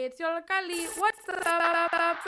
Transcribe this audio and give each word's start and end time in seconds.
Hey, 0.00 0.06
it's 0.06 0.18
Yollocalli. 0.18 0.86
What's 0.96 1.28
up? 1.28 2.22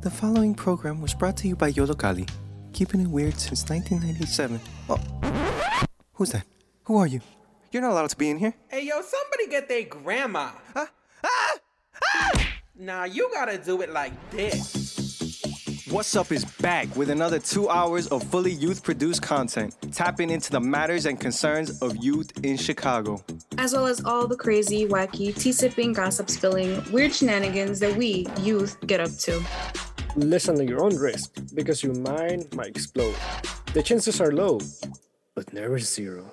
The 0.00 0.08
following 0.08 0.54
program 0.54 1.02
was 1.02 1.12
brought 1.12 1.36
to 1.38 1.48
you 1.48 1.54
by 1.54 1.72
Yollocalli, 1.72 2.26
keeping 2.72 3.02
it 3.02 3.06
weird 3.06 3.38
since 3.38 3.68
1997. 3.68 4.58
Oh, 4.88 4.96
who's 6.14 6.30
that? 6.30 6.46
Who 6.84 6.96
are 6.96 7.06
you? 7.06 7.20
You're 7.70 7.82
not 7.82 7.90
allowed 7.90 8.08
to 8.08 8.16
be 8.16 8.30
in 8.30 8.38
here. 8.38 8.54
Hey, 8.68 8.86
yo, 8.86 9.02
somebody 9.02 9.48
get 9.50 9.68
their 9.68 9.82
grandma. 9.82 10.52
Huh? 10.72 10.86
Ah! 11.22 11.54
Ah! 12.02 12.48
Nah, 12.74 13.04
you 13.04 13.28
gotta 13.30 13.58
do 13.58 13.82
it 13.82 13.90
like 13.90 14.14
this. 14.30 14.85
Wattz 15.88 16.16
Up 16.16 16.32
is 16.32 16.44
back 16.44 16.94
with 16.96 17.10
another 17.10 17.38
two 17.38 17.68
hours 17.68 18.08
of 18.08 18.20
fully 18.24 18.50
youth 18.50 18.82
produced 18.82 19.22
content, 19.22 19.72
tapping 19.92 20.30
into 20.30 20.50
the 20.50 20.58
matters 20.58 21.06
and 21.06 21.20
concerns 21.20 21.80
of 21.80 21.96
youth 22.02 22.32
in 22.44 22.56
Chicago. 22.56 23.24
As 23.56 23.72
well 23.72 23.86
as 23.86 24.04
all 24.04 24.26
the 24.26 24.34
crazy, 24.34 24.84
wacky, 24.84 25.32
tea 25.32 25.52
sipping, 25.52 25.92
gossip 25.92 26.28
spilling, 26.28 26.82
weird 26.90 27.14
shenanigans 27.14 27.78
that 27.78 27.96
we, 27.96 28.26
youth, 28.40 28.76
get 28.88 28.98
up 28.98 29.12
to. 29.18 29.40
Listen 30.16 30.60
at 30.60 30.68
your 30.68 30.82
own 30.82 30.96
risk 30.96 31.30
because 31.54 31.84
your 31.84 31.94
mind 31.94 32.52
might 32.52 32.66
explode. 32.66 33.14
The 33.72 33.82
chances 33.82 34.20
are 34.20 34.32
low, 34.32 34.60
but 35.36 35.52
never 35.52 35.78
zero. 35.78 36.32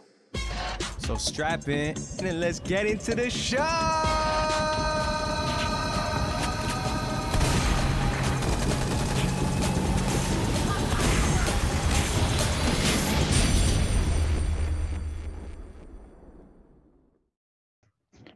So 0.98 1.16
strap 1.16 1.68
in 1.68 1.96
and 2.24 2.40
let's 2.40 2.60
get 2.60 2.88
into 2.88 3.14
the 3.14 3.30
show! 3.30 4.13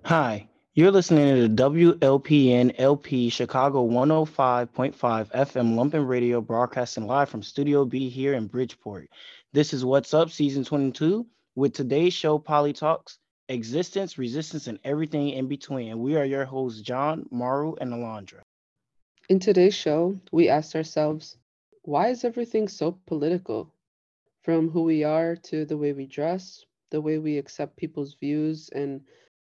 Hi, 0.07 0.47
you're 0.73 0.91
listening 0.91 1.35
to 1.35 1.49
the 1.49 1.63
WLPN 1.63 2.75
LP 2.77 3.29
Chicago 3.29 3.85
105.5 3.85 4.95
FM 4.95 5.75
Lumpen 5.75 6.07
Radio 6.07 6.39
broadcasting 6.39 7.05
live 7.05 7.27
from 7.27 7.43
Studio 7.43 7.83
B 7.83 8.07
here 8.07 8.33
in 8.33 8.47
Bridgeport. 8.47 9.09
This 9.51 9.73
is 9.73 9.83
Wattz 9.83 10.13
Up 10.13 10.29
Season 10.31 10.63
22 10.63 11.27
with 11.55 11.73
today's 11.73 12.13
show 12.13 12.39
Poli/Talks, 12.39 13.17
Existence, 13.49 14.17
Resistance, 14.17 14.67
and 14.67 14.79
Everything 14.85 15.31
in 15.31 15.49
Between. 15.49 15.91
And 15.91 15.99
we 15.99 16.15
are 16.15 16.23
your 16.23 16.45
hosts, 16.45 16.79
John, 16.79 17.27
Maru, 17.29 17.75
and 17.81 17.91
Alondra. 17.91 18.39
In 19.27 19.41
today's 19.41 19.75
show, 19.75 20.17
we 20.31 20.47
asked 20.47 20.73
ourselves, 20.73 21.35
why 21.81 22.07
is 22.07 22.23
everything 22.23 22.69
so 22.69 22.97
political? 23.07 23.73
From 24.43 24.69
who 24.69 24.83
we 24.83 25.03
are 25.03 25.35
to 25.35 25.65
the 25.65 25.75
way 25.75 25.91
we 25.91 26.05
dress, 26.05 26.63
the 26.91 27.01
way 27.01 27.17
we 27.17 27.37
accept 27.37 27.75
people's 27.75 28.13
views, 28.13 28.69
and 28.73 29.01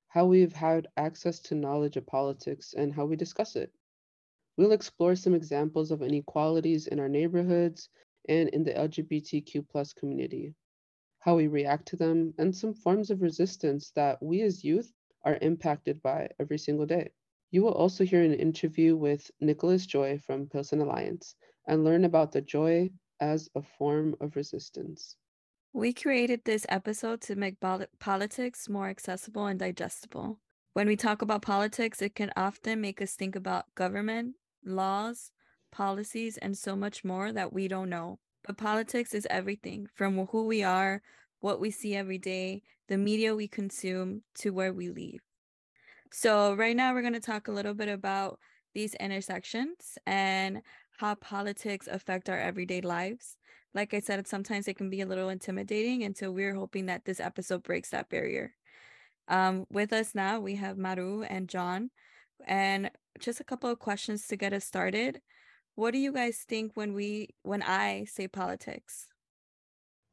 how 0.09 0.27
we've 0.27 0.53
had 0.53 0.89
access 0.97 1.41
to 1.41 1.55
knowledge 1.55 1.97
of 1.97 2.07
politics, 2.07 2.75
and 2.75 2.93
how 2.93 3.05
we 3.05 3.17
discuss 3.17 3.57
it. 3.57 3.73
We'll 4.57 4.73
explore 4.73 5.17
some 5.17 5.35
examples 5.35 5.91
of 5.91 6.03
inequalities 6.03 6.87
in 6.87 6.99
our 6.99 7.09
neighborhoods 7.09 7.91
and 8.29 8.49
in 8.49 8.65
the 8.65 8.73
LGBTQ 8.73 9.69
plus 9.69 9.93
community, 9.93 10.55
how 11.19 11.37
we 11.37 11.47
react 11.47 11.89
to 11.89 11.97
them, 11.97 12.33
and 12.39 12.57
some 12.57 12.73
forms 12.73 13.11
of 13.11 13.21
resistance 13.21 13.91
that 13.91 14.23
we 14.23 14.43
as 14.43 14.65
youth 14.65 14.93
are 15.25 15.39
impacted 15.43 16.01
by 16.03 16.31
every 16.39 16.59
single 16.59 16.87
day. 16.87 17.11
You 17.51 17.63
will 17.63 17.75
also 17.75 18.05
hear 18.05 18.23
an 18.23 18.35
interview 18.35 18.97
with 18.97 19.31
Nicholas 19.41 19.87
Joy 19.87 20.19
from 20.19 20.49
Pilsen 20.49 20.81
Alliance 20.81 21.35
and 21.67 21.85
learn 21.85 22.05
about 22.05 22.33
the 22.33 22.41
joy 22.41 22.91
as 23.21 23.49
a 23.55 23.63
form 23.63 24.17
of 24.21 24.37
resistance. 24.37 25.17
We 25.73 25.93
created 25.93 26.43
this 26.45 26.65
episode 26.69 27.21
to 27.23 27.37
make 27.37 27.57
politics 27.99 28.69
more 28.69 28.89
accessible 28.89 29.47
and 29.47 29.59
digestible. 29.59 30.39
When 30.73 30.87
we 30.87 30.97
talk 30.97 31.23
about 31.23 31.43
politics, 31.43 32.01
it 32.01 32.15
can 32.15 32.31
often 32.37 32.81
make 32.81 33.03
us 33.03 33.15
think 33.15 33.37
about 33.37 33.75
government, 33.75 34.37
laws, 34.65 35.31
policies, 35.73 36.39
and 36.39 36.57
so 36.57 36.77
much 36.77 37.05
more 37.05 37.33
that 37.33 37.53
we 37.53 37.69
don't 37.69 37.91
know. 37.91 38.19
But 38.47 38.57
politics 38.57 39.15
is 39.15 39.27
everything 39.29 39.87
from 39.95 40.27
who 40.27 40.47
we 40.47 40.63
are, 40.63 41.03
what 41.41 41.61
we 41.61 41.71
see 41.71 41.95
every 41.95 42.19
day, 42.19 42.63
the 42.89 42.97
media 42.97 43.35
we 43.35 43.49
consume, 43.49 44.23
to 44.37 44.51
where 44.51 44.73
we 44.73 44.89
live. 44.89 45.21
So, 46.13 46.55
right 46.55 46.77
now, 46.77 46.95
we're 46.95 47.03
going 47.03 47.13
to 47.13 47.21
talk 47.21 47.49
a 47.49 47.53
little 47.53 47.75
bit 47.75 47.89
about 47.89 48.39
these 48.75 48.95
intersections 48.95 49.99
and 50.07 50.63
how 50.99 51.15
politics 51.17 51.89
affect 51.91 52.29
our 52.29 52.39
everyday 52.39 52.81
lives 52.81 53.37
like 53.75 53.95
I 53.95 54.01
said, 54.01 54.27
sometimes 54.27 54.69
it 54.69 54.77
can 54.77 54.91
be 54.91 55.01
a 55.01 55.07
little 55.07 55.29
intimidating. 55.29 56.05
And 56.05 56.17
so 56.17 56.31
we're 56.31 56.55
hoping 56.55 56.87
that 56.87 57.05
this 57.05 57.21
episode 57.21 57.63
breaks 57.63 57.91
that 57.91 58.09
barrier. 58.09 58.55
Um, 59.29 59.67
with 59.71 59.93
us 59.93 60.15
now, 60.15 60.41
we 60.41 60.55
have 60.57 60.79
Maru 60.79 61.23
and 61.23 61.49
John. 61.49 61.91
And 62.47 62.91
just 63.19 63.41
a 63.41 63.45
couple 63.45 63.71
of 63.71 63.79
questions 63.79 64.27
to 64.29 64.37
get 64.37 64.53
us 64.53 64.65
started. 64.65 65.21
What 65.75 65.93
do 65.93 65.99
you 65.99 66.13
guys 66.13 66.45
think 66.49 66.73
when 66.75 66.95
we 66.95 67.31
when 67.43 67.63
I 67.63 68.05
say 68.05 68.29
politics? 68.29 69.09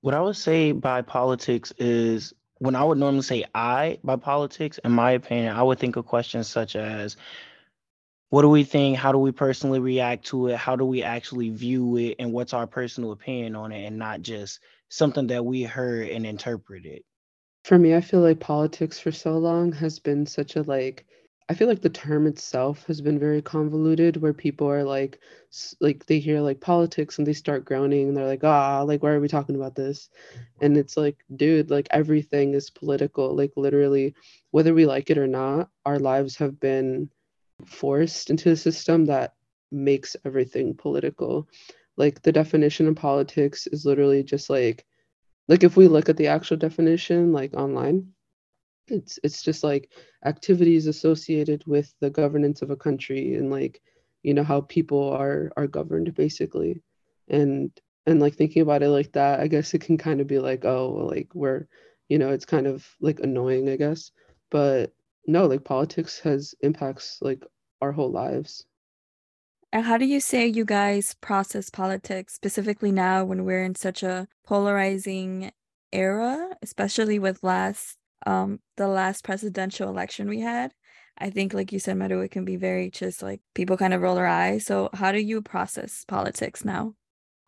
What 0.02 0.14
I 0.14 0.20
would 0.20 0.36
say 0.36 0.74
by 0.74 1.02
politics 1.02 1.72
is 1.78 2.34
when 2.58 2.76
I 2.76 2.84
would 2.84 2.98
normally 2.98 3.22
say 3.22 3.46
I 3.56 4.00
by 4.04 4.18
politics, 4.18 4.80
in 4.84 4.92
my 4.92 5.12
opinion, 5.12 5.56
I 5.56 5.64
would 5.64 5.80
think 5.80 5.96
of 5.96 6.06
questions 6.06 6.48
such 6.48 6.76
as 6.76 7.16
what 8.34 8.42
do 8.42 8.50
we 8.50 8.64
think? 8.64 8.98
How 8.98 9.12
do 9.12 9.20
we 9.20 9.32
personally 9.32 9.80
react 9.80 10.26
to 10.30 10.48
it? 10.48 10.58
How 10.58 10.76
do 10.76 10.86
we 10.86 11.04
actually 11.04 11.52
view 11.52 11.98
it? 11.98 12.16
And 12.18 12.34
what's 12.34 12.56
our 12.56 12.66
personal 12.66 13.12
opinion 13.12 13.56
on 13.56 13.72
it 13.72 13.86
and 13.86 14.00
not 14.00 14.24
just 14.24 14.60
something 14.90 15.28
that 15.28 15.46
we 15.46 15.62
heard 15.62 16.10
and 16.10 16.26
interpreted? 16.26 17.04
For 17.64 17.78
me 17.78 17.94
i 17.94 18.02
feel 18.02 18.22
like 18.22 18.40
politics 18.40 18.98
for 19.00 19.12
so 19.12 19.38
long 19.38 19.72
has 19.74 20.00
been 20.00 20.26
such 20.26 20.56
a 20.56 20.64
like 20.64 21.06
i 21.48 21.54
feel 21.54 21.68
like 21.68 21.84
the 21.84 21.92
term 21.92 22.26
itself 22.26 22.88
has 22.88 23.02
been 23.02 23.20
very 23.20 23.42
convoluted 23.44 24.18
where 24.18 24.34
people 24.34 24.68
are 24.68 24.84
like 24.84 25.20
like 25.80 26.04
they 26.08 26.18
hear 26.18 26.42
like 26.42 26.60
politics 26.60 27.20
and 27.20 27.28
they 27.28 27.34
start 27.34 27.66
groaning 27.66 28.08
and 28.08 28.18
they're 28.18 28.26
like 28.26 28.44
ah 28.44 28.82
like 28.82 29.04
why 29.04 29.12
are 29.12 29.20
we 29.20 29.28
talking 29.28 29.56
about 29.56 29.76
this? 29.76 30.10
And 30.60 30.76
it's 30.76 30.98
like 30.98 31.24
dude 31.36 31.70
like 31.70 31.88
everything 31.92 32.56
is 32.56 32.72
political. 32.72 33.36
Like 33.36 33.52
literally 33.56 34.16
whether 34.50 34.74
we 34.74 34.88
like 34.88 35.12
it 35.12 35.20
or 35.20 35.28
not 35.28 35.70
our 35.86 36.00
lives 36.00 36.36
have 36.38 36.60
been 36.60 37.12
forced 37.66 38.30
into 38.30 38.52
a 38.52 38.56
system 38.56 39.06
that 39.06 39.34
makes 39.72 40.16
everything 40.26 40.76
political. 40.76 41.48
Like 41.98 42.22
the 42.22 42.32
definition 42.32 42.88
of 42.88 42.96
politics 42.96 43.68
is 43.68 43.86
literally 43.86 44.24
just 44.24 44.50
like 44.50 44.86
like 45.48 45.64
if 45.64 45.76
we 45.76 45.88
look 45.88 46.10
at 46.10 46.18
the 46.18 46.28
actual 46.28 46.58
definition 46.58 47.32
like 47.34 47.54
online, 47.54 48.14
it's 48.88 49.20
it's 49.24 49.44
just 49.44 49.64
like 49.64 49.92
activities 50.26 50.88
associated 50.88 51.64
with 51.68 51.94
the 52.00 52.10
governance 52.10 52.62
of 52.62 52.70
a 52.72 52.76
country 52.78 53.36
and 53.36 53.52
like 53.52 53.82
you 54.24 54.34
know 54.34 54.44
how 54.44 54.62
people 54.62 55.12
are 55.12 55.52
are 55.58 55.68
governed 55.68 56.14
basically. 56.16 56.82
And 57.30 57.72
and 58.06 58.20
like 58.20 58.36
thinking 58.36 58.62
about 58.62 58.84
it 58.84 58.90
like 58.90 59.14
that, 59.14 59.40
I 59.40 59.48
guess 59.48 59.74
it 59.74 59.80
can 59.80 59.98
kind 59.98 60.22
of 60.22 60.28
be 60.28 60.40
like, 60.40 60.66
oh, 60.66 61.08
like 61.10 61.30
we're, 61.34 61.68
you 62.10 62.18
know, 62.18 62.32
it's 62.32 62.46
kind 62.46 62.68
of 62.68 62.86
like 63.00 63.20
annoying, 63.22 63.70
I 63.70 63.78
guess. 63.78 64.12
But 64.52 64.94
no, 65.26 65.46
like 65.46 65.64
politics 65.64 66.20
has 66.20 66.54
impacts 66.62 67.20
like 67.22 67.44
our 67.84 67.92
whole 67.92 68.12
lives. 68.12 68.66
And 69.72 69.86
how 69.86 69.98
do 69.98 70.06
you 70.06 70.20
say 70.20 70.48
you 70.48 70.66
guys 70.66 71.16
process 71.16 71.70
politics, 71.70 72.34
specifically 72.34 72.92
now 72.92 73.26
when 73.26 73.44
we're 73.44 73.64
in 73.64 73.76
such 73.76 74.04
a 74.04 74.28
polarizing 74.46 75.52
era, 75.92 76.50
especially 76.62 77.20
with 77.20 77.44
last 77.44 77.98
um 78.26 78.60
the 78.78 78.88
last 78.88 79.24
presidential 79.24 79.90
election 79.90 80.30
we 80.30 80.40
had? 80.40 80.72
I 81.18 81.30
think, 81.30 81.54
like 81.54 81.72
you 81.72 81.80
said, 81.80 81.98
Maru, 81.98 82.22
it 82.22 82.32
can 82.32 82.46
be 82.46 82.56
very 82.56 82.90
just 82.90 83.22
like 83.22 83.42
people 83.54 83.78
kind 83.78 83.94
of 83.94 84.02
roll 84.02 84.16
their 84.16 84.28
eyes. 84.28 84.66
So, 84.66 84.90
how 84.94 85.12
do 85.12 85.20
you 85.20 85.42
process 85.42 86.06
politics 86.08 86.66
now? 86.66 86.96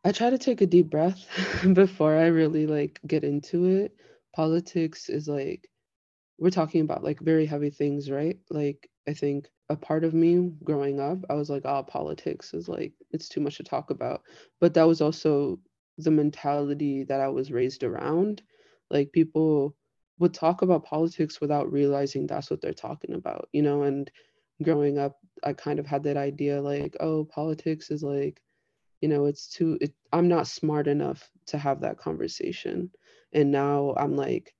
I 0.03 0.11
try 0.11 0.29
to 0.29 0.37
take 0.37 0.61
a 0.61 0.67
deep 0.67 0.89
breath 0.89 1.25
before 1.73 2.15
I 2.15 2.27
really 2.27 2.67
like 2.67 2.99
get 3.07 3.23
into 3.23 3.65
it. 3.65 3.91
Politics 4.35 5.09
is 5.09 5.27
like 5.27 5.67
we're 6.37 6.49
talking 6.49 6.81
about 6.81 7.03
like 7.03 7.19
very 7.21 7.45
heavy 7.45 7.69
things, 7.69 8.11
right? 8.11 8.37
Like 8.49 8.89
I 9.07 9.13
think 9.13 9.49
a 9.69 9.75
part 9.75 10.03
of 10.03 10.13
me 10.13 10.51
growing 10.63 10.99
up, 10.99 11.19
I 11.29 11.35
was 11.35 11.49
like, 11.49 11.63
oh, 11.65 11.83
politics 11.83 12.53
is 12.53 12.67
like 12.69 12.93
it's 13.11 13.29
too 13.29 13.41
much 13.41 13.57
to 13.57 13.63
talk 13.63 13.89
about. 13.91 14.23
But 14.59 14.73
that 14.75 14.87
was 14.87 15.01
also 15.01 15.59
the 15.97 16.11
mentality 16.11 17.03
that 17.05 17.21
I 17.21 17.29
was 17.29 17.51
raised 17.51 17.83
around. 17.83 18.41
Like 18.91 19.11
people 19.11 19.75
would 20.19 20.33
talk 20.33 20.61
about 20.61 20.85
politics 20.85 21.41
without 21.41 21.71
realizing 21.71 22.27
that's 22.27 22.49
what 22.49 22.61
they're 22.61 22.73
talking 22.73 23.15
about, 23.15 23.49
you 23.53 23.61
know, 23.61 23.83
and 23.83 24.09
growing 24.63 24.97
up 24.97 25.17
I 25.43 25.53
kind 25.53 25.79
of 25.79 25.85
had 25.85 26.03
that 26.03 26.17
idea 26.17 26.61
like, 26.61 26.95
oh, 27.01 27.25
politics 27.25 27.91
is 27.91 28.03
like, 28.03 28.41
you 29.01 29.09
know, 29.09 29.25
it's 29.25 29.47
too 29.49 29.77
it, 29.81 29.93
I'm 30.13 30.27
not 30.27 30.47
smart 30.47 30.87
enough 30.87 31.29
to 31.47 31.57
have 31.57 31.81
that 31.81 31.97
conversation. 31.97 32.91
And 33.33 33.51
now 33.51 33.93
I'm 33.97 34.15
like 34.15 34.54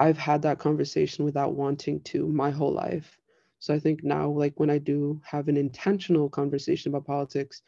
I've 0.00 0.18
had 0.18 0.42
that 0.42 0.58
conversation 0.58 1.24
without 1.24 1.54
wanting 1.54 2.00
to 2.02 2.26
my 2.28 2.50
whole 2.50 2.72
life. 2.72 3.18
So 3.58 3.74
I 3.74 3.78
think 3.80 4.04
now, 4.04 4.28
like 4.28 4.58
when 4.60 4.70
I 4.70 4.78
do 4.78 5.20
have 5.24 5.48
an 5.48 5.56
intentional 5.56 6.28
conversation 6.28 6.90
about 6.90 7.06
politics, 7.06 7.62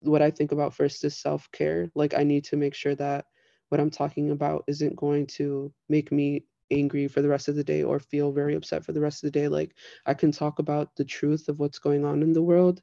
what 0.00 0.22
I 0.22 0.30
think 0.30 0.52
about 0.52 0.74
first 0.74 1.04
is 1.04 1.16
self 1.16 1.50
care. 1.52 1.90
Like 1.94 2.14
I 2.14 2.22
need 2.22 2.44
to 2.44 2.56
make 2.56 2.74
sure 2.74 2.94
that 2.96 3.26
what 3.68 3.80
I'm 3.80 3.90
talking 3.90 4.30
about 4.30 4.64
isn't 4.66 4.96
going 4.96 5.26
to 5.38 5.72
make 5.88 6.10
me 6.10 6.44
angry 6.70 7.08
for 7.08 7.22
the 7.22 7.28
rest 7.28 7.48
of 7.48 7.56
the 7.56 7.64
day 7.64 7.82
or 7.82 7.98
feel 7.98 8.32
very 8.32 8.54
upset 8.54 8.84
for 8.84 8.92
the 8.92 9.00
rest 9.00 9.22
of 9.22 9.32
the 9.32 9.38
day. 9.38 9.48
Like 9.48 9.74
I 10.06 10.14
can 10.14 10.32
talk 10.32 10.58
about 10.58 10.94
the 10.96 11.04
truth 11.04 11.48
of 11.48 11.58
what's 11.58 11.78
going 11.78 12.04
on 12.04 12.22
in 12.22 12.32
the 12.32 12.42
world 12.42 12.80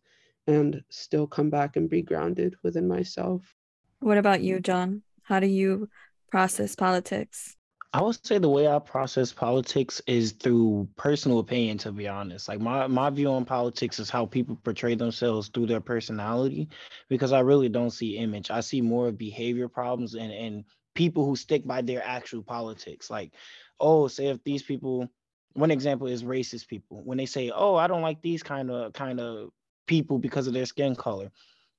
and 0.47 0.81
still 0.89 1.27
come 1.27 1.49
back 1.49 1.75
and 1.75 1.89
be 1.89 2.01
grounded 2.01 2.55
within 2.63 2.87
myself. 2.87 3.55
What 3.99 4.17
about 4.17 4.41
you, 4.41 4.59
John? 4.59 5.03
How 5.23 5.39
do 5.39 5.47
you 5.47 5.89
process 6.31 6.75
politics? 6.75 7.56
I 7.94 8.01
would 8.01 8.25
say 8.25 8.38
the 8.38 8.50
way 8.50 8.68
I 8.68 8.80
process 8.80 9.31
politics 9.31 10.01
is 10.07 10.34
through 10.34 10.89
personal 10.98 11.39
opinion, 11.39 11.78
to 11.80 11.92
be 11.92 12.07
honest. 12.07 12.48
Like 12.48 12.60
my 12.60 12.88
my 12.88 13.10
view 13.10 13.30
on 13.30 13.45
politics 13.45 13.98
is 14.00 14.10
how 14.10 14.25
people 14.25 14.57
portray 14.57 14.95
themselves 14.95 15.48
through 15.48 15.68
their 15.68 15.81
personality, 15.81 16.68
because 17.10 17.31
I 17.31 17.39
really 17.39 17.69
don't 17.69 17.92
see 17.92 18.18
image. 18.18 18.51
I 18.51 18.60
see 18.60 18.81
more 18.81 19.07
of 19.07 19.18
behavior 19.18 19.69
problems 19.69 20.16
and 20.16 20.31
and 20.31 20.66
people 20.95 21.25
who 21.25 21.36
stick 21.36 21.66
by 21.66 21.81
their 21.81 22.04
actual 22.06 22.44
politics. 22.44 23.10
Like, 23.10 23.34
oh, 23.80 24.07
say 24.07 24.28
if 24.28 24.44
these 24.44 24.63
people, 24.63 25.10
one 25.54 25.72
example 25.72 26.07
is 26.07 26.24
racist 26.24 26.68
people. 26.68 27.01
When 27.06 27.18
they 27.18 27.25
say, 27.25 27.51
oh, 27.56 27.75
I 27.75 27.88
don't 27.88 28.01
like 28.01 28.22
these 28.22 28.44
kind 28.44 28.69
of 28.69 28.94
kind 28.94 29.19
of 29.22 29.50
people 29.88 30.19
because 30.19 30.48
of 30.48 30.54
their 30.54 30.66
skin 30.66 30.95
color 30.95 31.31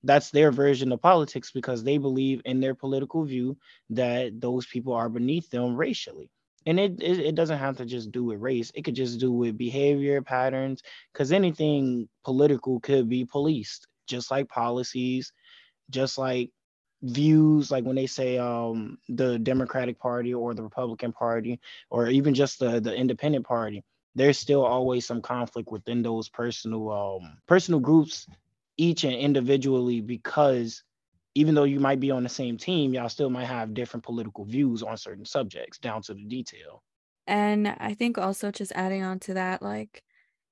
that's 0.04 0.30
their 0.30 0.50
version 0.52 0.92
of 0.92 1.02
politics 1.02 1.50
because 1.50 1.82
they 1.82 1.98
believe 1.98 2.40
in 2.44 2.60
their 2.60 2.74
political 2.74 3.24
view 3.24 3.56
that 3.90 4.40
those 4.40 4.66
people 4.66 4.92
are 4.92 5.08
beneath 5.08 5.50
them 5.50 5.76
racially. 5.76 6.30
And 6.66 6.78
it, 6.78 7.02
it, 7.02 7.18
it 7.20 7.34
doesn't 7.34 7.58
have 7.58 7.78
to 7.78 7.86
just 7.86 8.12
do 8.12 8.24
with 8.24 8.40
race. 8.40 8.70
It 8.74 8.82
could 8.82 8.94
just 8.94 9.18
do 9.20 9.32
with 9.32 9.56
behavior 9.56 10.20
patterns 10.22 10.82
because 11.12 11.32
anything 11.32 12.08
political 12.24 12.80
could 12.80 13.08
be 13.08 13.24
policed 13.24 13.86
just 14.06 14.30
like 14.30 14.48
policies 14.48 15.32
just 15.90 16.18
like 16.18 16.50
views 17.02 17.70
like 17.70 17.84
when 17.84 17.94
they 17.94 18.06
say 18.06 18.38
um 18.38 18.98
the 19.08 19.38
democratic 19.38 19.98
party 20.00 20.34
or 20.34 20.52
the 20.52 20.62
republican 20.62 21.12
party 21.12 21.60
or 21.90 22.08
even 22.08 22.34
just 22.34 22.58
the 22.58 22.80
the 22.80 22.94
independent 22.94 23.46
party 23.46 23.84
there's 24.16 24.36
still 24.36 24.64
always 24.64 25.06
some 25.06 25.22
conflict 25.22 25.70
within 25.70 26.02
those 26.02 26.28
personal 26.28 26.90
um 26.90 27.38
personal 27.46 27.78
groups 27.78 28.26
each 28.78 29.04
and 29.04 29.14
individually 29.14 30.00
because 30.00 30.82
even 31.34 31.54
though 31.54 31.64
you 31.64 31.78
might 31.78 32.00
be 32.00 32.10
on 32.10 32.22
the 32.22 32.28
same 32.28 32.56
team, 32.56 32.94
y'all 32.94 33.08
still 33.08 33.30
might 33.30 33.44
have 33.44 33.74
different 33.74 34.04
political 34.04 34.44
views 34.44 34.82
on 34.82 34.96
certain 34.96 35.24
subjects 35.24 35.78
down 35.78 36.02
to 36.02 36.14
the 36.14 36.24
detail. 36.24 36.82
And 37.26 37.68
I 37.68 37.94
think 37.94 38.16
also 38.16 38.50
just 38.50 38.72
adding 38.72 39.02
on 39.02 39.18
to 39.20 39.34
that, 39.34 39.62
like 39.62 40.02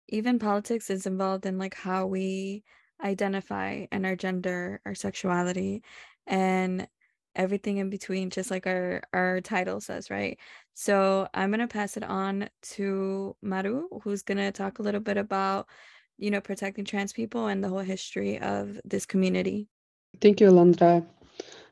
even 0.08 0.38
politics 0.38 0.90
is 0.90 1.06
involved 1.06 1.46
in 1.46 1.58
like 1.58 1.74
how 1.74 2.06
we 2.06 2.62
identify 3.02 3.86
and 3.90 4.04
our 4.06 4.16
gender, 4.16 4.80
our 4.84 4.94
sexuality, 4.94 5.82
and 6.26 6.86
everything 7.34 7.78
in 7.78 7.90
between, 7.90 8.30
just 8.30 8.50
like 8.50 8.66
our 8.66 9.02
our 9.12 9.40
title 9.40 9.80
says, 9.80 10.10
right? 10.10 10.38
So 10.74 11.28
I'm 11.34 11.50
gonna 11.50 11.68
pass 11.68 11.96
it 11.96 12.04
on 12.04 12.48
to 12.62 13.36
Maru, 13.42 13.88
who's 14.02 14.22
gonna 14.22 14.52
talk 14.52 14.78
a 14.78 14.82
little 14.82 15.00
bit 15.00 15.16
about 15.16 15.68
you 16.18 16.30
know, 16.30 16.40
protecting 16.40 16.84
trans 16.84 17.12
people 17.12 17.46
and 17.46 17.62
the 17.62 17.68
whole 17.68 17.78
history 17.80 18.38
of 18.38 18.80
this 18.84 19.06
community. 19.06 19.68
Thank 20.20 20.40
you, 20.40 20.48
Alondra. 20.48 21.06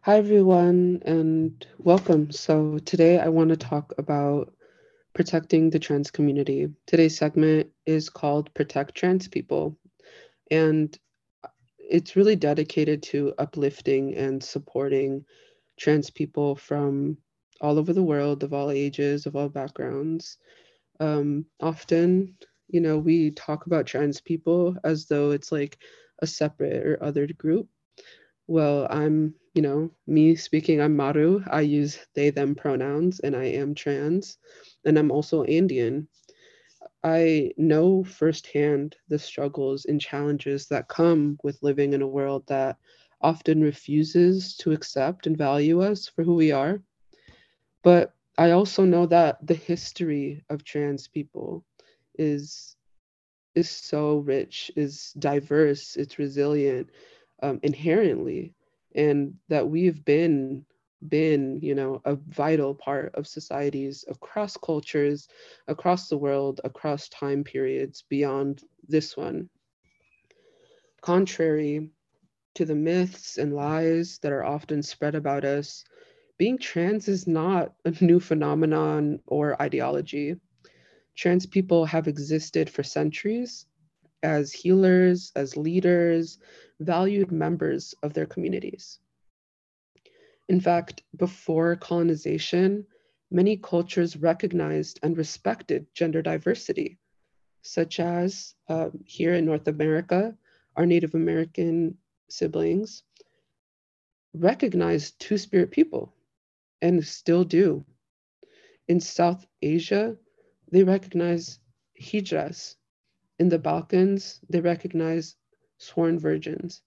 Hi, 0.02 0.18
everyone, 0.18 1.02
and 1.06 1.66
welcome. 1.78 2.30
So, 2.30 2.78
today 2.78 3.18
I 3.18 3.28
want 3.28 3.50
to 3.50 3.56
talk 3.56 3.94
about 3.96 4.52
protecting 5.14 5.70
the 5.70 5.78
trans 5.78 6.10
community. 6.10 6.68
Today's 6.86 7.16
segment 7.16 7.70
is 7.86 8.10
called 8.10 8.52
Protect 8.52 8.94
Trans 8.94 9.28
People, 9.28 9.78
and 10.50 10.98
it's 11.78 12.16
really 12.16 12.36
dedicated 12.36 13.02
to 13.04 13.32
uplifting 13.38 14.14
and 14.14 14.42
supporting 14.42 15.24
trans 15.78 16.10
people 16.10 16.54
from 16.54 17.16
all 17.60 17.78
over 17.78 17.92
the 17.92 18.02
world, 18.02 18.42
of 18.42 18.52
all 18.52 18.70
ages, 18.70 19.24
of 19.24 19.36
all 19.36 19.48
backgrounds. 19.48 20.36
Um, 21.00 21.46
often, 21.60 22.36
you 22.68 22.80
know, 22.80 22.98
we 22.98 23.30
talk 23.30 23.66
about 23.66 23.86
trans 23.86 24.20
people 24.20 24.76
as 24.84 25.06
though 25.06 25.30
it's 25.30 25.52
like 25.52 25.78
a 26.20 26.26
separate 26.26 26.86
or 26.86 27.02
other 27.02 27.26
group. 27.26 27.68
Well, 28.46 28.86
I'm, 28.90 29.34
you 29.54 29.62
know, 29.62 29.90
me 30.06 30.36
speaking, 30.36 30.80
I'm 30.80 30.96
Maru. 30.96 31.42
I 31.50 31.62
use 31.62 31.98
they, 32.14 32.30
them 32.30 32.54
pronouns, 32.54 33.20
and 33.20 33.34
I 33.34 33.44
am 33.44 33.74
trans, 33.74 34.38
and 34.84 34.98
I'm 34.98 35.10
also 35.10 35.44
Andean. 35.44 36.08
I 37.02 37.52
know 37.56 38.04
firsthand 38.04 38.96
the 39.08 39.18
struggles 39.18 39.84
and 39.84 40.00
challenges 40.00 40.66
that 40.68 40.88
come 40.88 41.38
with 41.42 41.62
living 41.62 41.92
in 41.92 42.02
a 42.02 42.08
world 42.08 42.46
that 42.48 42.76
often 43.20 43.62
refuses 43.62 44.56
to 44.56 44.72
accept 44.72 45.26
and 45.26 45.36
value 45.36 45.82
us 45.82 46.08
for 46.08 46.22
who 46.24 46.34
we 46.34 46.52
are. 46.52 46.82
But 47.82 48.14
I 48.36 48.50
also 48.50 48.84
know 48.84 49.06
that 49.06 49.46
the 49.46 49.54
history 49.54 50.42
of 50.50 50.64
trans 50.64 51.08
people 51.08 51.64
is 52.18 52.76
is 53.54 53.70
so 53.70 54.18
rich, 54.18 54.70
is 54.74 55.12
diverse, 55.18 55.96
it's 55.96 56.18
resilient 56.18 56.90
um, 57.42 57.60
inherently, 57.62 58.54
and 58.94 59.34
that 59.48 59.68
we've 59.68 60.04
been 60.04 60.64
been 61.08 61.60
you 61.60 61.74
know 61.74 62.00
a 62.06 62.14
vital 62.14 62.74
part 62.74 63.14
of 63.14 63.26
societies 63.26 64.06
across 64.08 64.56
cultures 64.56 65.28
across 65.68 66.08
the 66.08 66.16
world 66.16 66.62
across 66.64 67.10
time 67.10 67.44
periods 67.44 68.04
beyond 68.08 68.62
this 68.88 69.16
one. 69.16 69.48
Contrary 71.02 71.90
to 72.54 72.64
the 72.64 72.74
myths 72.74 73.36
and 73.36 73.54
lies 73.54 74.18
that 74.20 74.32
are 74.32 74.44
often 74.44 74.82
spread 74.82 75.14
about 75.14 75.44
us 75.44 75.84
being 76.38 76.58
trans 76.58 77.08
is 77.08 77.26
not 77.26 77.72
a 77.84 77.92
new 78.04 78.18
phenomenon 78.18 79.20
or 79.26 79.60
ideology 79.60 80.36
trans 81.14 81.46
people 81.46 81.84
have 81.84 82.08
existed 82.08 82.68
for 82.68 82.82
centuries 82.82 83.66
as 84.22 84.52
healers, 84.52 85.32
as 85.36 85.56
leaders, 85.56 86.38
valued 86.80 87.30
members 87.30 87.94
of 88.02 88.14
their 88.14 88.26
communities. 88.26 88.98
In 90.48 90.60
fact, 90.60 91.02
before 91.16 91.76
colonization, 91.76 92.86
many 93.30 93.56
cultures 93.56 94.16
recognized 94.16 94.98
and 95.02 95.16
respected 95.16 95.86
gender 95.94 96.22
diversity, 96.22 96.98
such 97.62 98.00
as 98.00 98.54
uh, 98.68 98.90
here 99.04 99.34
in 99.34 99.44
North 99.44 99.68
America, 99.68 100.36
our 100.76 100.86
Native 100.86 101.14
American 101.14 101.96
siblings 102.28 103.02
recognized 104.34 105.18
two 105.20 105.38
spirit 105.38 105.70
people 105.70 106.12
and 106.82 107.06
still 107.06 107.44
do. 107.44 107.84
In 108.88 109.00
South 109.00 109.46
Asia, 109.62 110.16
they 110.74 110.84
recognize 110.84 111.60
hijras. 112.02 112.76
In 113.38 113.48
the 113.50 113.58
Balkans, 113.58 114.40
they 114.50 114.60
recognize 114.60 115.36
sworn 115.78 116.18
virgins. 116.20 116.82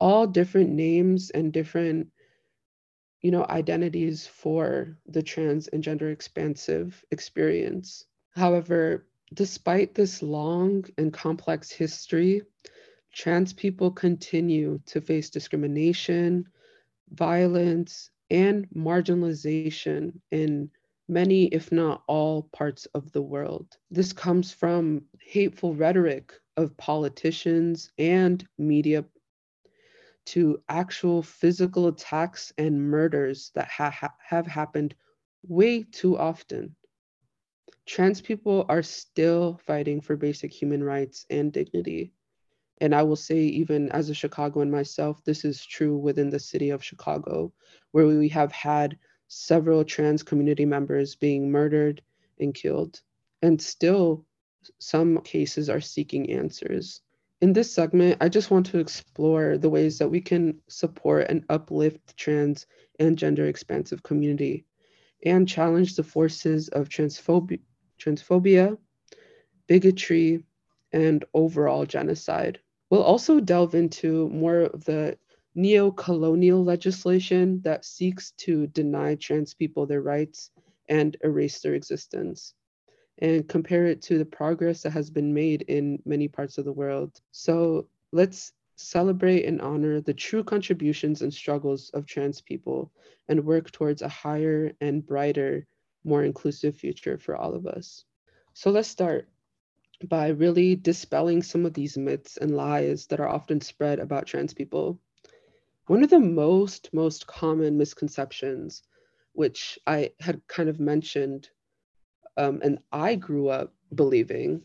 All 0.00 0.26
different 0.26 0.70
names 0.70 1.30
and 1.30 1.52
different 1.52 2.08
you 3.22 3.30
know 3.30 3.46
identities 3.48 4.26
for 4.26 4.98
the 5.06 5.22
trans 5.22 5.68
and 5.68 5.82
gender 5.82 6.10
expansive 6.10 7.04
experience. 7.10 8.06
However, 8.32 9.08
despite 9.34 9.94
this 9.94 10.22
long 10.22 10.84
and 10.98 11.12
complex 11.12 11.70
history, 11.72 12.42
trans 13.12 13.52
people 13.54 13.90
continue 13.92 14.80
to 14.86 15.00
face 15.00 15.30
discrimination, 15.30 16.46
violence, 17.10 18.10
and 18.30 18.68
marginalization 18.76 20.20
in 20.30 20.70
many, 21.08 21.46
if 21.46 21.72
not 21.72 22.02
all, 22.06 22.44
parts 22.52 22.86
of 22.94 23.12
the 23.12 23.22
world. 23.22 23.76
This 23.90 24.12
comes 24.12 24.52
from 24.52 25.04
hateful 25.20 25.74
rhetoric 25.74 26.32
of 26.56 26.76
politicians 26.76 27.90
and 27.98 28.46
media 28.58 29.04
to 30.24 30.62
actual 30.68 31.22
physical 31.22 31.88
attacks 31.88 32.52
and 32.58 32.80
murders 32.80 33.50
that 33.54 33.68
ha- 33.68 34.14
have 34.18 34.46
happened 34.46 34.94
way 35.46 35.82
too 35.82 36.16
often. 36.16 36.74
Trans 37.86 38.20
people 38.20 38.64
are 38.68 38.82
still 38.82 39.60
fighting 39.64 40.00
for 40.00 40.16
basic 40.16 40.52
human 40.52 40.84
rights 40.84 41.26
and 41.30 41.52
dignity. 41.52 42.12
And 42.80 42.94
I 42.94 43.02
will 43.02 43.16
say, 43.16 43.40
even 43.40 43.90
as 43.90 44.08
a 44.08 44.14
Chicagoan 44.14 44.70
myself, 44.70 45.22
this 45.24 45.44
is 45.44 45.64
true 45.64 45.96
within 45.96 46.30
the 46.30 46.38
city 46.38 46.70
of 46.70 46.84
Chicago, 46.84 47.52
where 47.90 48.06
we 48.06 48.28
have 48.28 48.52
had 48.52 48.98
several 49.32 49.82
trans 49.82 50.22
community 50.22 50.66
members 50.66 51.14
being 51.14 51.50
murdered 51.50 52.02
and 52.38 52.54
killed. 52.54 53.00
And 53.40 53.60
still, 53.60 54.26
some 54.78 55.20
cases 55.22 55.70
are 55.70 55.80
seeking 55.80 56.30
answers. 56.30 57.00
In 57.40 57.52
this 57.52 57.72
segment, 57.72 58.18
I 58.20 58.28
just 58.28 58.50
want 58.50 58.66
to 58.66 58.78
explore 58.78 59.58
the 59.58 59.70
ways 59.70 59.98
that 59.98 60.10
we 60.10 60.20
can 60.20 60.60
support 60.68 61.26
and 61.28 61.44
uplift 61.48 62.16
trans 62.16 62.66
and 63.00 63.18
gender 63.18 63.46
expansive 63.46 64.02
community 64.02 64.66
and 65.24 65.48
challenge 65.48 65.96
the 65.96 66.04
forces 66.04 66.68
of 66.68 66.88
transphobia, 66.88 67.60
transphobia 67.98 68.76
bigotry, 69.66 70.44
and 70.92 71.24
overall 71.32 71.86
genocide. 71.86 72.60
We'll 72.90 73.02
also 73.02 73.40
delve 73.40 73.74
into 73.74 74.28
more 74.28 74.60
of 74.60 74.84
the 74.84 75.16
neo 75.54 75.90
colonial 75.90 76.64
legislation 76.64 77.60
that 77.62 77.84
seeks 77.84 78.32
to 78.32 78.66
deny 78.68 79.14
trans 79.14 79.54
people 79.54 79.86
their 79.86 80.02
rights 80.02 80.50
and 80.88 81.16
erase 81.22 81.60
their 81.60 81.74
existence 81.74 82.54
and 83.18 83.48
compare 83.48 83.86
it 83.86 84.02
to 84.02 84.18
the 84.18 84.24
progress 84.24 84.82
that 84.82 84.90
has 84.90 85.10
been 85.10 85.32
made 85.32 85.62
in 85.62 86.02
many 86.04 86.28
parts 86.28 86.58
of 86.58 86.64
the 86.64 86.72
world. 86.72 87.20
So 87.30 87.86
let's 88.12 88.52
celebrate 88.76 89.44
and 89.44 89.60
honor 89.60 90.00
the 90.00 90.14
true 90.14 90.42
contributions 90.42 91.22
and 91.22 91.32
struggles 91.32 91.90
of 91.90 92.06
trans 92.06 92.40
people 92.40 92.90
and 93.28 93.44
work 93.44 93.70
towards 93.70 94.02
a 94.02 94.08
higher 94.08 94.72
and 94.80 95.06
brighter, 95.06 95.66
more 96.04 96.24
inclusive 96.24 96.76
future 96.76 97.18
for 97.18 97.36
all 97.36 97.54
of 97.54 97.66
us. 97.66 98.04
So 98.54 98.70
let's 98.70 98.88
start 98.88 99.28
by 100.08 100.28
really 100.28 100.74
dispelling 100.74 101.42
some 101.42 101.64
of 101.64 101.74
these 101.74 101.96
myths 101.96 102.38
and 102.38 102.56
lies 102.56 103.06
that 103.06 103.20
are 103.20 103.28
often 103.28 103.60
spread 103.60 104.00
about 104.00 104.26
trans 104.26 104.52
people. 104.52 104.98
One 105.86 106.04
of 106.04 106.10
the 106.10 106.20
most, 106.20 106.90
most 106.92 107.26
common 107.26 107.76
misconceptions, 107.76 108.82
which 109.32 109.78
I 109.86 110.12
had 110.20 110.46
kind 110.46 110.68
of 110.68 110.78
mentioned 110.78 111.50
um, 112.36 112.60
and 112.62 112.78
I 112.92 113.16
grew 113.16 113.48
up 113.48 113.74
believing, 113.94 114.64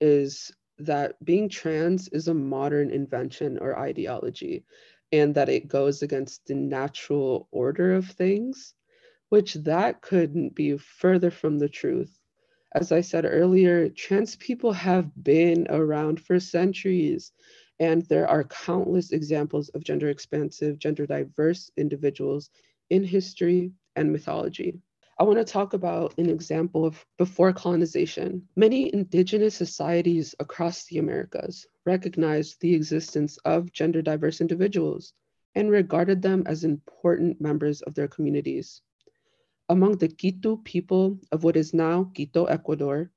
is 0.00 0.52
that 0.78 1.22
being 1.24 1.48
trans 1.48 2.08
is 2.08 2.28
a 2.28 2.34
modern 2.34 2.90
invention 2.90 3.58
or 3.58 3.78
ideology, 3.78 4.64
and 5.12 5.34
that 5.34 5.48
it 5.48 5.68
goes 5.68 6.02
against 6.02 6.46
the 6.46 6.54
natural 6.54 7.48
order 7.50 7.94
of 7.94 8.06
things, 8.08 8.74
which 9.28 9.54
that 9.54 10.02
couldn't 10.02 10.54
be 10.54 10.76
further 10.76 11.30
from 11.30 11.58
the 11.58 11.68
truth. 11.68 12.18
As 12.74 12.92
I 12.92 13.00
said 13.00 13.24
earlier, 13.24 13.88
trans 13.88 14.36
people 14.36 14.72
have 14.72 15.10
been 15.22 15.66
around 15.70 16.20
for 16.20 16.40
centuries, 16.40 17.32
and 17.78 18.02
there 18.06 18.28
are 18.28 18.44
countless 18.44 19.12
examples 19.12 19.68
of 19.70 19.84
gender 19.84 20.08
expansive, 20.08 20.78
gender 20.78 21.06
diverse 21.06 21.70
individuals 21.76 22.50
in 22.90 23.04
history 23.04 23.72
and 23.96 24.12
mythology. 24.12 24.80
I 25.18 25.24
want 25.24 25.38
to 25.38 25.44
talk 25.44 25.72
about 25.72 26.18
an 26.18 26.28
example 26.28 26.84
of 26.84 27.04
before 27.16 27.52
colonization. 27.52 28.46
Many 28.54 28.92
indigenous 28.92 29.54
societies 29.54 30.34
across 30.40 30.84
the 30.84 30.98
Americas 30.98 31.66
recognized 31.86 32.60
the 32.60 32.74
existence 32.74 33.38
of 33.38 33.72
gender 33.72 34.02
diverse 34.02 34.42
individuals 34.42 35.14
and 35.54 35.70
regarded 35.70 36.20
them 36.20 36.42
as 36.46 36.64
important 36.64 37.40
members 37.40 37.80
of 37.82 37.94
their 37.94 38.08
communities. 38.08 38.82
Among 39.70 39.96
the 39.96 40.08
Quito 40.08 40.58
people 40.58 41.18
of 41.32 41.44
what 41.44 41.56
is 41.56 41.72
now 41.72 42.10
Quito, 42.14 42.44
Ecuador, 42.44 43.10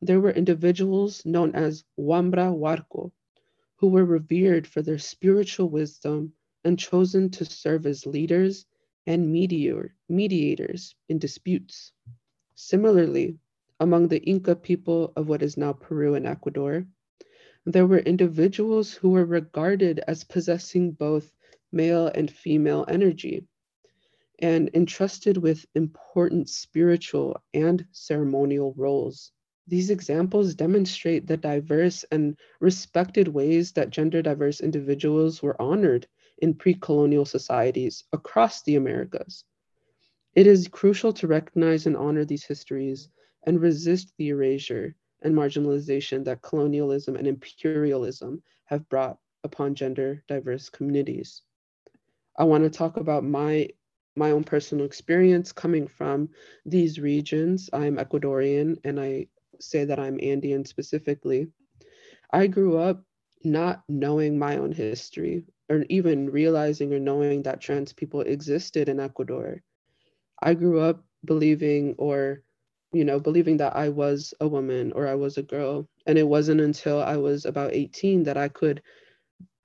there 0.00 0.20
were 0.20 0.30
individuals 0.30 1.26
known 1.26 1.54
as 1.54 1.84
Wambra 1.98 2.54
Huarco, 2.56 3.10
who 3.80 3.88
were 3.88 4.04
revered 4.04 4.66
for 4.66 4.82
their 4.82 4.98
spiritual 4.98 5.68
wisdom 5.68 6.34
and 6.64 6.78
chosen 6.78 7.30
to 7.30 7.46
serve 7.46 7.86
as 7.86 8.04
leaders 8.04 8.66
and 9.06 9.32
mediator, 9.32 9.94
mediators 10.06 10.94
in 11.08 11.18
disputes. 11.18 11.92
Similarly, 12.54 13.38
among 13.80 14.08
the 14.08 14.22
Inca 14.22 14.54
people 14.54 15.14
of 15.16 15.28
what 15.28 15.42
is 15.42 15.56
now 15.56 15.72
Peru 15.72 16.14
and 16.14 16.26
Ecuador, 16.26 16.86
there 17.64 17.86
were 17.86 18.00
individuals 18.00 18.92
who 18.92 19.08
were 19.10 19.24
regarded 19.24 19.98
as 20.06 20.24
possessing 20.24 20.92
both 20.92 21.32
male 21.72 22.06
and 22.08 22.30
female 22.30 22.84
energy 22.86 23.46
and 24.40 24.70
entrusted 24.74 25.38
with 25.38 25.64
important 25.74 26.50
spiritual 26.50 27.42
and 27.54 27.86
ceremonial 27.92 28.74
roles. 28.76 29.32
These 29.70 29.90
examples 29.90 30.54
demonstrate 30.54 31.26
the 31.28 31.38
diverse 31.38 32.04
and 32.12 32.36
respected 32.60 33.28
ways 33.28 33.72
that 33.72 33.90
gender 33.90 34.22
diverse 34.22 34.60
individuals 34.60 35.42
were 35.42 35.60
honored 35.62 36.08
in 36.38 36.54
pre 36.54 36.74
colonial 36.74 37.24
societies 37.24 38.04
across 38.12 38.62
the 38.62 38.76
Americas. 38.76 39.44
It 40.34 40.46
is 40.46 40.68
crucial 40.68 41.12
to 41.14 41.28
recognize 41.28 41.86
and 41.86 41.96
honor 41.96 42.24
these 42.26 42.44
histories 42.44 43.08
and 43.44 43.60
resist 43.60 44.12
the 44.18 44.28
erasure 44.30 44.96
and 45.22 45.34
marginalization 45.34 46.24
that 46.24 46.42
colonialism 46.42 47.16
and 47.16 47.26
imperialism 47.28 48.42
have 48.56 48.88
brought 48.88 49.08
upon 49.44 49.74
gender 49.76 50.24
diverse 50.26 50.68
communities. 50.68 51.42
I 52.36 52.44
want 52.44 52.64
to 52.64 52.70
talk 52.70 52.96
about 52.96 53.24
my 53.24 53.68
my 54.16 54.32
own 54.32 54.44
personal 54.44 54.84
experience 54.84 55.52
coming 55.52 55.86
from 55.86 56.30
these 56.66 56.98
regions. 57.00 57.70
I'm 57.72 57.98
Ecuadorian 57.98 58.78
and 58.84 58.98
I 59.00 59.28
say 59.60 59.84
that 59.84 59.98
I'm 59.98 60.18
Andean 60.22 60.64
specifically. 60.64 61.48
I 62.32 62.46
grew 62.48 62.78
up 62.78 63.04
not 63.44 63.84
knowing 63.88 64.38
my 64.38 64.56
own 64.58 64.72
history 64.72 65.44
or 65.68 65.84
even 65.88 66.30
realizing 66.30 66.92
or 66.92 67.00
knowing 67.00 67.42
that 67.42 67.60
trans 67.60 67.92
people 67.92 68.20
existed 68.22 68.88
in 68.88 69.00
Ecuador. 69.00 69.62
I 70.42 70.54
grew 70.54 70.80
up 70.80 71.04
believing 71.24 71.94
or 71.98 72.42
you 72.92 73.04
know 73.04 73.20
believing 73.20 73.58
that 73.58 73.76
I 73.76 73.88
was 73.88 74.34
a 74.40 74.48
woman 74.48 74.92
or 74.92 75.06
I 75.06 75.14
was 75.14 75.38
a 75.38 75.42
girl 75.42 75.88
and 76.06 76.18
it 76.18 76.26
wasn't 76.28 76.60
until 76.60 77.00
I 77.02 77.16
was 77.16 77.44
about 77.44 77.72
18 77.74 78.24
that 78.24 78.36
I 78.36 78.48
could 78.48 78.82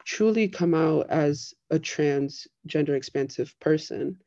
truly 0.06 0.48
come 0.48 0.74
out 0.74 1.10
as 1.10 1.54
a 1.72 1.80
trans 1.80 2.48
gender 2.66 2.96
expansive 2.96 3.56
person. 3.60 4.18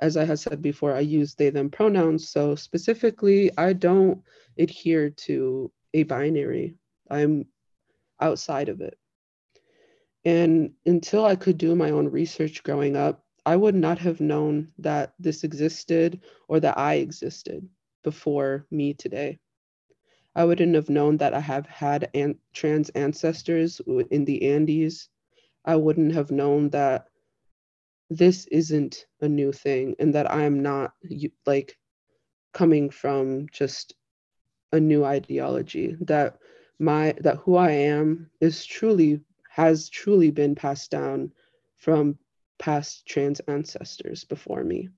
As 0.00 0.16
I 0.16 0.24
had 0.24 0.38
said 0.38 0.62
before, 0.62 0.94
I 0.94 1.00
use 1.00 1.34
they 1.34 1.50
them 1.50 1.70
pronouns. 1.70 2.28
So 2.28 2.54
specifically, 2.54 3.50
I 3.56 3.72
don't 3.72 4.22
adhere 4.58 5.10
to 5.10 5.70
a 5.94 6.02
binary. 6.04 6.76
I'm 7.10 7.46
outside 8.20 8.68
of 8.68 8.80
it. 8.80 8.98
And 10.24 10.72
until 10.86 11.24
I 11.24 11.36
could 11.36 11.58
do 11.58 11.74
my 11.74 11.90
own 11.90 12.08
research 12.08 12.62
growing 12.62 12.96
up, 12.96 13.24
I 13.44 13.56
would 13.56 13.74
not 13.74 13.98
have 13.98 14.20
known 14.20 14.72
that 14.78 15.14
this 15.18 15.42
existed 15.42 16.20
or 16.48 16.60
that 16.60 16.78
I 16.78 16.94
existed 16.94 17.68
before 18.04 18.66
me 18.70 18.94
today. 18.94 19.40
I 20.34 20.44
wouldn't 20.44 20.74
have 20.74 20.88
known 20.88 21.18
that 21.18 21.34
I 21.34 21.40
have 21.40 21.66
had 21.66 22.08
an- 22.14 22.38
trans 22.54 22.88
ancestors 22.90 23.80
in 24.10 24.24
the 24.24 24.50
Andes. 24.50 25.08
I 25.64 25.76
wouldn't 25.76 26.14
have 26.14 26.30
known 26.30 26.70
that 26.70 27.08
this 28.16 28.46
isn't 28.46 29.06
a 29.20 29.28
new 29.28 29.52
thing 29.52 29.94
and 29.98 30.14
that 30.14 30.30
I 30.30 30.42
am 30.42 30.62
not 30.62 30.94
like 31.46 31.78
coming 32.52 32.90
from 32.90 33.46
just 33.50 33.94
a 34.72 34.80
new 34.80 35.04
ideology 35.04 35.96
that 36.00 36.38
my 36.78 37.14
that 37.20 37.36
who 37.38 37.56
I 37.56 37.70
am 37.70 38.30
is 38.40 38.64
truly 38.64 39.20
has 39.48 39.88
truly 39.88 40.30
been 40.30 40.54
passed 40.54 40.90
down 40.90 41.32
from 41.76 42.18
past 42.58 43.06
trans 43.06 43.40
ancestors 43.40 44.24
before 44.24 44.64
me. 44.64 44.88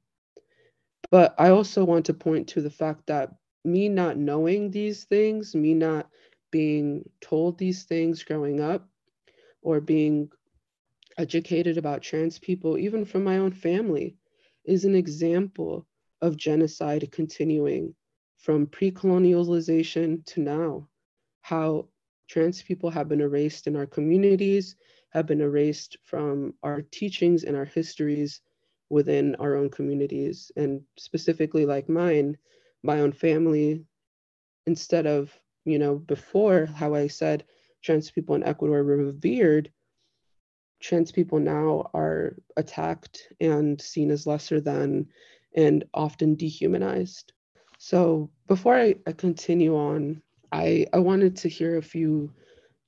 But 1.10 1.34
I 1.38 1.50
also 1.50 1.84
want 1.84 2.06
to 2.06 2.14
point 2.14 2.48
to 2.48 2.62
the 2.62 2.70
fact 2.70 3.06
that 3.06 3.30
me 3.64 3.88
not 3.88 4.16
knowing 4.16 4.70
these 4.70 5.04
things, 5.04 5.54
me 5.54 5.74
not 5.74 6.08
being 6.50 7.08
told 7.20 7.58
these 7.58 7.84
things 7.84 8.22
growing 8.22 8.60
up, 8.60 8.88
or 9.62 9.80
being 9.80 10.30
educated 11.18 11.78
about 11.78 12.02
trans 12.02 12.38
people, 12.38 12.78
even 12.78 13.04
from 13.04 13.24
my 13.24 13.38
own 13.38 13.52
family, 13.52 14.16
is 14.64 14.84
an 14.84 14.94
example 14.94 15.86
of 16.20 16.36
genocide 16.36 17.10
continuing 17.12 17.94
from 18.38 18.66
pre 18.66 18.90
colonialization 18.90 20.24
to 20.26 20.40
now. 20.40 20.88
How 21.42 21.88
trans 22.28 22.62
people 22.62 22.90
have 22.90 23.08
been 23.08 23.20
erased 23.20 23.66
in 23.66 23.76
our 23.76 23.86
communities, 23.86 24.76
have 25.10 25.26
been 25.26 25.40
erased 25.40 25.96
from 26.02 26.54
our 26.62 26.82
teachings 26.82 27.44
and 27.44 27.56
our 27.56 27.64
histories 27.64 28.40
within 28.90 29.34
our 29.36 29.56
own 29.56 29.70
communities. 29.70 30.50
And 30.56 30.82
specifically, 30.98 31.66
like 31.66 31.88
mine, 31.88 32.36
my 32.82 33.00
own 33.00 33.12
family, 33.12 33.84
instead 34.66 35.06
of, 35.06 35.32
you 35.64 35.78
know, 35.78 35.96
before 35.96 36.66
how 36.66 36.94
I 36.94 37.08
said 37.08 37.44
trans 37.82 38.10
people 38.10 38.34
in 38.34 38.44
Ecuador 38.44 38.82
were 38.82 38.96
revered, 38.96 39.70
trans 40.84 41.10
people 41.10 41.40
now 41.40 41.90
are 41.94 42.36
attacked 42.58 43.32
and 43.40 43.80
seen 43.80 44.10
as 44.10 44.26
lesser 44.26 44.60
than 44.60 45.06
and 45.56 45.82
often 45.94 46.34
dehumanized. 46.34 47.32
So 47.78 48.30
before 48.46 48.76
I, 48.76 48.96
I 49.06 49.12
continue 49.12 49.74
on, 49.76 50.20
I, 50.52 50.86
I 50.92 50.98
wanted 50.98 51.36
to 51.38 51.48
hear 51.48 51.78
a 51.78 51.82
few, 51.82 52.30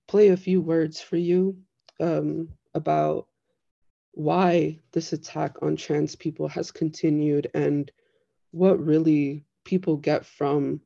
play 0.09 0.29
a 0.29 0.37
few 0.37 0.61
words 0.61 1.01
for 1.01 1.17
you 1.17 1.57
um, 1.99 2.51
about 2.75 3.29
why 4.13 4.79
this 4.93 5.15
attack 5.15 5.57
on 5.63 5.77
trans 5.77 6.15
people 6.17 6.49
has 6.49 6.71
continued 6.71 7.51
and 7.55 7.91
what 8.51 8.79
really 8.79 9.47
people 9.65 9.97
get 9.97 10.27
from 10.27 10.83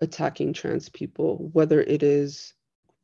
attacking 0.00 0.54
trans 0.54 0.88
people, 0.88 1.50
whether 1.52 1.82
it 1.82 2.02
is 2.02 2.54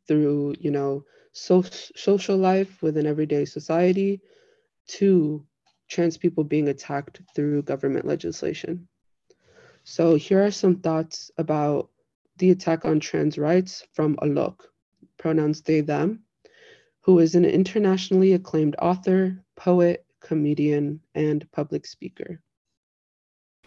through, 0.08 0.54
you 0.58 0.70
know, 0.70 1.04
so, 1.34 1.62
social 1.62 2.36
life 2.36 2.80
within 2.80 3.06
everyday 3.06 3.44
society 3.44 4.20
to 4.86 5.44
trans 5.88 6.16
people 6.16 6.44
being 6.44 6.68
attacked 6.68 7.20
through 7.34 7.62
government 7.62 8.06
legislation. 8.06 8.88
So 9.82 10.14
here 10.14 10.44
are 10.44 10.52
some 10.52 10.76
thoughts 10.76 11.30
about 11.36 11.90
the 12.38 12.50
Attack 12.50 12.84
on 12.84 13.00
Trans 13.00 13.36
Rights 13.36 13.84
from 13.92 14.16
Alok, 14.16 14.60
pronouns 15.18 15.60
they, 15.60 15.80
them, 15.82 16.20
who 17.00 17.18
is 17.18 17.34
an 17.34 17.44
internationally 17.44 18.32
acclaimed 18.32 18.76
author, 18.80 19.44
poet, 19.56 20.06
comedian, 20.20 21.00
and 21.14 21.50
public 21.52 21.84
speaker. 21.84 22.40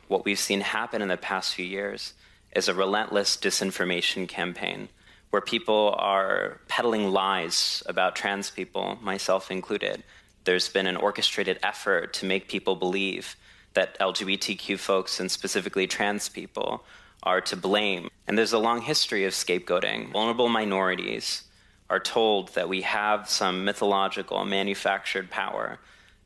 what 0.07 0.23
we've 0.23 0.39
seen 0.39 0.61
happen 0.61 1.01
in 1.01 1.09
the 1.09 1.17
past 1.17 1.53
few 1.53 1.65
years 1.65 2.13
is 2.55 2.69
a 2.69 2.73
relentless 2.73 3.35
disinformation 3.35 4.27
campaign 4.27 4.87
where 5.29 5.41
people 5.41 5.95
are 5.97 6.59
peddling 6.67 7.11
lies 7.11 7.83
about 7.85 8.15
trans 8.15 8.49
people, 8.49 8.97
myself 9.01 9.51
included. 9.51 10.03
There's 10.45 10.69
been 10.69 10.87
an 10.87 10.95
orchestrated 10.95 11.59
effort 11.61 12.13
to 12.13 12.25
make 12.25 12.47
people 12.47 12.75
believe 12.75 13.35
that 13.73 13.99
LGBTQ 13.99 14.79
folks 14.79 15.19
and 15.19 15.29
specifically 15.29 15.85
trans 15.85 16.29
people 16.29 16.83
are 17.23 17.41
to 17.41 17.55
blame. 17.55 18.09
And 18.27 18.37
there's 18.37 18.53
a 18.53 18.59
long 18.59 18.81
history 18.81 19.25
of 19.25 19.33
scapegoating. 19.33 20.11
Vulnerable 20.13 20.49
minorities 20.49 21.43
are 21.89 21.99
told 21.99 22.49
that 22.55 22.69
we 22.69 22.81
have 22.81 23.29
some 23.29 23.65
mythological 23.65 24.43
manufactured 24.45 25.29
power 25.29 25.79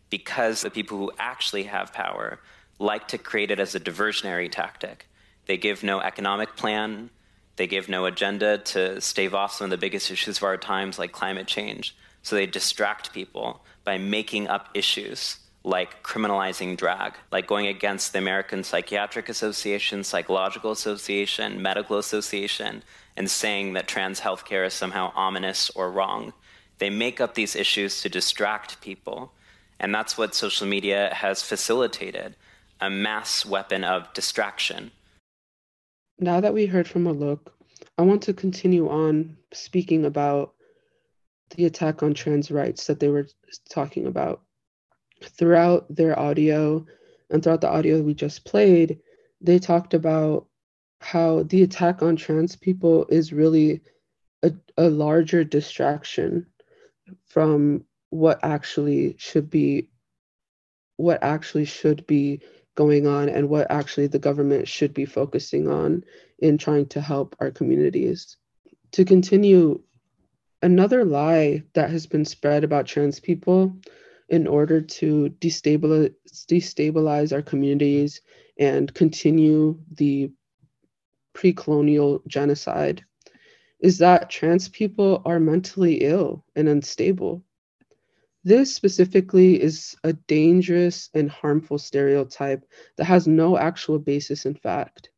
because 0.09 0.61
the 0.61 0.69
people 0.69 0.97
who 0.97 1.11
actually 1.17 1.63
have 1.63 1.93
power 1.93 2.39
like 2.79 3.07
to 3.07 3.17
create 3.17 3.51
it 3.51 3.59
as 3.59 3.75
a 3.75 3.79
diversionary 3.79 4.51
tactic. 4.51 5.07
They 5.45 5.57
give 5.57 5.83
no 5.83 5.99
economic 5.99 6.55
plan, 6.55 7.09
they 7.55 7.67
give 7.67 7.89
no 7.89 8.05
agenda 8.05 8.57
to 8.57 8.99
stave 9.01 9.33
off 9.33 9.53
some 9.53 9.65
of 9.65 9.71
the 9.71 9.77
biggest 9.77 10.09
issues 10.09 10.37
of 10.37 10.43
our 10.43 10.57
times, 10.57 10.97
like 10.97 11.11
climate 11.11 11.47
change. 11.47 11.95
So 12.23 12.35
they 12.35 12.45
distract 12.45 13.13
people 13.13 13.63
by 13.83 13.97
making 13.97 14.47
up 14.47 14.69
issues 14.73 15.37
like 15.63 16.01
criminalizing 16.01 16.75
drag, 16.75 17.13
like 17.31 17.45
going 17.45 17.67
against 17.67 18.13
the 18.13 18.19
American 18.19 18.63
Psychiatric 18.63 19.29
Association, 19.29 20.03
Psychological 20.03 20.71
Association, 20.71 21.61
Medical 21.61 21.97
Association, 21.97 22.83
and 23.15 23.29
saying 23.29 23.73
that 23.73 23.87
trans 23.87 24.19
healthcare 24.19 24.65
is 24.65 24.73
somehow 24.73 25.11
ominous 25.15 25.69
or 25.71 25.91
wrong. 25.91 26.33
They 26.79 26.89
make 26.89 27.21
up 27.21 27.35
these 27.35 27.55
issues 27.55 28.01
to 28.01 28.09
distract 28.09 28.81
people. 28.81 29.33
And 29.79 29.93
that's 29.93 30.17
what 30.17 30.33
social 30.33 30.67
media 30.67 31.11
has 31.13 31.43
facilitated 31.43 32.35
a 32.79 32.89
mass 32.89 33.45
weapon 33.45 33.83
of 33.83 34.11
distraction. 34.13 34.91
Now 36.23 36.39
that 36.39 36.53
we 36.53 36.67
heard 36.67 36.87
from 36.87 37.05
Alok, 37.05 37.47
I 37.97 38.03
want 38.03 38.21
to 38.23 38.33
continue 38.33 38.87
on 38.87 39.37
speaking 39.53 40.05
about 40.05 40.53
the 41.55 41.65
attack 41.65 42.03
on 42.03 42.13
trans 42.13 42.51
rights 42.51 42.85
that 42.85 42.99
they 42.99 43.07
were 43.07 43.27
talking 43.71 44.05
about. 44.05 44.43
Throughout 45.23 45.93
their 45.93 46.17
audio 46.17 46.85
and 47.31 47.43
throughout 47.43 47.61
the 47.61 47.71
audio 47.71 48.03
we 48.03 48.13
just 48.13 48.45
played, 48.45 48.99
they 49.41 49.57
talked 49.57 49.95
about 49.95 50.45
how 50.99 51.41
the 51.41 51.63
attack 51.63 52.03
on 52.03 52.17
trans 52.17 52.55
people 52.55 53.07
is 53.09 53.33
really 53.33 53.81
a, 54.43 54.53
a 54.77 54.91
larger 54.91 55.43
distraction 55.43 56.45
from 57.25 57.83
what 58.11 58.39
actually 58.43 59.15
should 59.17 59.49
be 59.49 59.89
what 60.97 61.23
actually 61.23 61.65
should 61.65 62.05
be 62.05 62.41
going 62.75 63.07
on 63.07 63.29
and 63.29 63.49
what 63.49 63.69
actually 63.69 64.07
the 64.07 64.19
government 64.19 64.67
should 64.67 64.93
be 64.93 65.05
focusing 65.05 65.67
on 65.67 66.03
in 66.39 66.57
trying 66.57 66.87
to 66.87 67.01
help 67.01 67.35
our 67.39 67.51
communities. 67.51 68.37
To 68.93 69.05
continue, 69.05 69.81
another 70.61 71.05
lie 71.05 71.63
that 71.73 71.89
has 71.89 72.05
been 72.05 72.25
spread 72.25 72.63
about 72.63 72.87
trans 72.87 73.19
people 73.19 73.75
in 74.29 74.47
order 74.47 74.79
to 74.81 75.29
destabilize, 75.39 76.13
destabilize 76.47 77.33
our 77.33 77.41
communities 77.41 78.21
and 78.57 78.93
continue 78.93 79.77
the 79.91 80.31
pre 81.33 81.53
colonial 81.53 82.21
genocide 82.27 83.03
is 83.81 83.97
that 83.97 84.29
trans 84.29 84.69
people 84.69 85.21
are 85.25 85.39
mentally 85.39 85.95
ill 85.95 86.45
and 86.55 86.69
unstable. 86.69 87.43
This 88.43 88.73
specifically 88.73 89.61
is 89.61 89.95
a 90.03 90.13
dangerous 90.13 91.09
and 91.13 91.29
harmful 91.29 91.77
stereotype 91.77 92.65
that 92.97 93.05
has 93.05 93.27
no 93.27 93.55
actual 93.55 93.99
basis 93.99 94.47
in 94.47 94.55
fact. 94.55 95.11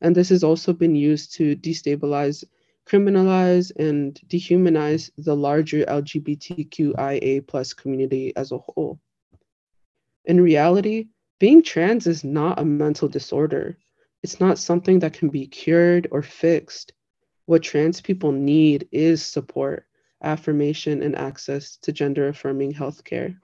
And 0.00 0.14
this 0.14 0.28
has 0.28 0.44
also 0.44 0.72
been 0.72 0.94
used 0.94 1.34
to 1.34 1.56
destabilize, 1.56 2.44
criminalize, 2.86 3.72
and 3.76 4.18
dehumanize 4.28 5.10
the 5.18 5.34
larger 5.34 5.84
LGBTQIA 5.86 7.46
plus 7.48 7.72
community 7.72 8.32
as 8.36 8.52
a 8.52 8.58
whole. 8.58 9.00
In 10.24 10.40
reality, 10.40 11.08
being 11.40 11.64
trans 11.64 12.06
is 12.06 12.22
not 12.22 12.60
a 12.60 12.64
mental 12.64 13.08
disorder. 13.08 13.76
It's 14.22 14.38
not 14.38 14.58
something 14.58 15.00
that 15.00 15.14
can 15.14 15.30
be 15.30 15.48
cured 15.48 16.06
or 16.12 16.22
fixed. 16.22 16.92
What 17.46 17.64
trans 17.64 18.00
people 18.00 18.30
need 18.30 18.88
is 18.92 19.20
support 19.20 19.86
affirmation, 20.22 21.02
and 21.02 21.16
access 21.16 21.76
to 21.78 21.92
gender 21.92 22.28
affirming 22.28 22.72
healthcare. 22.72 23.36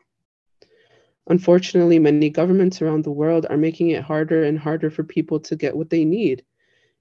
Unfortunately, 1.28 1.98
many 1.98 2.30
governments 2.30 2.80
around 2.80 3.04
the 3.04 3.10
world 3.10 3.46
are 3.50 3.56
making 3.58 3.90
it 3.90 4.02
harder 4.02 4.44
and 4.44 4.58
harder 4.58 4.90
for 4.90 5.04
people 5.04 5.38
to 5.40 5.56
get 5.56 5.76
what 5.76 5.90
they 5.90 6.04
need. 6.04 6.42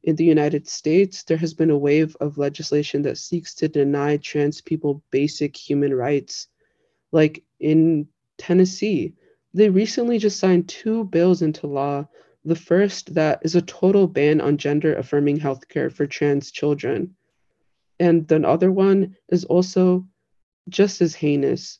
In 0.03 0.15
the 0.15 0.25
United 0.25 0.67
States, 0.67 1.23
there 1.23 1.37
has 1.37 1.53
been 1.53 1.69
a 1.69 1.77
wave 1.77 2.15
of 2.19 2.37
legislation 2.37 3.01
that 3.03 3.17
seeks 3.17 3.55
to 3.55 3.67
deny 3.67 4.17
trans 4.17 4.61
people 4.61 5.01
basic 5.11 5.55
human 5.55 5.93
rights. 5.93 6.47
Like 7.11 7.43
in 7.59 8.07
Tennessee, 8.37 9.13
they 9.53 9.69
recently 9.69 10.17
just 10.17 10.39
signed 10.39 10.67
two 10.67 11.05
bills 11.05 11.41
into 11.41 11.67
law. 11.67 12.07
The 12.45 12.55
first 12.55 13.13
that 13.15 13.39
is 13.43 13.55
a 13.55 13.61
total 13.61 14.07
ban 14.07 14.39
on 14.41 14.57
gender 14.57 14.95
affirming 14.95 15.39
healthcare 15.39 15.91
for 15.91 16.05
trans 16.05 16.51
children. 16.51 17.15
And 17.99 18.27
the 18.27 18.47
other 18.47 18.71
one 18.71 19.15
is 19.29 19.45
also 19.45 20.07
just 20.69 21.01
as 21.01 21.15
heinous, 21.15 21.79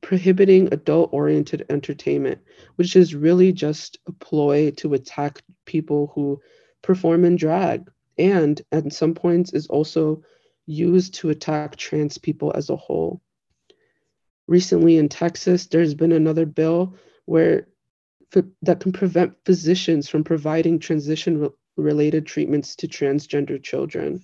prohibiting 0.00 0.72
adult 0.72 1.10
oriented 1.12 1.66
entertainment, 1.68 2.40
which 2.76 2.96
is 2.96 3.14
really 3.14 3.52
just 3.52 3.98
a 4.06 4.12
ploy 4.12 4.70
to 4.72 4.94
attack 4.94 5.42
people 5.66 6.12
who 6.14 6.40
perform 6.82 7.24
in 7.24 7.36
drag, 7.36 7.90
and 8.18 8.60
at 8.72 8.92
some 8.92 9.14
points 9.14 9.52
is 9.52 9.66
also 9.66 10.22
used 10.66 11.14
to 11.14 11.30
attack 11.30 11.76
trans 11.76 12.18
people 12.18 12.52
as 12.54 12.70
a 12.70 12.76
whole. 12.76 13.20
Recently 14.46 14.98
in 14.98 15.08
Texas, 15.08 15.66
there's 15.66 15.94
been 15.94 16.12
another 16.12 16.46
bill 16.46 16.96
where 17.24 17.68
that 18.62 18.80
can 18.80 18.92
prevent 18.92 19.36
physicians 19.44 20.08
from 20.08 20.24
providing 20.24 20.78
transition 20.78 21.48
related 21.76 22.26
treatments 22.26 22.76
to 22.76 22.88
transgender 22.88 23.62
children. 23.62 24.20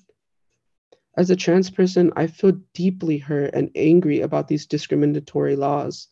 As 1.20 1.28
a 1.28 1.36
trans 1.36 1.68
person, 1.68 2.10
I 2.16 2.28
feel 2.28 2.52
deeply 2.72 3.18
hurt 3.18 3.50
and 3.52 3.70
angry 3.74 4.22
about 4.22 4.48
these 4.48 4.64
discriminatory 4.64 5.54
laws. 5.54 6.08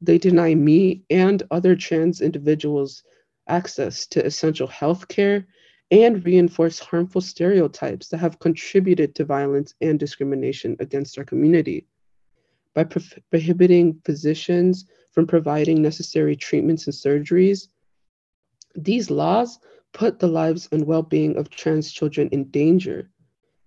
They 0.00 0.16
deny 0.16 0.54
me 0.54 1.04
and 1.10 1.42
other 1.50 1.76
trans 1.76 2.22
individuals 2.22 3.02
access 3.46 4.06
to 4.06 4.24
essential 4.24 4.66
health 4.66 5.08
care 5.08 5.46
and 5.90 6.24
reinforce 6.24 6.78
harmful 6.78 7.20
stereotypes 7.20 8.08
that 8.08 8.16
have 8.16 8.38
contributed 8.38 9.14
to 9.16 9.26
violence 9.26 9.74
and 9.82 10.00
discrimination 10.00 10.74
against 10.80 11.18
our 11.18 11.24
community. 11.24 11.86
By 12.72 12.84
pro- 12.84 13.02
prohibiting 13.28 14.00
physicians 14.06 14.86
from 15.10 15.26
providing 15.26 15.82
necessary 15.82 16.34
treatments 16.34 16.86
and 16.86 16.94
surgeries, 16.94 17.68
these 18.74 19.10
laws 19.10 19.58
put 19.92 20.18
the 20.18 20.28
lives 20.28 20.66
and 20.72 20.86
well 20.86 21.02
being 21.02 21.36
of 21.36 21.50
trans 21.50 21.92
children 21.92 22.30
in 22.32 22.44
danger 22.44 23.10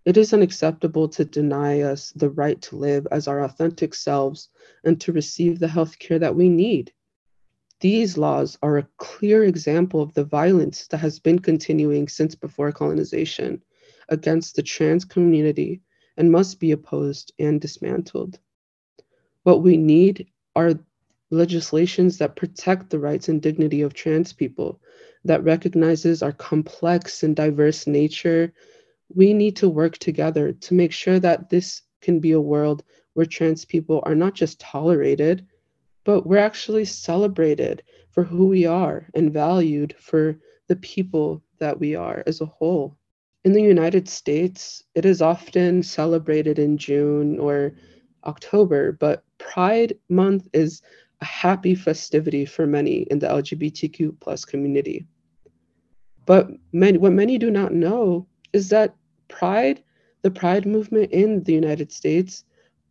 it 0.05 0.17
is 0.17 0.33
unacceptable 0.33 1.09
to 1.09 1.25
deny 1.25 1.81
us 1.81 2.12
the 2.12 2.29
right 2.29 2.62
to 2.62 2.75
live 2.75 3.07
as 3.12 3.27
our 3.27 3.43
authentic 3.43 3.93
selves 3.93 4.49
and 4.83 4.99
to 5.01 5.12
receive 5.12 5.59
the 5.59 5.67
health 5.67 5.99
care 5.99 6.19
that 6.19 6.35
we 6.35 6.49
need. 6.49 6.91
These 7.81 8.17
laws 8.17 8.57
are 8.62 8.77
a 8.77 8.88
clear 8.97 9.43
example 9.43 10.01
of 10.01 10.13
the 10.13 10.23
violence 10.23 10.88
that 10.88 10.97
has 10.97 11.19
been 11.19 11.39
continuing 11.39 12.07
since 12.07 12.35
before 12.35 12.71
colonization 12.71 13.62
against 14.09 14.55
the 14.55 14.63
trans 14.63 15.05
community 15.05 15.81
and 16.17 16.31
must 16.31 16.59
be 16.59 16.71
opposed 16.71 17.31
and 17.39 17.62
dismantled. 17.62 18.39
What 19.43 19.63
we 19.63 19.77
need 19.77 20.27
are 20.55 20.73
legislations 21.31 22.17
that 22.17 22.35
protect 22.35 22.89
the 22.89 22.99
rights 22.99 23.29
and 23.29 23.41
dignity 23.41 23.81
of 23.81 23.93
trans 23.93 24.33
people, 24.33 24.81
that 25.23 25.43
recognizes 25.43 26.23
our 26.23 26.33
complex 26.33 27.23
and 27.23 27.35
diverse 27.35 27.88
nature 27.88 28.51
we 29.15 29.34
need 29.34 29.56
to 29.58 29.69
work 29.69 29.98
together 29.98 30.54
to 30.54 30.74
make 30.74 30.91
sure 30.91 31.19
that 31.19 31.50
this 31.50 31.82
can 32.02 32.19
be 32.19 32.32
a 32.32 32.41
world 32.41 32.84
where 33.13 33.26
trans 33.26 33.65
people 33.65 34.02
are 34.06 34.15
not 34.15 34.34
just 34.34 34.60
tolerated, 34.60 35.45
but 36.04 36.26
we're 36.26 36.38
actually 36.38 36.86
celebrated 36.86 37.84
for 38.12 38.24
who 38.24 38.45
we 38.45 38.65
are 38.65 39.08
and 39.13 39.34
valued 39.34 39.95
for 40.00 40.39
the 40.67 40.76
people 40.78 41.43
that 41.58 41.80
we 41.80 41.95
are 41.95 42.24
as 42.28 42.41
a 42.41 42.45
whole. 42.45 42.95
In 43.43 43.54
the 43.54 43.62
United 43.62 44.08
States, 44.08 44.84
it 44.95 45.06
is 45.06 45.22
often 45.22 45.82
celebrated 45.82 46.60
in 46.60 46.78
June 46.78 47.39
or 47.39 47.74
October, 48.26 48.91
but 48.91 49.24
Pride 49.38 49.98
Month 50.10 50.48
is 50.54 50.82
a 51.22 51.26
happy 51.26 51.76
festivity 51.76 52.45
for 52.45 52.67
many 52.67 53.02
in 53.04 53.19
the 53.19 53.28
LGBTQ 53.28 54.19
plus 54.19 54.45
community. 54.45 55.06
But 56.26 56.50
many, 56.72 56.98
what 56.98 57.13
many 57.13 57.38
do 57.38 57.50
not 57.50 57.74
know 57.74 58.28
is 58.54 58.69
that 58.69 58.95
Pride, 59.29 59.81
the 60.21 60.31
Pride 60.31 60.65
movement 60.65 61.11
in 61.11 61.43
the 61.43 61.53
United 61.53 61.91
States, 61.91 62.43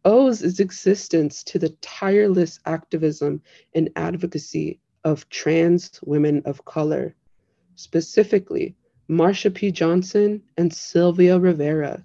owes 0.05 0.43
its 0.43 0.61
existence 0.61 1.45
to 1.45 1.59
the 1.59 1.71
tireless 1.83 2.61
activism 2.65 3.43
and 3.75 3.91
advocacy 3.97 4.81
of 5.05 5.29
trans 5.29 6.01
women 6.03 6.43
of 6.47 6.65
color. 6.65 7.15
specifically 7.75 8.75
Marsha 9.11 9.55
P. 9.55 9.71
Johnson 9.71 10.43
and 10.57 10.73
Sylvia 10.73 11.39
Rivera, 11.39 12.05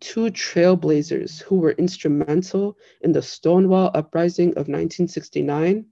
two 0.00 0.30
trailblazers 0.30 1.42
who 1.42 1.56
were 1.56 1.72
instrumental 1.72 2.76
in 3.00 3.12
the 3.12 3.22
Stonewall 3.22 3.90
Uprising 3.94 4.50
of 4.50 4.68
1969, 4.68 5.86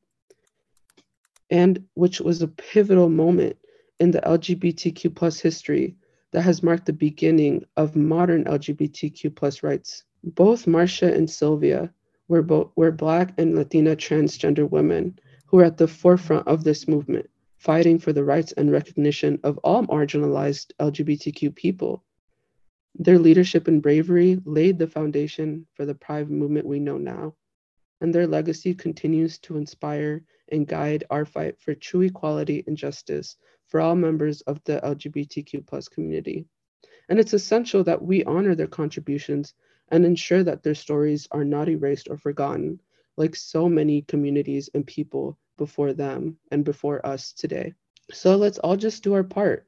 and 1.50 1.88
which 1.94 2.20
was 2.20 2.42
a 2.42 2.48
pivotal 2.48 3.08
moment 3.08 3.56
in 4.00 4.10
the 4.10 4.20
LGBTQ 4.20 5.14
plus 5.14 5.40
history 5.40 5.96
that 6.30 6.42
has 6.42 6.62
marked 6.62 6.86
the 6.86 6.92
beginning 6.92 7.64
of 7.76 7.96
modern 7.96 8.44
LGBTQ 8.44 9.34
plus 9.34 9.62
rights. 9.62 10.04
Both 10.22 10.66
Marsha 10.66 11.14
and 11.14 11.28
Sylvia 11.28 11.92
were, 12.28 12.42
both, 12.42 12.70
were 12.76 12.92
Black 12.92 13.32
and 13.38 13.54
Latina 13.54 13.96
transgender 13.96 14.68
women 14.68 15.18
who 15.46 15.56
were 15.56 15.64
at 15.64 15.78
the 15.78 15.88
forefront 15.88 16.46
of 16.46 16.64
this 16.64 16.86
movement, 16.86 17.30
fighting 17.56 17.98
for 17.98 18.12
the 18.12 18.24
rights 18.24 18.52
and 18.52 18.70
recognition 18.70 19.40
of 19.42 19.58
all 19.58 19.84
marginalized 19.86 20.72
LGBTQ 20.78 21.54
people. 21.54 22.04
Their 22.94 23.18
leadership 23.18 23.68
and 23.68 23.80
bravery 23.80 24.40
laid 24.44 24.78
the 24.78 24.86
foundation 24.86 25.66
for 25.72 25.86
the 25.86 25.94
Pride 25.94 26.30
movement 26.30 26.66
we 26.66 26.78
know 26.78 26.98
now, 26.98 27.34
and 28.00 28.14
their 28.14 28.26
legacy 28.26 28.74
continues 28.74 29.38
to 29.38 29.56
inspire 29.56 30.24
and 30.50 30.66
guide 30.66 31.04
our 31.08 31.24
fight 31.24 31.58
for 31.60 31.74
true 31.74 32.02
equality 32.02 32.64
and 32.66 32.76
justice 32.76 33.36
for 33.68 33.80
all 33.80 33.94
members 33.94 34.40
of 34.42 34.62
the 34.64 34.80
LGBTQ 34.82 35.66
plus 35.66 35.88
community. 35.88 36.46
And 37.08 37.18
it's 37.18 37.32
essential 37.32 37.84
that 37.84 38.02
we 38.02 38.24
honor 38.24 38.54
their 38.54 38.66
contributions 38.66 39.54
and 39.90 40.04
ensure 40.04 40.42
that 40.42 40.62
their 40.62 40.74
stories 40.74 41.28
are 41.30 41.44
not 41.44 41.68
erased 41.68 42.08
or 42.10 42.18
forgotten, 42.18 42.80
like 43.16 43.36
so 43.36 43.68
many 43.68 44.02
communities 44.02 44.68
and 44.74 44.86
people 44.86 45.38
before 45.56 45.92
them 45.92 46.36
and 46.50 46.64
before 46.64 47.04
us 47.06 47.32
today. 47.32 47.74
So 48.10 48.36
let's 48.36 48.58
all 48.58 48.76
just 48.76 49.02
do 49.02 49.14
our 49.14 49.24
part 49.24 49.66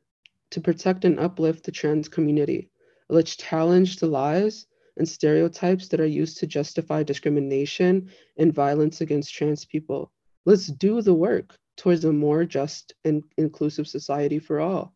to 0.50 0.60
protect 0.60 1.04
and 1.04 1.20
uplift 1.20 1.64
the 1.64 1.72
trans 1.72 2.08
community. 2.08 2.70
Let's 3.08 3.36
challenge 3.36 3.96
the 3.96 4.06
lies 4.06 4.66
and 4.96 5.08
stereotypes 5.08 5.88
that 5.88 6.00
are 6.00 6.06
used 6.06 6.38
to 6.38 6.46
justify 6.46 7.02
discrimination 7.02 8.10
and 8.36 8.54
violence 8.54 9.00
against 9.00 9.34
trans 9.34 9.64
people. 9.64 10.10
Let's 10.46 10.66
do 10.66 11.02
the 11.02 11.14
work 11.14 11.58
towards 11.80 12.04
a 12.04 12.12
more 12.12 12.44
just 12.44 12.92
and 13.06 13.24
inclusive 13.38 13.88
society 13.88 14.38
for 14.38 14.60
all. 14.60 14.94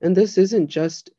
And 0.00 0.16
this 0.16 0.38
isn't 0.38 0.68
just 0.68 1.10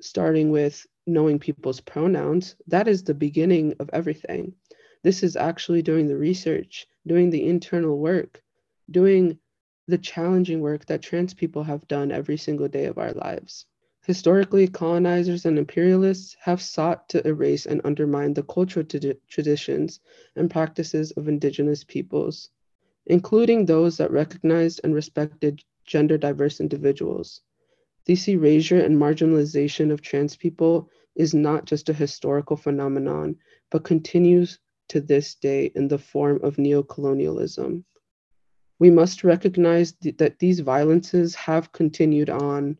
starting 0.00 0.50
with 0.50 0.86
knowing 1.06 1.38
people's 1.38 1.82
pronouns, 1.82 2.56
that 2.66 2.88
is 2.88 3.04
the 3.04 3.12
beginning 3.12 3.74
of 3.80 3.90
everything. 3.92 4.54
This 5.02 5.22
is 5.22 5.36
actually 5.36 5.82
doing 5.82 6.06
the 6.06 6.16
research, 6.16 6.86
doing 7.06 7.28
the 7.28 7.46
internal 7.46 7.98
work, 7.98 8.42
doing 8.90 9.38
the 9.88 9.98
challenging 9.98 10.62
work 10.62 10.86
that 10.86 11.02
trans 11.02 11.34
people 11.34 11.62
have 11.62 11.86
done 11.86 12.10
every 12.10 12.38
single 12.38 12.68
day 12.68 12.86
of 12.86 12.96
our 12.96 13.12
lives. 13.12 13.66
Historically, 14.06 14.66
colonizers 14.66 15.44
and 15.44 15.58
imperialists 15.58 16.34
have 16.40 16.62
sought 16.62 17.10
to 17.10 17.26
erase 17.28 17.66
and 17.66 17.82
undermine 17.84 18.32
the 18.32 18.42
cultural 18.44 18.86
t- 18.86 19.12
traditions 19.28 20.00
and 20.34 20.50
practices 20.50 21.10
of 21.10 21.28
indigenous 21.28 21.84
peoples 21.84 22.48
including 23.10 23.66
those 23.66 23.96
that 23.96 24.12
recognized 24.12 24.80
and 24.84 24.94
respected 24.94 25.60
gender 25.84 26.16
diverse 26.16 26.60
individuals. 26.60 27.40
This 28.06 28.28
erasure 28.28 28.78
and 28.78 28.96
marginalization 28.96 29.90
of 29.90 30.00
trans 30.00 30.36
people 30.36 30.88
is 31.16 31.34
not 31.34 31.64
just 31.64 31.88
a 31.88 31.92
historical 31.92 32.56
phenomenon, 32.56 33.36
but 33.70 33.82
continues 33.82 34.60
to 34.90 35.00
this 35.00 35.34
day 35.34 35.72
in 35.74 35.88
the 35.88 35.98
form 35.98 36.38
of 36.44 36.56
neocolonialism. 36.56 37.82
We 38.78 38.90
must 38.90 39.24
recognize 39.24 39.92
th- 39.92 40.16
that 40.18 40.38
these 40.38 40.60
violences 40.60 41.34
have 41.34 41.72
continued 41.72 42.30
on, 42.30 42.78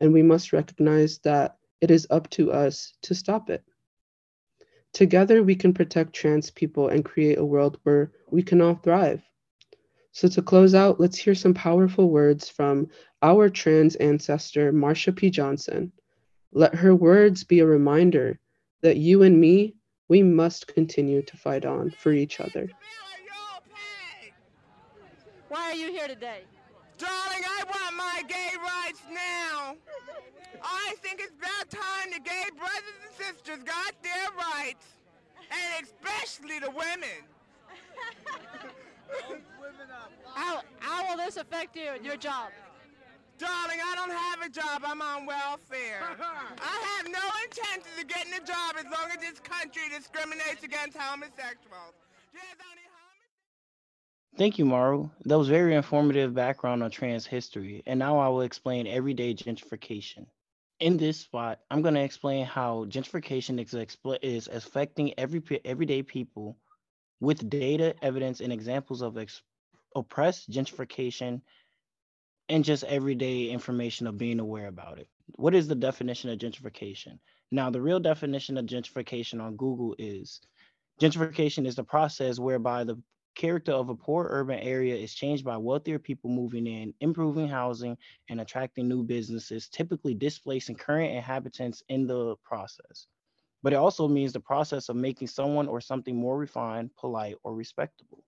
and 0.00 0.12
we 0.12 0.22
must 0.22 0.52
recognize 0.52 1.18
that 1.24 1.58
it 1.80 1.90
is 1.90 2.06
up 2.10 2.30
to 2.30 2.52
us 2.52 2.94
to 3.02 3.14
stop 3.14 3.50
it. 3.50 3.64
Together, 4.92 5.42
we 5.42 5.56
can 5.56 5.74
protect 5.74 6.12
trans 6.12 6.52
people 6.52 6.88
and 6.88 7.04
create 7.04 7.38
a 7.38 7.44
world 7.44 7.78
where 7.82 8.12
we 8.30 8.42
can 8.42 8.60
all 8.60 8.76
thrive. 8.76 9.22
So, 10.14 10.28
to 10.28 10.42
close 10.42 10.76
out, 10.76 11.00
let's 11.00 11.18
hear 11.18 11.34
some 11.34 11.54
powerful 11.54 12.08
words 12.08 12.48
from 12.48 12.88
our 13.20 13.48
trans 13.48 13.96
ancestor, 13.96 14.72
Marsha 14.72 15.14
P. 15.14 15.28
Johnson. 15.28 15.90
Let 16.52 16.72
her 16.72 16.94
words 16.94 17.42
be 17.42 17.58
a 17.58 17.66
reminder 17.66 18.38
that 18.82 18.96
you 18.96 19.24
and 19.24 19.40
me, 19.40 19.74
we 20.08 20.22
must 20.22 20.68
continue 20.68 21.20
to 21.22 21.36
fight 21.36 21.64
on 21.64 21.90
for 21.90 22.12
each 22.12 22.38
other. 22.38 22.70
Why 25.48 25.72
are 25.72 25.74
you 25.74 25.90
here 25.90 26.06
today? 26.06 26.42
Darling, 26.96 27.44
I 27.44 27.64
want 27.64 27.96
my 27.96 28.22
gay 28.28 28.52
rights 28.62 29.02
now. 29.12 29.74
I 30.62 30.94
think 31.02 31.20
it's 31.20 31.34
about 31.36 31.68
time 31.70 32.12
the 32.12 32.20
gay 32.20 32.44
brothers 32.56 32.84
and 33.04 33.14
sisters 33.16 33.64
got 33.64 34.00
their 34.04 34.30
rights, 34.38 34.86
and 35.50 35.84
especially 35.84 36.60
the 36.60 36.70
women. 36.70 37.24
How, 40.34 40.62
how 40.80 41.08
will 41.08 41.16
this 41.16 41.36
affect 41.36 41.76
you 41.76 41.90
and 41.94 42.04
your 42.04 42.16
job? 42.16 42.50
Darling, 43.38 43.78
I 43.84 43.94
don't 43.96 44.10
have 44.10 44.42
a 44.42 44.48
job. 44.48 44.82
I'm 44.84 45.02
on 45.02 45.26
welfare. 45.26 46.02
I 46.60 46.96
have 46.96 47.06
no 47.06 47.20
intention 47.44 47.90
of 48.00 48.06
getting 48.06 48.32
a 48.32 48.44
job 48.44 48.76
as 48.78 48.84
long 48.84 49.10
as 49.10 49.18
this 49.20 49.40
country 49.40 49.82
discriminates 49.90 50.62
against 50.62 50.96
homosexuals. 50.96 51.94
Thank 54.36 54.58
you, 54.58 54.64
Maru. 54.64 55.10
That 55.26 55.38
was 55.38 55.48
very 55.48 55.74
informative 55.76 56.34
background 56.34 56.82
on 56.82 56.90
trans 56.90 57.24
history. 57.26 57.82
And 57.86 57.98
now 57.98 58.18
I 58.18 58.28
will 58.28 58.42
explain 58.42 58.86
everyday 58.86 59.34
gentrification. 59.34 60.26
In 60.80 60.96
this 60.96 61.18
spot, 61.20 61.60
I'm 61.70 61.82
going 61.82 61.94
to 61.94 62.02
explain 62.02 62.44
how 62.44 62.84
gentrification 62.86 63.62
is, 63.62 63.72
expl- 63.74 64.18
is 64.22 64.48
affecting 64.48 65.16
every 65.18 65.42
everyday 65.64 66.02
people 66.02 66.58
with 67.20 67.48
data, 67.48 67.94
evidence, 68.02 68.40
and 68.40 68.52
examples 68.52 69.02
of 69.02 69.16
ex- 69.18 69.42
oppressed 69.94 70.50
gentrification 70.50 71.40
and 72.48 72.64
just 72.64 72.84
everyday 72.84 73.48
information 73.48 74.06
of 74.06 74.18
being 74.18 74.40
aware 74.40 74.66
about 74.68 74.98
it. 74.98 75.08
What 75.36 75.54
is 75.54 75.66
the 75.68 75.74
definition 75.74 76.30
of 76.30 76.38
gentrification? 76.38 77.18
Now, 77.50 77.70
the 77.70 77.80
real 77.80 78.00
definition 78.00 78.58
of 78.58 78.66
gentrification 78.66 79.40
on 79.40 79.56
Google 79.56 79.94
is 79.98 80.40
gentrification 81.00 81.66
is 81.66 81.76
the 81.76 81.84
process 81.84 82.38
whereby 82.38 82.84
the 82.84 83.00
character 83.34 83.72
of 83.72 83.88
a 83.88 83.94
poor 83.94 84.28
urban 84.30 84.60
area 84.60 84.94
is 84.94 85.14
changed 85.14 85.44
by 85.44 85.56
wealthier 85.56 85.98
people 85.98 86.30
moving 86.30 86.66
in, 86.66 86.94
improving 87.00 87.48
housing, 87.48 87.96
and 88.28 88.40
attracting 88.40 88.88
new 88.88 89.02
businesses, 89.02 89.68
typically 89.68 90.14
displacing 90.14 90.76
current 90.76 91.12
inhabitants 91.14 91.82
in 91.88 92.06
the 92.06 92.36
process 92.44 93.06
but 93.64 93.72
it 93.72 93.76
also 93.76 94.06
means 94.06 94.34
the 94.34 94.40
process 94.40 94.90
of 94.90 94.96
making 94.96 95.26
someone 95.26 95.68
or 95.68 95.80
something 95.80 96.14
more 96.14 96.36
refined, 96.36 96.94
polite, 96.96 97.36
or 97.44 97.54
respectable. 97.54 98.22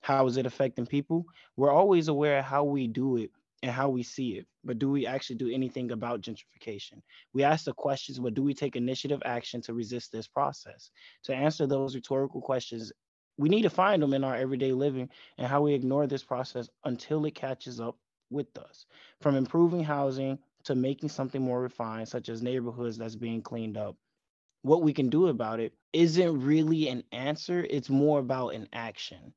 How 0.00 0.26
is 0.26 0.36
it 0.36 0.46
affecting 0.46 0.84
people? 0.84 1.24
We're 1.56 1.70
always 1.70 2.08
aware 2.08 2.40
of 2.40 2.44
how 2.44 2.64
we 2.64 2.88
do 2.88 3.18
it 3.18 3.30
and 3.62 3.70
how 3.70 3.88
we 3.88 4.02
see 4.02 4.30
it, 4.30 4.48
but 4.64 4.80
do 4.80 4.90
we 4.90 5.06
actually 5.06 5.36
do 5.36 5.48
anything 5.48 5.92
about 5.92 6.22
gentrification? 6.22 7.00
We 7.32 7.44
ask 7.44 7.66
the 7.66 7.72
questions, 7.72 8.18
but 8.18 8.34
do 8.34 8.42
we 8.42 8.52
take 8.52 8.74
initiative 8.74 9.22
action 9.24 9.62
to 9.62 9.74
resist 9.74 10.10
this 10.10 10.26
process? 10.26 10.90
To 11.24 11.34
answer 11.34 11.68
those 11.68 11.94
rhetorical 11.94 12.40
questions, 12.40 12.92
we 13.36 13.48
need 13.48 13.62
to 13.62 13.70
find 13.70 14.02
them 14.02 14.12
in 14.12 14.24
our 14.24 14.34
everyday 14.34 14.72
living 14.72 15.08
and 15.38 15.46
how 15.46 15.62
we 15.62 15.72
ignore 15.72 16.08
this 16.08 16.24
process 16.24 16.68
until 16.82 17.24
it 17.26 17.36
catches 17.36 17.78
up 17.78 17.96
with 18.30 18.58
us. 18.58 18.86
From 19.20 19.36
improving 19.36 19.84
housing 19.84 20.36
to 20.64 20.74
making 20.74 21.10
something 21.10 21.42
more 21.42 21.62
refined, 21.62 22.08
such 22.08 22.28
as 22.28 22.42
neighborhoods 22.42 22.98
that's 22.98 23.14
being 23.14 23.40
cleaned 23.40 23.76
up, 23.76 23.96
what 24.68 24.82
we 24.82 24.92
can 24.92 25.08
do 25.08 25.28
about 25.28 25.60
it 25.60 25.72
isn't 25.92 26.40
really 26.40 26.88
an 26.88 27.02
answer. 27.10 27.66
It's 27.70 27.88
more 27.88 28.20
about 28.20 28.50
an 28.50 28.68
action. 28.72 29.32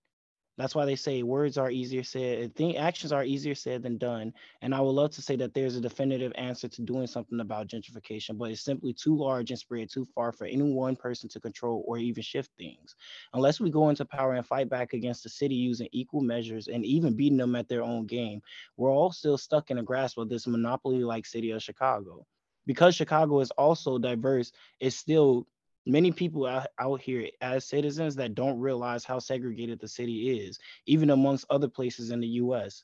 That's 0.58 0.76
why 0.76 0.86
they 0.86 0.98
say 0.98 1.24
words 1.24 1.58
are 1.58 1.72
easier 1.72 2.04
said. 2.04 2.54
Think 2.56 2.78
actions 2.78 3.13
are 3.13 3.24
easier 3.24 3.56
said 3.56 3.82
than 3.82 3.98
done. 3.98 4.34
And 4.62 4.76
I 4.76 4.82
would 4.82 4.91
love 4.91 5.12
to 5.12 5.22
say 5.22 5.38
that 5.38 5.54
there's 5.54 5.78
a 5.78 5.82
definitive 5.82 6.34
answer 6.36 6.67
to 6.67 6.82
doing 6.82 7.08
something 7.08 7.39
about 7.39 7.67
gentrification, 7.67 8.38
but 8.38 8.52
it's 8.52 8.62
simply 8.62 8.94
too 8.94 9.15
large 9.17 9.50
and 9.50 9.58
spread 9.58 9.89
too 9.89 10.06
far 10.13 10.34
for 10.34 10.46
any 10.46 10.62
one 10.62 10.98
person 10.98 11.30
to 11.30 11.39
control 11.39 11.84
or 11.88 11.98
even 11.98 12.22
shift 12.22 12.52
things. 12.58 12.96
Unless 13.34 13.62
we 13.62 13.72
go 13.72 13.89
into 13.89 14.04
power 14.04 14.34
and 14.34 14.46
fight 14.46 14.70
back 14.70 14.91
against 14.91 15.24
the 15.24 15.30
city 15.30 15.56
using 15.56 15.88
equal 15.94 16.22
measures 16.22 16.67
and 16.67 16.86
even 16.86 17.15
beating 17.15 17.38
them 17.38 17.56
at 17.56 17.70
their 17.70 17.84
own 17.84 18.06
game, 18.06 18.41
we're 18.76 18.91
all 18.91 19.12
still 19.12 19.38
stuck 19.38 19.72
in 19.72 19.78
a 19.78 19.84
grasp 19.84 20.17
of 20.17 20.28
this 20.28 20.46
monopoly-like 20.46 21.26
city 21.26 21.52
of 21.52 21.63
Chicago 21.63 22.26
because 22.65 22.95
Chicago 22.95 23.39
is 23.39 23.52
also 23.52 23.97
diverse, 23.97 24.52
it's 24.80 24.95
still 24.95 25.47
many 25.86 26.12
people 26.12 26.45
out, 26.45 27.02
here 27.02 27.28
as 27.41 27.65
citizens 27.65 28.15
that 28.15 28.36
don't 28.36 28.60
realize 28.60 29.04
how 29.04 29.19
segregated 29.19 29.80
the 29.80 29.88
city 29.88 30.39
is, 30.45 30.60
even 30.86 31.10
amongst 31.10 31.45
other 31.50 31.67
places 31.67 32.12
in 32.12 32.19
the 32.19 32.28
US. 32.28 32.84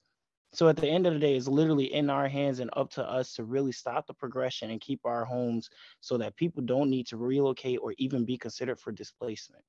So 0.54 0.70
at 0.70 0.78
the 0.78 0.88
end 0.88 1.06
of 1.06 1.14
the 1.14 1.20
day, 1.20 1.36
it's 1.36 1.48
literally 1.48 1.94
in 1.94 2.10
our 2.10 2.28
hands 2.28 2.60
and 2.60 2.72
up 2.74 2.90
to 2.92 3.08
us 3.08 3.34
to 3.34 3.44
really 3.44 3.72
stop 3.72 4.08
the 4.08 4.14
progression 4.14 4.72
and 4.72 4.82
keep 4.82 5.02
our 5.06 5.26
homes 5.26 5.70
so 6.00 6.18
that 6.18 6.36
people 6.36 6.64
don't 6.64 6.90
need 6.90 7.06
to 7.08 7.18
relocate 7.18 7.80
or 7.82 7.94
even 7.98 8.26
be 8.26 8.38
considered 8.38 8.80
for 8.80 8.92
displacement. 8.92 9.64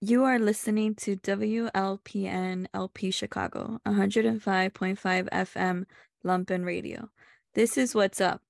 You 0.00 0.24
are 0.24 0.38
listening 0.38 0.94
to 0.96 1.16
WLPN 1.16 2.66
LP 2.74 3.10
Chicago, 3.10 3.80
105.5 3.86 4.98
FM 5.30 5.86
Lumpen 6.24 6.64
Radio. 6.64 7.08
This 7.54 7.78
is 7.78 7.94
Wattz 7.94 8.20
Up 8.20 8.42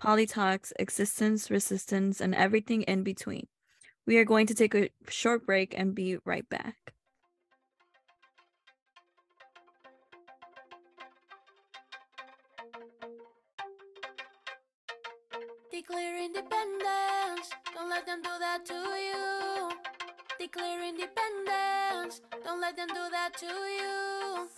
Poli/Talks, 0.00 0.72
existence, 0.78 1.50
resistance, 1.50 2.20
and 2.20 2.34
everything 2.34 2.82
in 2.82 3.02
between. 3.02 3.46
We 4.06 4.16
are 4.16 4.24
going 4.24 4.46
to 4.46 4.54
take 4.54 4.74
a 4.74 4.88
short 5.08 5.44
break 5.44 5.74
and 5.78 5.94
be 5.94 6.16
right 6.24 6.48
back. 6.48 6.94
Declare 15.70 16.24
independence. 16.24 17.50
Don't 17.74 17.90
let 17.90 18.06
them 18.06 18.22
do 18.22 18.30
that 18.38 18.64
to 18.66 18.74
you. 18.74 19.70
Declare 20.38 20.88
independence. 20.88 22.22
Don't 22.42 22.60
let 22.60 22.74
them 22.76 22.88
do 22.88 23.10
that 23.10 23.30
to 23.38 23.46
you. 23.46 24.48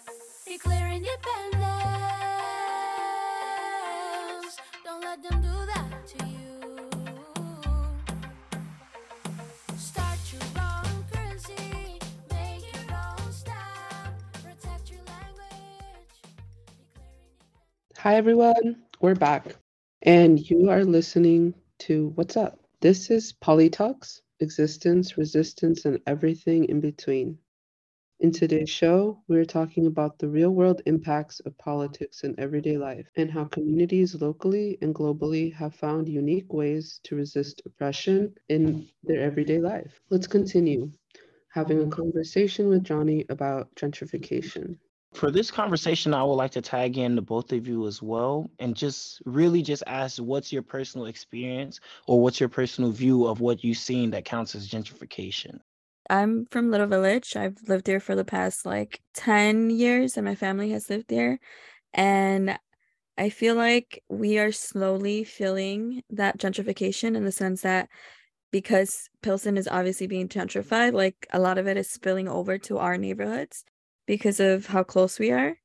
Declare 0.46 0.92
independence. 0.92 2.31
Let 5.12 5.28
them 5.28 5.42
do 5.42 5.66
that 5.66 6.06
to 6.06 6.24
you. 6.24 6.56
Start 9.76 10.18
your 10.32 10.40
own 10.56 11.04
currency. 11.12 11.98
Make 12.30 12.62
your 12.72 12.96
own. 12.96 13.20
Protect 14.42 14.90
your 14.90 15.00
language. 15.00 16.16
Hi, 17.98 18.14
everyone. 18.14 18.84
We're 19.02 19.14
back. 19.14 19.54
And 20.00 20.40
you 20.48 20.70
are 20.70 20.82
listening 20.82 21.52
to 21.80 22.14
Wattz 22.16 22.38
Up? 22.38 22.58
This 22.80 23.10
is 23.10 23.34
Poli/Talks, 23.34 24.22
existence, 24.40 25.18
resistance, 25.18 25.84
and 25.84 26.00
everything 26.06 26.64
in 26.64 26.80
between. 26.80 27.36
In 28.22 28.30
today's 28.30 28.70
show, 28.70 29.20
we're 29.26 29.44
talking 29.44 29.86
about 29.86 30.20
the 30.20 30.28
real 30.28 30.50
world 30.50 30.80
impacts 30.86 31.40
of 31.40 31.58
politics 31.58 32.22
in 32.22 32.38
everyday 32.38 32.78
life 32.78 33.10
and 33.16 33.28
how 33.28 33.46
communities 33.46 34.14
locally 34.14 34.78
and 34.80 34.94
globally 34.94 35.52
have 35.54 35.74
found 35.74 36.08
unique 36.08 36.52
ways 36.52 37.00
to 37.02 37.16
resist 37.16 37.62
oppression 37.66 38.32
in 38.48 38.86
their 39.02 39.20
everyday 39.20 39.58
life. 39.58 40.00
Let's 40.08 40.28
continue 40.28 40.92
having 41.48 41.82
a 41.82 41.88
conversation 41.88 42.68
with 42.68 42.84
Johnny 42.84 43.26
about 43.28 43.74
gentrification. 43.74 44.78
For 45.14 45.32
this 45.32 45.50
conversation, 45.50 46.14
I 46.14 46.22
would 46.22 46.34
like 46.34 46.52
to 46.52 46.62
tag 46.62 46.98
in 46.98 47.16
to 47.16 47.22
both 47.22 47.52
of 47.52 47.66
you 47.66 47.88
as 47.88 48.02
well 48.02 48.48
and 48.60 48.76
just 48.76 49.20
really 49.24 49.62
just 49.62 49.82
ask 49.88 50.18
what's 50.18 50.52
your 50.52 50.62
personal 50.62 51.08
experience 51.08 51.80
or 52.06 52.20
what's 52.20 52.38
your 52.38 52.48
personal 52.48 52.92
view 52.92 53.26
of 53.26 53.40
what 53.40 53.64
you've 53.64 53.78
seen 53.78 54.12
that 54.12 54.24
counts 54.24 54.54
as 54.54 54.68
gentrification? 54.68 55.58
I'm 56.12 56.44
from 56.50 56.70
Little 56.70 56.86
Village. 56.88 57.36
I've 57.36 57.56
lived 57.68 57.86
there 57.86 57.98
for 57.98 58.14
the 58.14 58.24
past 58.24 58.66
like 58.66 59.00
10 59.14 59.70
years, 59.70 60.18
and 60.18 60.26
my 60.26 60.34
family 60.34 60.70
has 60.72 60.90
lived 60.90 61.08
there. 61.08 61.38
And 61.94 62.58
I 63.16 63.30
feel 63.30 63.54
like 63.54 64.02
we 64.10 64.38
are 64.38 64.52
slowly 64.52 65.24
feeling 65.24 66.02
that 66.10 66.38
gentrification 66.38 67.16
in 67.16 67.24
the 67.24 67.32
sense 67.32 67.62
that 67.62 67.88
because 68.50 69.08
Pilsen 69.22 69.56
is 69.56 69.66
obviously 69.66 70.06
being 70.06 70.28
gentrified, 70.28 70.92
like 70.92 71.26
a 71.32 71.38
lot 71.38 71.56
of 71.56 71.66
it 71.66 71.78
is 71.78 71.90
spilling 71.90 72.28
over 72.28 72.58
to 72.58 72.76
our 72.76 72.98
neighborhoods 72.98 73.64
because 74.06 74.38
of 74.38 74.66
how 74.66 74.82
close 74.82 75.18
we 75.18 75.30
are. 75.30 75.56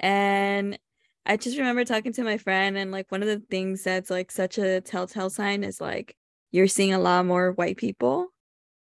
And 0.00 0.78
I 1.26 1.36
just 1.36 1.58
remember 1.58 1.84
talking 1.84 2.14
to 2.14 2.24
my 2.24 2.38
friend, 2.38 2.78
and 2.78 2.90
like 2.90 3.12
one 3.12 3.22
of 3.22 3.28
the 3.28 3.42
things 3.50 3.82
that's 3.82 4.08
like 4.08 4.32
such 4.32 4.56
a 4.56 4.80
telltale 4.80 5.28
sign 5.28 5.62
is 5.62 5.78
like 5.78 6.16
you're 6.52 6.68
seeing 6.68 6.94
a 6.94 6.98
lot 6.98 7.26
more 7.26 7.52
white 7.52 7.76
people. 7.76 8.28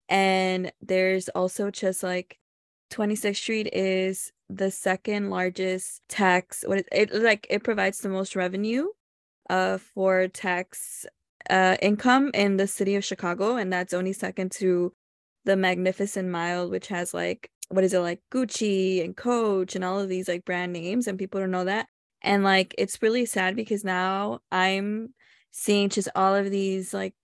And 0.08 0.72
there's 0.80 1.28
also 1.30 1.70
just 1.70 2.02
like 2.02 2.38
26th 2.90 3.36
Street 3.36 3.68
is 3.72 4.32
the 4.48 4.70
second 4.70 5.28
largest 5.30 6.00
tax 6.08 6.64
what 6.66 6.78
it, 6.78 6.88
it 6.90 7.14
like 7.14 7.46
it 7.50 7.62
provides 7.62 7.98
the 7.98 8.08
most 8.08 8.34
revenue 8.34 8.86
uh 9.50 9.76
for 9.76 10.26
tax 10.28 11.04
uh 11.50 11.76
income 11.82 12.30
in 12.32 12.56
the 12.56 12.66
city 12.66 12.94
of 12.96 13.04
Chicago 13.04 13.56
and 13.56 13.70
that's 13.70 13.92
only 13.92 14.14
second 14.14 14.50
to 14.50 14.90
the 15.44 15.54
Magnificent 15.56 16.30
Mile 16.30 16.70
which 16.70 16.88
has 16.88 17.12
like 17.12 17.50
what 17.68 17.84
is 17.84 17.92
it 17.92 18.00
like 18.00 18.20
Gucci 18.32 19.04
and 19.04 19.16
Coach 19.16 19.74
and 19.76 19.84
all 19.84 20.00
of 20.00 20.08
these 20.08 20.28
like 20.28 20.44
brand 20.44 20.72
names 20.72 21.06
and 21.06 21.18
people 21.18 21.40
don't 21.40 21.50
know 21.50 21.64
that. 21.64 21.86
And 22.22 22.42
like 22.42 22.74
it's 22.78 23.02
really 23.02 23.26
sad 23.26 23.56
because 23.56 23.84
now 23.84 24.40
I'm 24.50 25.14
seeing 25.50 25.88
just 25.88 26.08
all 26.14 26.34
of 26.34 26.50
these 26.50 26.94
like 26.94 27.14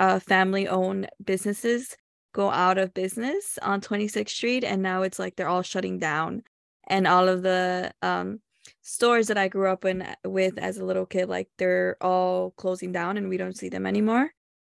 uh 0.00 0.18
family 0.18 0.66
owned 0.68 1.08
businesses 1.24 1.96
go 2.32 2.50
out 2.50 2.78
of 2.78 2.94
business 2.94 3.58
on 3.62 3.80
26th 3.80 4.30
Street 4.30 4.64
and 4.64 4.82
now 4.82 5.02
it's 5.02 5.18
like 5.18 5.36
they're 5.36 5.48
all 5.48 5.62
shutting 5.62 5.98
down. 5.98 6.42
And 6.88 7.06
all 7.06 7.28
of 7.28 7.42
the 7.42 7.92
um 8.02 8.40
stores 8.82 9.28
that 9.28 9.38
I 9.38 9.48
grew 9.48 9.70
up 9.70 9.84
in 9.84 10.06
with 10.24 10.58
as 10.58 10.78
a 10.78 10.84
little 10.84 11.06
kid 11.06 11.28
like 11.28 11.48
they're 11.58 11.96
all 12.00 12.52
closing 12.52 12.92
down 12.92 13.16
and 13.16 13.28
we 13.28 13.36
don't 13.36 13.56
see 13.56 13.68
them 13.68 13.86
anymore. 13.86 14.30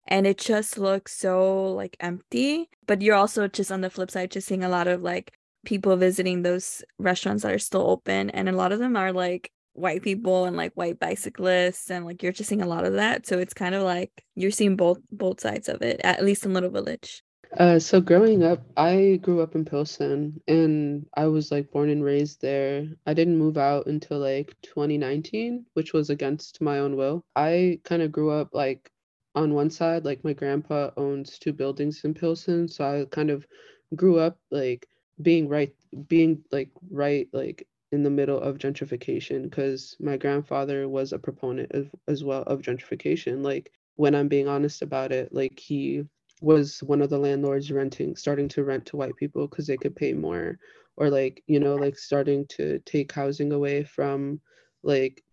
And 0.07 0.25
it 0.25 0.37
just 0.37 0.77
looks 0.77 1.13
so 1.17 1.73
like 1.73 1.97
empty. 1.99 2.69
But 2.87 3.01
you're 3.01 3.15
also 3.15 3.47
just 3.47 3.71
on 3.71 3.81
the 3.81 3.89
flip 3.89 4.11
side 4.11 4.31
just 4.31 4.47
seeing 4.47 4.63
a 4.63 4.69
lot 4.69 4.87
of 4.87 5.01
like 5.03 5.33
people 5.65 5.95
visiting 5.97 6.43
those 6.43 6.83
restaurants 6.97 7.43
that 7.43 7.53
are 7.53 7.59
still 7.59 7.89
open 7.89 8.29
and 8.29 8.47
a 8.47 8.53
lot 8.53 8.71
of 8.71 8.79
them 8.79 8.95
are 8.95 9.11
like 9.11 9.51
white 9.73 10.01
people 10.01 10.45
and 10.45 10.57
like 10.57 10.73
white 10.73 10.97
bicyclists 10.99 11.91
and 11.91 12.05
like 12.05 12.23
you're 12.23 12.31
just 12.31 12.49
seeing 12.49 12.61
a 12.61 12.67
lot 12.67 12.85
of 12.85 12.93
that. 12.93 13.27
So 13.27 13.37
it's 13.37 13.53
kind 13.53 13.75
of 13.75 13.83
like 13.83 14.11
you're 14.35 14.51
seeing 14.51 14.75
both 14.75 14.99
both 15.11 15.41
sides 15.41 15.69
of 15.69 15.81
it 15.81 15.99
at 16.03 16.23
least 16.23 16.45
in 16.45 16.53
little 16.53 16.69
village 16.69 17.21
Uh, 17.55 17.79
so 17.79 18.01
growing 18.01 18.43
up, 18.43 18.61
I 18.75 19.19
grew 19.21 19.41
up 19.41 19.55
in 19.55 19.63
Pilsen 19.65 20.41
and 20.47 21.05
I 21.15 21.27
was 21.27 21.51
like 21.51 21.71
born 21.71 21.89
and 21.89 22.03
raised 22.03 22.41
there. 22.41 22.85
I 23.05 23.13
didn't 23.13 23.37
move 23.37 23.57
out 23.57 23.87
until 23.87 24.19
like 24.19 24.53
2019, 24.61 25.65
which 25.73 25.93
was 25.93 26.09
against 26.09 26.61
my 26.61 26.79
own 26.79 26.95
will. 26.97 27.23
I 27.35 27.79
kind 27.83 28.01
of 28.01 28.11
grew 28.11 28.31
up 28.31 28.49
like 28.53 28.91
on 29.35 29.53
one 29.53 29.69
side, 29.69 30.03
like 30.03 30.23
my 30.23 30.33
grandpa 30.33 30.91
owns 30.97 31.39
two 31.39 31.53
buildings 31.53 32.03
in 32.03 32.13
Pilsen, 32.13 32.67
so 32.67 32.83
I 32.83 33.05
kind 33.05 33.29
of 33.29 33.47
grew 33.95 34.19
up 34.19 34.37
like 34.51 34.87
being 35.21 35.47
right, 35.47 35.73
being 36.07 36.43
like 36.51 36.69
right, 36.91 37.27
like 37.33 37.65
in 37.93 38.03
the 38.03 38.09
middle 38.09 38.39
of 38.39 38.57
gentrification 38.57 39.43
because 39.43 39.95
my 40.01 40.17
grandfather 40.17 40.89
was 40.89 41.13
a 41.13 41.19
proponent 41.19 41.71
of 41.71 41.89
as 42.07 42.23
well 42.23 42.41
of 42.43 42.61
gentrification. 42.61 43.43
Like 43.43 43.71
when 43.95 44.15
I'm 44.15 44.27
being 44.27 44.47
honest 44.49 44.81
about 44.81 45.11
it, 45.13 45.33
like 45.33 45.57
he 45.59 46.03
was 46.41 46.79
one 46.83 47.01
of 47.01 47.09
the 47.09 47.17
landlords 47.17 47.71
renting 47.71 48.15
starting 48.15 48.47
to 48.47 48.63
rent 48.63 48.85
to 48.85 48.97
white 48.97 49.15
people 49.15 49.47
because 49.47 49.67
they 49.67 49.77
could 49.77 49.95
pay 49.95 50.13
more 50.13 50.57
or 50.95 51.09
like 51.09 51.43
you 51.47 51.59
know 51.59 51.75
like 51.75 51.97
starting 51.97 52.45
to 52.47 52.79
take 52.79 53.11
housing 53.11 53.51
away 53.51 53.83
from 53.83 54.39
like 54.83 55.23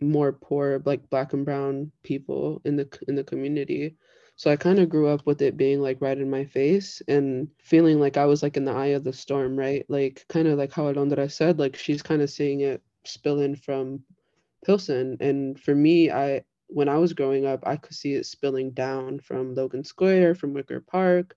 more 0.00 0.32
poor 0.32 0.82
like 0.84 1.08
black 1.10 1.32
and 1.32 1.44
brown 1.44 1.90
people 2.02 2.60
in 2.64 2.76
the 2.76 2.88
in 3.08 3.14
the 3.14 3.24
community. 3.24 3.96
So 4.36 4.50
i 4.50 4.56
kind 4.56 4.80
of 4.80 4.88
grew 4.88 5.08
up 5.08 5.24
with 5.26 5.42
it 5.42 5.56
being 5.56 5.80
like 5.80 5.98
right 6.00 6.18
in 6.18 6.28
my 6.28 6.44
face 6.44 7.00
and 7.08 7.48
feeling 7.62 8.00
like 8.00 8.16
i 8.16 8.26
was 8.26 8.42
like 8.42 8.56
in 8.56 8.64
the 8.64 8.72
eye 8.72 8.94
of 8.98 9.04
the 9.04 9.12
storm 9.12 9.56
right? 9.56 9.84
Like 9.88 10.24
kind 10.28 10.48
of 10.48 10.58
like 10.58 10.72
how 10.72 10.84
alondra 10.92 11.30
said 11.30 11.58
like 11.58 11.76
she's 11.76 12.02
kind 12.02 12.22
of 12.22 12.30
seeing 12.30 12.60
it 12.60 12.82
spill 13.04 13.40
in 13.40 13.56
from 13.56 14.02
pilsen. 14.64 15.16
And 15.20 15.58
for 15.60 15.74
me 15.74 16.10
i 16.10 16.42
when 16.68 16.88
I 16.88 16.98
was 16.98 17.12
growing 17.12 17.46
up, 17.46 17.60
I 17.64 17.76
could 17.76 17.94
see 17.94 18.14
it 18.14 18.26
spilling 18.26 18.72
down 18.72 19.20
from 19.20 19.54
Logan 19.54 19.84
Square, 19.84 20.36
from 20.36 20.54
Wicker 20.54 20.80
Park, 20.80 21.36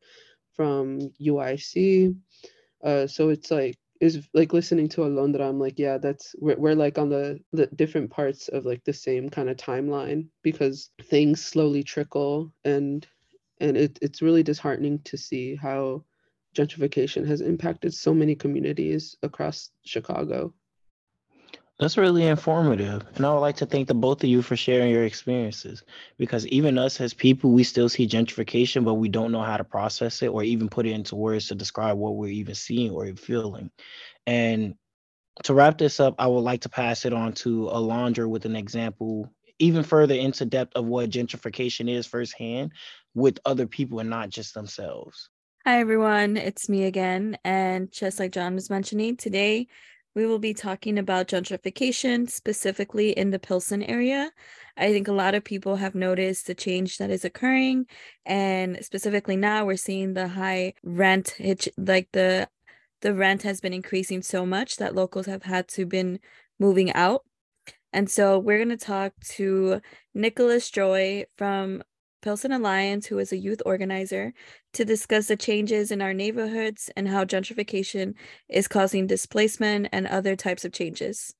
from 0.53 0.99
UIC. 1.21 2.15
Uh, 2.83 3.07
so 3.07 3.29
it's 3.29 3.51
like 3.51 3.77
is 3.99 4.27
like 4.33 4.53
listening 4.53 4.87
to 4.89 5.01
Alondra. 5.01 5.47
I'm 5.47 5.59
like, 5.59 5.79
yeah, 5.79 5.97
that's 5.97 6.35
we're, 6.39 6.57
we're 6.57 6.75
like 6.75 6.97
on 6.97 7.09
the 7.09 7.39
the 7.53 7.67
different 7.67 8.09
parts 8.09 8.47
of 8.47 8.65
like 8.65 8.83
the 8.83 8.93
same 8.93 9.29
kind 9.29 9.49
of 9.49 9.57
timeline 9.57 10.27
because 10.43 10.91
things 11.03 11.43
slowly 11.43 11.83
trickle 11.83 12.53
and 12.65 13.07
and 13.59 13.75
it, 13.75 13.97
it's 14.01 14.21
really 14.21 14.43
disheartening 14.43 14.99
to 15.05 15.17
see 15.17 15.55
how 15.55 16.03
gentrification 16.55 17.25
has 17.27 17.41
impacted 17.41 17.93
so 17.93 18.13
many 18.13 18.35
communities 18.35 19.15
across 19.23 19.71
Chicago. 19.83 20.53
That's 21.79 21.97
really 21.97 22.25
informative. 22.25 23.03
And 23.15 23.25
I 23.25 23.31
would 23.31 23.39
like 23.39 23.57
to 23.57 23.67
thank 23.67 23.87
the 23.87 23.93
both 23.93 24.23
of 24.23 24.29
you 24.29 24.41
for 24.41 24.55
sharing 24.55 24.89
your 24.89 25.05
experiences 25.05 25.83
because 26.17 26.47
even 26.47 26.79
us 26.79 26.99
as 26.99 27.13
people, 27.13 27.51
we 27.51 27.63
still 27.63 27.87
see 27.87 28.07
gentrification, 28.07 28.83
but 28.83 28.95
we 28.95 29.09
don't 29.09 29.31
know 29.31 29.43
how 29.43 29.57
to 29.57 29.63
process 29.63 30.23
it 30.23 30.29
or 30.29 30.43
even 30.43 30.69
put 30.69 30.87
it 30.87 30.93
into 30.93 31.15
words 31.15 31.47
to 31.47 31.55
describe 31.55 31.97
what 31.97 32.15
we're 32.15 32.31
even 32.31 32.55
seeing 32.55 32.91
or 32.91 33.05
feeling. 33.15 33.69
And 34.25 34.73
to 35.43 35.53
wrap 35.53 35.77
this 35.77 35.99
up, 35.99 36.15
I 36.17 36.25
would 36.25 36.39
like 36.39 36.61
to 36.61 36.69
pass 36.69 37.05
it 37.05 37.13
on 37.13 37.33
to 37.33 37.69
Alondra 37.71 38.27
with 38.27 38.45
an 38.45 38.55
example, 38.55 39.31
even 39.59 39.83
further 39.83 40.15
into 40.15 40.45
depth 40.45 40.75
of 40.75 40.85
what 40.85 41.11
gentrification 41.11 41.91
is 41.91 42.07
firsthand 42.07 42.71
with 43.13 43.37
other 43.45 43.67
people 43.67 43.99
and 43.99 44.09
not 44.09 44.29
just 44.29 44.55
themselves. 44.55 45.29
Hi 45.63 45.79
everyone, 45.79 46.37
it's 46.37 46.69
me 46.69 46.85
again. 46.85 47.37
And 47.43 47.91
just 47.91 48.19
like 48.19 48.31
John 48.31 48.55
was 48.55 48.69
mentioning, 48.71 49.17
today 49.17 49.67
we 50.17 50.25
will 50.25 50.39
be 50.39 50.56
talking 50.56 50.97
about 50.97 51.27
gentrification, 51.27 52.27
specifically 52.27 53.12
in 53.12 53.30
the 53.30 53.38
Pilsen 53.38 53.84
area. 53.84 54.32
I 54.75 54.91
think 54.91 55.08
a 55.08 55.13
lot 55.13 55.36
of 55.36 55.43
people 55.43 55.75
have 55.75 55.93
noticed 55.93 56.47
the 56.47 56.56
change 56.56 56.97
that 56.97 57.12
is 57.12 57.23
occurring. 57.23 57.86
And 58.25 58.80
specifically 58.84 59.36
now, 59.36 59.63
we're 59.63 59.77
seeing 59.77 60.15
the 60.15 60.27
high 60.27 60.73
rent, 60.84 61.36
hitch, 61.38 61.69
like 61.77 62.10
the 62.13 62.49
the 63.01 63.13
rent 63.13 63.43
has 63.43 63.62
been 63.62 63.73
increasing 63.73 64.23
so 64.23 64.43
much 64.43 64.77
that 64.77 64.95
locals 64.95 65.27
have 65.27 65.43
had 65.43 65.67
to 65.67 65.86
been 65.86 66.19
moving 66.60 66.91
out. 66.93 67.21
And 67.93 68.10
so 68.10 68.39
we're 68.39 68.58
going 68.58 68.75
to 68.75 68.86
talk 68.86 69.13
to 69.36 69.82
Nicholas 70.15 70.71
Joy 70.71 71.25
from 71.38 71.84
Pilsen 72.21 72.51
Alliance, 72.51 73.06
who 73.06 73.19
is 73.19 73.32
a 73.32 73.38
youth 73.38 73.62
organizer, 73.65 74.34
to 74.73 74.86
discuss 74.86 75.27
the 75.27 75.38
changes 75.38 75.91
in 75.91 76.01
our 76.01 76.13
neighborhoods 76.13 76.89
and 76.95 77.08
how 77.08 77.25
gentrification 77.25 78.13
is 78.49 78.67
causing 78.67 79.08
displacement 79.08 79.89
and 79.91 80.08
other 80.08 80.36
types 80.36 80.65
of 80.65 80.71
changes. 80.71 81.34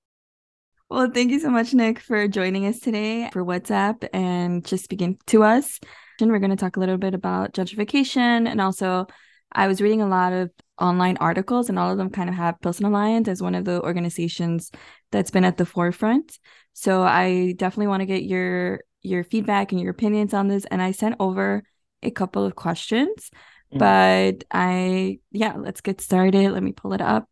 Well, 0.90 1.12
thank 1.14 1.32
you 1.32 1.40
so 1.40 1.50
much, 1.50 1.74
Nick, 1.74 2.00
for 2.00 2.28
joining 2.28 2.66
us 2.66 2.80
today 2.80 3.30
for 3.34 3.44
Wattz 3.44 3.72
Up 3.72 4.06
and 4.14 4.66
just 4.66 4.86
speaking 4.86 5.18
to 5.28 5.44
us. 5.44 5.80
And 6.22 6.32
we're 6.32 6.40
going 6.40 6.52
to 6.52 6.56
talk 6.56 6.78
a 6.78 6.80
little 6.80 6.98
bit 6.98 7.14
about 7.14 7.54
gentrification. 7.54 8.48
And 8.48 8.62
also, 8.62 9.08
I 9.52 9.68
was 9.68 9.82
reading 9.82 10.02
a 10.02 10.08
lot 10.08 10.34
of 10.34 10.50
online 10.80 11.18
articles, 11.18 11.70
and 11.70 11.78
all 11.78 11.92
of 11.92 11.98
them 11.98 12.10
kind 12.10 12.30
of 12.30 12.36
have 12.36 12.62
Pilsen 12.62 12.86
Alliance 12.86 13.28
as 13.28 13.42
one 13.42 13.56
of 13.56 13.66
the 13.66 13.82
organizations 13.82 14.72
that's 15.12 15.32
been 15.32 15.44
at 15.44 15.58
the 15.58 15.66
forefront. 15.66 16.40
So 16.74 17.02
I 17.02 17.54
definitely 17.58 17.88
want 17.88 18.02
to 18.02 18.06
get 18.06 18.24
your 18.24 18.82
your 19.08 19.24
feedback 19.24 19.72
and 19.72 19.82
your 19.82 19.92
opinions 19.92 20.34
on 20.34 20.48
this. 20.48 20.66
And 20.66 20.82
I 20.82 20.92
sent 20.92 21.16
over 21.20 21.64
a 22.04 22.12
couple 22.12 22.46
of 22.46 22.56
questions, 22.56 23.32
mm. 23.74 23.80
but 23.80 24.44
I 24.52 25.20
yeah, 25.32 25.56
let's 25.58 25.82
get 25.82 26.02
started. 26.02 26.52
Let 26.52 26.64
me 26.64 26.72
pull 26.72 26.94
it 26.94 27.02
up. 27.02 27.30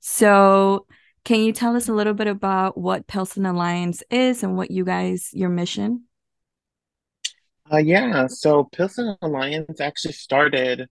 So 0.00 0.86
can 1.24 1.40
you 1.40 1.52
tell 1.52 1.76
us 1.76 1.88
a 1.88 1.92
little 1.92 2.14
bit 2.14 2.26
about 2.26 2.78
what 2.78 3.06
Pilsen 3.06 3.46
Alliance 3.46 4.02
is 4.10 4.42
and 4.42 4.56
what 4.56 4.70
you 4.70 4.84
guys, 4.84 5.30
your 5.32 5.50
mission? 5.50 6.04
Uh, 7.72 7.76
yeah, 7.76 8.26
so 8.26 8.64
Pilsen 8.64 9.16
Alliance 9.22 9.80
actually 9.80 10.14
started. 10.14 10.88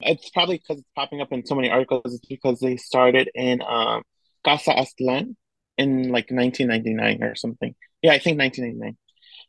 It's 0.00 0.28
probably 0.30 0.58
because 0.58 0.78
it's 0.80 0.90
popping 0.94 1.20
up 1.20 1.32
in 1.32 1.46
so 1.46 1.54
many 1.54 1.70
articles. 1.70 2.02
It's 2.06 2.26
because 2.26 2.60
they 2.60 2.76
started 2.76 3.30
in 3.34 3.62
um, 3.62 4.02
Casa 4.44 4.72
Aztlán 4.72 5.36
in 5.78 6.10
like 6.10 6.30
1999 6.30 7.22
or 7.22 7.34
something. 7.34 7.74
Yeah, 8.02 8.12
I 8.12 8.18
think 8.18 8.38
1999. 8.38 8.96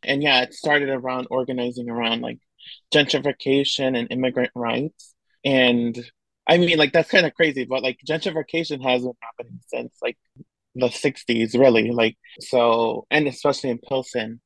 And 0.03 0.23
yeah, 0.23 0.41
it 0.41 0.53
started 0.53 0.89
around 0.89 1.27
organizing 1.29 1.89
around 1.89 2.21
like 2.21 2.39
gentrification 2.93 3.97
and 3.97 4.11
immigrant 4.11 4.51
rights. 4.55 5.13
And 5.43 5.97
I 6.47 6.57
mean, 6.57 6.77
like 6.77 6.93
that's 6.93 7.11
kind 7.11 7.25
of 7.25 7.33
crazy, 7.33 7.65
but 7.65 7.83
like 7.83 7.99
gentrification 8.07 8.83
has 8.83 9.01
been 9.03 9.13
happening 9.21 9.59
since 9.67 9.93
like 10.01 10.17
the 10.75 10.87
60s, 10.87 11.57
really. 11.57 11.91
Like, 11.91 12.17
so, 12.39 13.05
and 13.11 13.27
especially 13.27 13.69
in 13.69 13.79
Pilsen. 13.79 14.41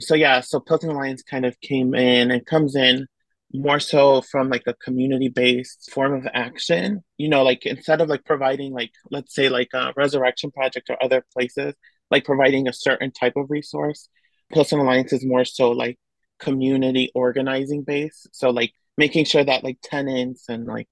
So, 0.00 0.14
yeah, 0.14 0.40
so 0.40 0.60
Pilsen 0.60 0.90
Alliance 0.90 1.22
kind 1.22 1.44
of 1.44 1.60
came 1.60 1.94
in 1.94 2.30
and 2.30 2.46
comes 2.46 2.74
in 2.74 3.06
more 3.52 3.80
so 3.80 4.22
from 4.22 4.48
like 4.48 4.62
a 4.66 4.74
community 4.74 5.28
based 5.28 5.90
form 5.92 6.14
of 6.14 6.26
action. 6.32 7.02
You 7.18 7.28
know, 7.28 7.42
like 7.42 7.66
instead 7.66 8.00
of 8.00 8.08
like 8.08 8.24
providing, 8.24 8.72
like, 8.72 8.92
let's 9.10 9.34
say, 9.34 9.48
like 9.48 9.68
a 9.74 9.92
resurrection 9.96 10.50
project 10.52 10.88
or 10.88 11.02
other 11.02 11.24
places, 11.32 11.74
like 12.10 12.24
providing 12.24 12.68
a 12.68 12.72
certain 12.72 13.10
type 13.12 13.34
of 13.36 13.50
resource, 13.50 14.08
Pilsen 14.52 14.78
Alliance 14.80 15.12
is 15.12 15.24
more 15.24 15.44
so 15.44 15.70
like 15.70 15.98
community 16.38 17.10
organizing 17.14 17.82
based. 17.82 18.28
So, 18.32 18.50
like, 18.50 18.72
making 18.96 19.24
sure 19.24 19.44
that 19.44 19.64
like 19.64 19.78
tenants 19.82 20.48
and 20.48 20.66
like 20.66 20.88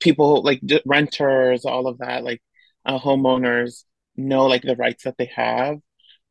people 0.00 0.42
like 0.42 0.60
renters, 0.86 1.64
all 1.64 1.86
of 1.86 1.98
that, 1.98 2.24
like 2.24 2.42
uh, 2.86 2.98
homeowners 2.98 3.84
know 4.16 4.46
like 4.46 4.62
the 4.62 4.76
rights 4.76 5.04
that 5.04 5.16
they 5.18 5.30
have, 5.34 5.78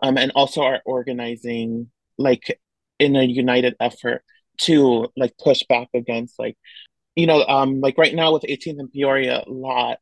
um, 0.01 0.17
and 0.17 0.31
also 0.35 0.61
are 0.63 0.81
organizing 0.85 1.89
like 2.17 2.59
in 2.99 3.15
a 3.15 3.23
united 3.23 3.75
effort 3.79 4.23
to 4.59 5.07
like 5.17 5.33
push 5.37 5.63
back 5.67 5.87
against 5.93 6.37
like 6.37 6.55
you 7.15 7.25
know 7.25 7.43
um 7.45 7.81
like 7.81 7.97
right 7.97 8.13
now 8.13 8.31
with 8.31 8.43
18th 8.43 8.79
and 8.79 8.91
Peoria 8.91 9.43
a 9.45 9.51
lot 9.51 9.97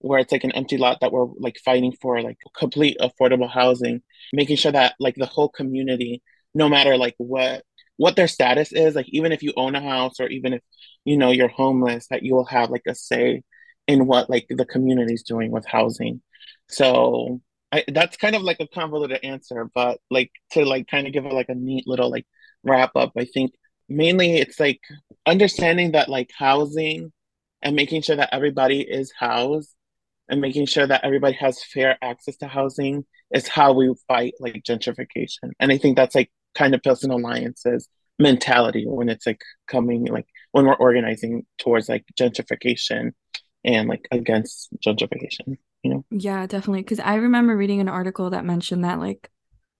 where 0.00 0.20
it's 0.20 0.32
like 0.32 0.44
an 0.44 0.52
empty 0.52 0.76
lot 0.76 1.00
that 1.00 1.12
we're 1.12 1.26
like 1.38 1.58
fighting 1.64 1.92
for 2.00 2.20
like 2.22 2.38
complete 2.56 2.96
affordable 3.00 3.50
housing 3.50 4.00
making 4.32 4.56
sure 4.56 4.72
that 4.72 4.94
like 5.00 5.16
the 5.16 5.26
whole 5.26 5.48
community 5.48 6.22
no 6.54 6.68
matter 6.68 6.96
like 6.96 7.14
what 7.18 7.64
what 7.96 8.14
their 8.14 8.28
status 8.28 8.72
is 8.72 8.94
like 8.94 9.08
even 9.08 9.32
if 9.32 9.42
you 9.42 9.52
own 9.56 9.74
a 9.74 9.80
house 9.80 10.20
or 10.20 10.28
even 10.28 10.54
if 10.54 10.62
you 11.04 11.16
know 11.16 11.30
you're 11.30 11.48
homeless 11.48 12.06
that 12.08 12.22
you 12.22 12.34
will 12.34 12.44
have 12.44 12.70
like 12.70 12.82
a 12.86 12.94
say 12.94 13.42
in 13.88 14.06
what 14.06 14.30
like 14.30 14.46
the 14.48 14.66
community 14.66 15.14
is 15.14 15.22
doing 15.22 15.50
with 15.50 15.66
housing. 15.66 16.20
So 16.68 17.40
I, 17.72 17.84
that's 17.88 18.16
kind 18.16 18.36
of 18.36 18.42
like 18.42 18.60
a 18.60 18.66
convoluted 18.68 19.20
answer 19.22 19.70
but 19.74 19.98
like 20.10 20.30
to 20.52 20.64
like 20.64 20.86
kind 20.86 21.06
of 21.06 21.12
give 21.12 21.26
it 21.26 21.32
like 21.32 21.50
a 21.50 21.54
neat 21.54 21.86
little 21.86 22.10
like 22.10 22.26
wrap 22.62 22.92
up 22.96 23.12
i 23.18 23.26
think 23.26 23.52
mainly 23.90 24.36
it's 24.36 24.58
like 24.58 24.80
understanding 25.26 25.92
that 25.92 26.08
like 26.08 26.30
housing 26.36 27.12
and 27.60 27.76
making 27.76 28.00
sure 28.00 28.16
that 28.16 28.30
everybody 28.32 28.80
is 28.80 29.12
housed 29.18 29.74
and 30.28 30.40
making 30.40 30.66
sure 30.66 30.86
that 30.86 31.04
everybody 31.04 31.34
has 31.34 31.62
fair 31.64 31.96
access 32.02 32.36
to 32.38 32.46
housing 32.46 33.04
is 33.32 33.48
how 33.48 33.72
we 33.72 33.92
fight 34.06 34.34
like 34.40 34.62
gentrification. 34.62 35.52
And 35.60 35.72
i 35.72 35.78
think 35.78 35.96
that's 35.96 36.14
like 36.14 36.30
kind 36.54 36.74
of 36.74 36.82
Pilsen 36.82 37.10
Alliance's 37.10 37.88
mentality 38.18 38.84
when 38.86 39.08
it's 39.08 39.26
like 39.26 39.40
coming 39.68 40.06
like 40.06 40.26
when 40.52 40.66
we're 40.66 40.74
organizing 40.74 41.46
towards 41.58 41.88
like 41.88 42.04
gentrification 42.18 43.12
and 43.64 43.88
like 43.88 44.08
against 44.10 44.68
gentrification 44.84 45.56
you 45.84 45.90
know? 45.94 46.04
Yeah 46.10 46.46
definitely. 46.46 46.82
Because 46.82 47.00
i 47.00 47.14
remember 47.14 47.56
reading 47.56 47.80
an 47.80 47.88
article 47.88 48.30
that 48.30 48.44
mentioned 48.44 48.84
that 48.84 48.98
like 48.98 49.30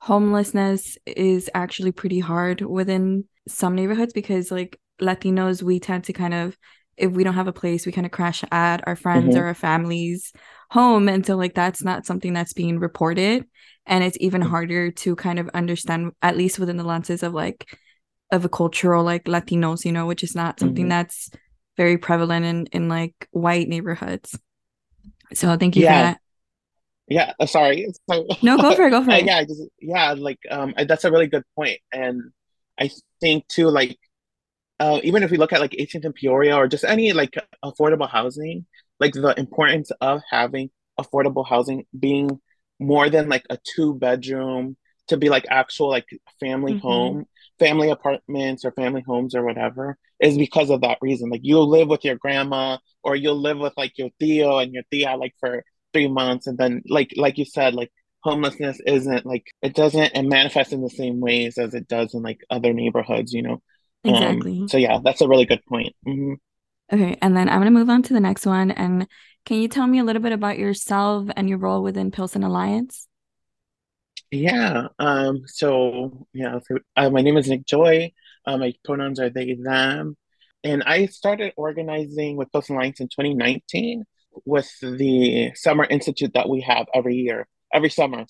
homelessness 0.00 0.96
is 1.06 1.50
actually 1.54 1.92
pretty 1.92 2.20
hard 2.20 2.60
within 2.60 3.24
some 3.48 3.74
neighborhoods 3.74 4.12
because 4.12 4.50
like 4.50 4.78
latinos 5.00 5.62
we 5.62 5.80
tend 5.80 6.04
to 6.04 6.12
kind 6.12 6.34
of 6.34 6.56
if 6.98 7.12
we 7.12 7.24
don't 7.24 7.34
have 7.34 7.48
a 7.48 7.52
place 7.52 7.86
we 7.86 7.92
kind 7.92 8.06
of 8.06 8.12
crash 8.12 8.44
at 8.50 8.86
our 8.86 8.96
friends 8.96 9.34
mm-hmm. 9.34 9.42
or 9.42 9.46
our 9.46 9.54
family's 9.54 10.32
home 10.70 11.08
and 11.08 11.24
so 11.24 11.36
like 11.36 11.54
that's 11.54 11.82
not 11.82 12.04
something 12.04 12.32
that's 12.32 12.52
being 12.52 12.78
reported 12.78 13.44
and 13.86 14.04
it's 14.04 14.18
even 14.20 14.42
mm. 14.42 14.48
harder 14.48 14.90
to 14.90 15.16
kind 15.16 15.38
of 15.38 15.48
understand 15.54 16.12
at 16.20 16.36
least 16.36 16.58
within 16.58 16.76
the 16.76 16.84
lenses 16.84 17.22
of 17.22 17.32
like 17.32 17.66
of 18.30 18.44
a 18.44 18.48
cultural 18.48 19.02
like 19.02 19.24
latinos 19.24 19.84
you 19.84 19.92
know 19.92 20.06
which 20.06 20.22
is 20.22 20.34
not 20.34 20.60
something 20.60 20.84
mm-hmm. 20.84 20.90
that's 20.90 21.30
very 21.76 21.96
prevalent 21.96 22.44
in 22.44 22.66
in 22.72 22.88
like 22.88 23.14
white 23.30 23.68
neighborhoods 23.68 24.38
so 25.32 25.56
thank 25.56 25.76
you 25.76 25.84
yeah. 25.84 25.88
for 25.88 26.12
that 26.12 26.20
yeah 27.08 27.32
uh, 27.40 27.46
sorry 27.46 27.88
so, 28.10 28.26
no 28.42 28.58
go 28.58 28.74
for 28.74 28.86
it 28.86 28.90
go 28.90 29.02
for 29.02 29.10
it 29.10 29.24
yeah 29.24 29.42
just, 29.42 29.62
yeah 29.80 30.12
like 30.12 30.38
um 30.50 30.74
that's 30.86 31.04
a 31.04 31.10
really 31.10 31.26
good 31.26 31.44
point 31.56 31.78
and 31.92 32.22
i 32.78 32.90
think 33.20 33.46
too 33.48 33.68
like 33.70 33.98
uh, 34.80 35.00
even 35.02 35.22
if 35.22 35.30
we 35.30 35.36
look 35.36 35.52
at 35.52 35.60
like 35.60 35.72
18th 35.72 36.04
and 36.04 36.14
Peoria 36.14 36.56
or 36.56 36.68
just 36.68 36.84
any 36.84 37.12
like 37.12 37.34
affordable 37.64 38.08
housing, 38.08 38.66
like 39.00 39.12
the 39.12 39.34
importance 39.38 39.90
of 40.00 40.22
having 40.30 40.70
affordable 40.98 41.46
housing 41.46 41.86
being 41.98 42.40
more 42.78 43.10
than 43.10 43.28
like 43.28 43.44
a 43.50 43.58
two 43.74 43.94
bedroom 43.94 44.76
to 45.08 45.16
be 45.16 45.28
like 45.28 45.46
actual 45.50 45.88
like 45.88 46.06
family 46.38 46.74
mm-hmm. 46.74 46.86
home 46.86 47.26
family 47.58 47.90
apartments 47.90 48.64
or 48.64 48.72
family 48.72 49.02
homes 49.06 49.34
or 49.34 49.44
whatever 49.44 49.96
is 50.20 50.36
because 50.36 50.70
of 50.70 50.80
that 50.82 50.98
reason 51.00 51.28
like 51.30 51.40
you'll 51.42 51.68
live 51.68 51.88
with 51.88 52.04
your 52.04 52.16
grandma 52.16 52.76
or 53.02 53.16
you'll 53.16 53.40
live 53.40 53.58
with 53.58 53.72
like 53.76 53.96
your 53.98 54.10
Theo 54.20 54.58
and 54.58 54.72
your 54.72 54.82
Thea 54.90 55.16
like 55.16 55.34
for 55.40 55.64
three 55.92 56.08
months 56.08 56.46
and 56.46 56.58
then 56.58 56.82
like 56.88 57.12
like 57.16 57.38
you 57.38 57.44
said 57.44 57.74
like 57.74 57.90
homelessness 58.20 58.80
isn't 58.86 59.24
like 59.24 59.46
it 59.62 59.74
doesn't 59.74 60.10
and 60.14 60.28
manifest 60.28 60.72
in 60.72 60.82
the 60.82 60.90
same 60.90 61.20
ways 61.20 61.56
as 61.56 61.74
it 61.74 61.88
does 61.88 62.14
in 62.14 62.22
like 62.22 62.40
other 62.50 62.72
neighborhoods 62.72 63.32
you 63.32 63.42
know 63.42 63.62
exactly 64.08 64.60
um, 64.60 64.68
so 64.68 64.76
yeah 64.76 64.98
that's 65.02 65.20
a 65.20 65.28
really 65.28 65.44
good 65.44 65.64
point 65.66 65.94
mm-hmm. 66.06 66.34
okay 66.92 67.16
and 67.22 67.36
then 67.36 67.48
i'm 67.48 67.60
going 67.60 67.72
to 67.72 67.78
move 67.78 67.90
on 67.90 68.02
to 68.02 68.12
the 68.12 68.20
next 68.20 68.46
one 68.46 68.70
and 68.70 69.06
can 69.48 69.62
you 69.62 69.68
tell 69.68 69.86
me 69.86 69.98
a 69.98 70.04
little 70.04 70.20
bit 70.20 70.32
about 70.32 70.58
yourself 70.58 71.30
and 71.34 71.48
your 71.48 71.56
role 71.56 71.82
within 71.82 72.10
Pilsen 72.10 72.44
Alliance? 72.44 73.08
Yeah. 74.30 74.88
Um. 74.98 75.44
So 75.46 76.26
yeah. 76.34 76.58
So, 76.68 76.80
uh, 76.96 77.08
my 77.08 77.22
name 77.22 77.38
is 77.38 77.48
Nick 77.48 77.64
Joy. 77.64 78.12
Uh, 78.44 78.58
my 78.58 78.74
pronouns 78.84 79.18
are 79.18 79.30
they 79.30 79.54
them, 79.54 80.18
and 80.62 80.82
I 80.82 81.06
started 81.06 81.54
organizing 81.56 82.36
with 82.36 82.52
Pilsen 82.52 82.76
Alliance 82.76 83.00
in 83.00 83.06
2019 83.08 84.04
with 84.44 84.70
the 84.82 85.52
summer 85.54 85.84
institute 85.84 86.32
that 86.34 86.50
we 86.50 86.60
have 86.60 86.86
every 86.92 87.16
year, 87.16 87.48
every 87.72 87.88
summer. 87.88 88.26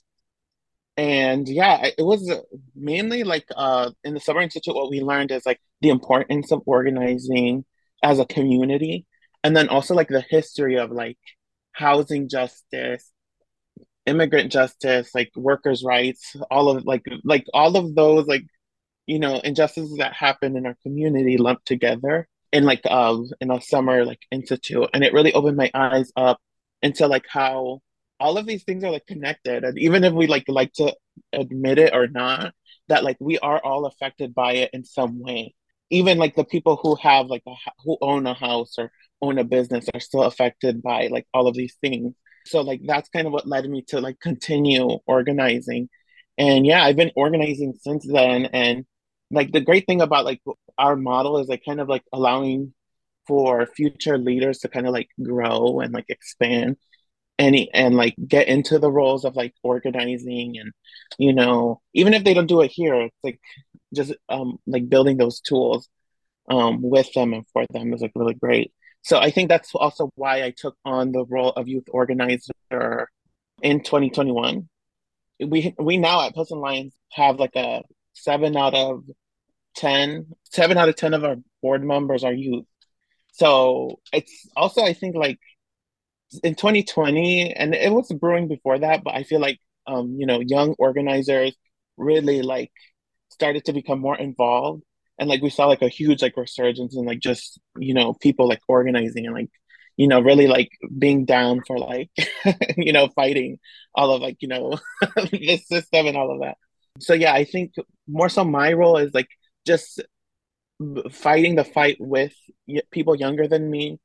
And 0.98 1.48
yeah, 1.48 1.86
it 1.96 2.02
was 2.02 2.30
mainly 2.74 3.24
like 3.24 3.46
uh, 3.56 3.92
in 4.04 4.14
the 4.14 4.20
summer 4.20 4.42
institute. 4.42 4.74
What 4.74 4.90
we 4.90 5.00
learned 5.00 5.30
is 5.30 5.46
like 5.46 5.60
the 5.80 5.90
importance 5.90 6.52
of 6.52 6.62
organizing 6.66 7.64
as 8.02 8.18
a 8.18 8.26
community 8.26 9.06
and 9.44 9.56
then 9.56 9.68
also 9.68 9.94
like 9.94 10.08
the 10.08 10.24
history 10.28 10.76
of 10.78 10.90
like 10.90 11.18
housing 11.72 12.28
justice 12.28 13.10
immigrant 14.06 14.50
justice 14.50 15.10
like 15.14 15.30
workers 15.36 15.84
rights 15.84 16.34
all 16.50 16.70
of 16.70 16.84
like 16.84 17.04
like 17.24 17.44
all 17.52 17.76
of 17.76 17.94
those 17.94 18.26
like 18.26 18.44
you 19.06 19.18
know 19.18 19.40
injustices 19.40 19.96
that 19.98 20.14
happen 20.14 20.56
in 20.56 20.66
our 20.66 20.76
community 20.82 21.36
lumped 21.36 21.66
together 21.66 22.26
in 22.52 22.64
like 22.64 22.80
uh 22.86 23.18
in 23.40 23.50
a 23.50 23.60
summer 23.60 24.04
like 24.04 24.20
institute 24.30 24.88
and 24.94 25.04
it 25.04 25.12
really 25.12 25.32
opened 25.34 25.56
my 25.56 25.70
eyes 25.74 26.10
up 26.16 26.38
into 26.82 27.06
like 27.06 27.26
how 27.28 27.80
all 28.20 28.38
of 28.38 28.46
these 28.46 28.64
things 28.64 28.84
are 28.84 28.90
like 28.90 29.06
connected 29.06 29.64
and 29.64 29.78
even 29.78 30.04
if 30.04 30.12
we 30.12 30.26
like 30.26 30.44
like 30.48 30.72
to 30.72 30.94
admit 31.32 31.78
it 31.78 31.94
or 31.94 32.06
not 32.08 32.52
that 32.88 33.04
like 33.04 33.16
we 33.20 33.38
are 33.38 33.60
all 33.62 33.86
affected 33.86 34.34
by 34.34 34.54
it 34.54 34.70
in 34.72 34.84
some 34.84 35.20
way. 35.20 35.54
Even 35.90 36.18
like 36.18 36.34
the 36.34 36.44
people 36.44 36.76
who 36.76 36.96
have 36.96 37.26
like 37.26 37.42
a, 37.46 37.54
who 37.84 37.96
own 38.00 38.26
a 38.26 38.34
house 38.34 38.74
or 38.78 38.90
own 39.22 39.38
a 39.38 39.44
business 39.44 39.86
are 39.94 40.00
still 40.00 40.22
affected 40.22 40.82
by 40.82 41.06
like 41.08 41.26
all 41.32 41.46
of 41.46 41.54
these 41.54 41.74
things. 41.80 42.14
So 42.46 42.60
like 42.60 42.80
that's 42.84 43.08
kind 43.08 43.26
of 43.26 43.32
what 43.32 43.46
led 43.46 43.68
me 43.68 43.82
to 43.88 44.00
like 44.00 44.20
continue 44.20 44.98
organizing. 45.06 45.88
And 46.36 46.66
yeah, 46.66 46.82
I've 46.82 46.96
been 46.96 47.12
organizing 47.16 47.74
since 47.80 48.06
then. 48.06 48.46
And 48.46 48.84
like 49.30 49.52
the 49.52 49.60
great 49.60 49.86
thing 49.86 50.00
about 50.00 50.24
like 50.24 50.40
our 50.76 50.96
model 50.96 51.38
is 51.38 51.48
like 51.48 51.62
kind 51.66 51.80
of 51.80 51.88
like 51.88 52.04
allowing 52.12 52.74
for 53.26 53.66
future 53.66 54.18
leaders 54.18 54.60
to 54.60 54.68
kind 54.68 54.86
of 54.86 54.92
like 54.92 55.08
grow 55.22 55.80
and 55.80 55.92
like 55.92 56.06
expand 56.08 56.76
and 57.38 57.56
and 57.72 57.94
like 57.94 58.14
get 58.26 58.48
into 58.48 58.78
the 58.78 58.90
roles 58.90 59.24
of 59.24 59.36
like 59.36 59.54
organizing 59.62 60.58
and 60.58 60.72
you 61.18 61.32
know 61.32 61.80
even 61.94 62.14
if 62.14 62.24
they 62.24 62.34
don't 62.34 62.46
do 62.46 62.60
it 62.60 62.70
here 62.70 62.94
it's 62.94 63.16
like 63.22 63.40
just 63.94 64.12
um 64.28 64.58
like 64.66 64.88
building 64.88 65.16
those 65.16 65.40
tools 65.40 65.88
um 66.50 66.82
with 66.82 67.12
them 67.12 67.32
and 67.32 67.46
for 67.52 67.64
them 67.70 67.92
is 67.94 68.00
like 68.00 68.12
really 68.14 68.34
great. 68.34 68.72
So 69.02 69.18
i 69.18 69.30
think 69.30 69.48
that's 69.48 69.74
also 69.74 70.10
why 70.16 70.42
i 70.42 70.50
took 70.56 70.76
on 70.84 71.12
the 71.12 71.24
role 71.24 71.50
of 71.50 71.68
youth 71.68 71.84
organizer 71.90 73.08
in 73.62 73.80
2021 73.82 74.68
we 75.40 75.74
we 75.78 75.96
now 75.96 76.26
at 76.26 76.34
Pilsen 76.34 76.58
Alliance 76.58 76.94
have 77.12 77.38
like 77.38 77.54
a 77.56 77.82
seven 78.14 78.56
out 78.56 78.74
of 78.74 79.04
10 79.76 80.26
seven 80.50 80.76
out 80.76 80.88
of 80.88 80.96
10 80.96 81.14
of 81.14 81.24
our 81.24 81.36
board 81.62 81.84
members 81.84 82.24
are 82.24 82.32
youth. 82.32 82.66
So 83.32 84.00
it's 84.12 84.48
also 84.56 84.82
i 84.82 84.92
think 84.92 85.14
like 85.14 85.38
in 86.42 86.54
2020 86.54 87.52
and 87.54 87.74
it 87.74 87.92
was 87.92 88.12
brewing 88.12 88.48
before 88.48 88.78
that 88.78 89.02
but 89.02 89.14
i 89.14 89.22
feel 89.22 89.40
like 89.40 89.58
um 89.86 90.16
you 90.18 90.26
know 90.26 90.40
young 90.40 90.74
organizers 90.78 91.56
really 91.96 92.42
like 92.42 92.72
started 93.30 93.64
to 93.66 93.72
become 93.72 94.00
more 94.00 94.16
involved. 94.16 94.82
And 95.18 95.28
like 95.28 95.42
we 95.42 95.50
saw 95.50 95.66
like 95.66 95.82
a 95.82 95.88
huge 95.88 96.22
like 96.22 96.36
resurgence 96.36 96.96
and 96.96 97.06
like 97.06 97.20
just 97.20 97.60
you 97.78 97.92
know 97.94 98.14
people 98.14 98.48
like 98.48 98.60
organizing 98.68 99.26
and 99.26 99.34
like 99.34 99.50
you 99.96 100.06
know 100.06 100.20
really 100.20 100.46
like 100.46 100.70
being 100.96 101.24
down 101.24 101.62
for 101.66 101.78
like 101.78 102.10
you 102.76 102.92
know 102.92 103.08
fighting 103.08 103.58
all 103.94 104.12
of 104.12 104.22
like 104.22 104.36
you 104.40 104.48
know 104.48 104.78
this 105.32 105.66
system 105.66 106.06
and 106.06 106.16
all 106.16 106.30
of 106.30 106.40
that. 106.40 106.56
So 107.00 107.14
yeah 107.14 107.32
i 107.32 107.44
think 107.44 107.74
more 108.06 108.28
so 108.28 108.44
my 108.44 108.72
role 108.72 108.96
is 108.96 109.12
like 109.12 109.28
just 109.66 110.02
fighting 111.10 111.56
the 111.56 111.64
fight 111.64 111.96
with 111.98 112.34
people 112.92 113.16
younger 113.16 113.48
than 113.48 113.68
me 113.68 113.98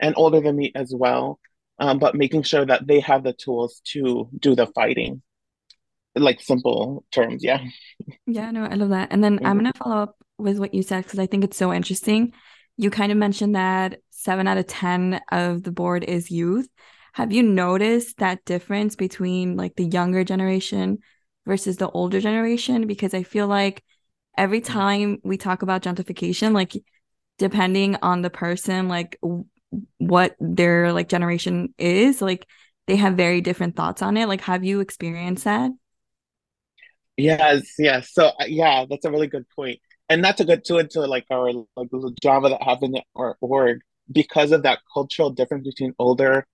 and 0.00 0.14
older 0.16 0.40
than 0.40 0.56
me 0.56 0.70
as 0.76 0.92
well 0.94 1.40
um, 1.82 1.98
but 1.98 2.14
making 2.14 2.44
sure 2.44 2.64
that 2.64 2.86
they 2.86 3.00
have 3.00 3.24
the 3.24 3.32
tools 3.32 3.80
to 3.86 4.28
do 4.38 4.54
the 4.54 4.66
fighting. 4.68 5.20
Like 6.14 6.40
simple 6.40 7.04
terms 7.10 7.42
yeah. 7.42 7.60
Yeah 8.26 8.50
no 8.50 8.64
i 8.64 8.74
love 8.74 8.90
that. 8.90 9.08
And 9.10 9.24
then 9.24 9.40
i'm 9.44 9.56
gonna 9.56 9.72
follow 9.74 9.96
up 9.96 10.16
with 10.38 10.58
what 10.58 10.74
you 10.74 10.82
said 10.82 11.04
because 11.04 11.18
i 11.18 11.26
think 11.26 11.42
it's 11.42 11.56
so 11.56 11.72
interesting. 11.72 12.32
You 12.76 12.90
kind 12.90 13.10
of 13.10 13.18
mentioned 13.18 13.56
that 13.56 14.00
seven 14.10 14.46
out 14.46 14.58
of 14.58 14.66
ten 14.66 15.20
of 15.32 15.62
the 15.64 15.72
board 15.72 16.04
is 16.04 16.30
youth. 16.30 16.68
Have 17.14 17.32
you 17.32 17.42
noticed 17.42 18.18
that 18.18 18.44
difference 18.44 18.94
between 18.94 19.56
like 19.56 19.74
the 19.74 19.84
younger 19.84 20.22
generation 20.22 20.98
versus 21.46 21.78
the 21.78 21.90
older 21.90 22.20
generation? 22.20 22.86
Because 22.86 23.12
i 23.12 23.24
feel 23.24 23.48
like 23.48 23.82
every 24.38 24.60
time 24.60 25.18
we 25.24 25.36
talk 25.36 25.62
about 25.62 25.82
gentrification 25.82 26.52
like 26.52 26.74
depending 27.38 27.96
on 28.02 28.22
the 28.22 28.30
person 28.30 28.88
like 28.88 29.18
what 29.98 30.36
their 30.40 30.92
like 30.92 31.08
generation 31.08 31.74
is 31.78 32.20
like 32.20 32.46
they 32.86 32.96
have 32.96 33.14
very 33.14 33.40
different 33.40 33.76
thoughts 33.76 34.02
on 34.02 34.16
it. 34.16 34.28
Like 34.28 34.42
have 34.42 34.64
you 34.64 34.80
experienced 34.80 35.44
that? 35.44 35.70
Yes 37.16 37.74
yes. 37.78 38.12
So 38.12 38.26
uh, 38.26 38.44
yeah 38.46 38.84
that's 38.88 39.04
a 39.04 39.10
really 39.10 39.28
good 39.28 39.46
point. 39.54 39.80
And 40.08 40.20
not 40.20 40.36
to 40.38 40.44
get 40.44 40.64
too 40.64 40.78
into 40.78 41.00
like 41.00 41.26
our 41.30 41.52
like 41.52 41.90
the 41.90 42.14
drama 42.20 42.50
that 42.50 42.62
happened 42.62 42.96
at 42.96 43.04
our 43.16 43.36
org 43.40 43.80
because 44.10 44.52
of 44.52 44.64
that 44.64 44.80
cultural 44.92 45.30
difference 45.30 45.66
between 45.66 45.94
older 45.98 46.46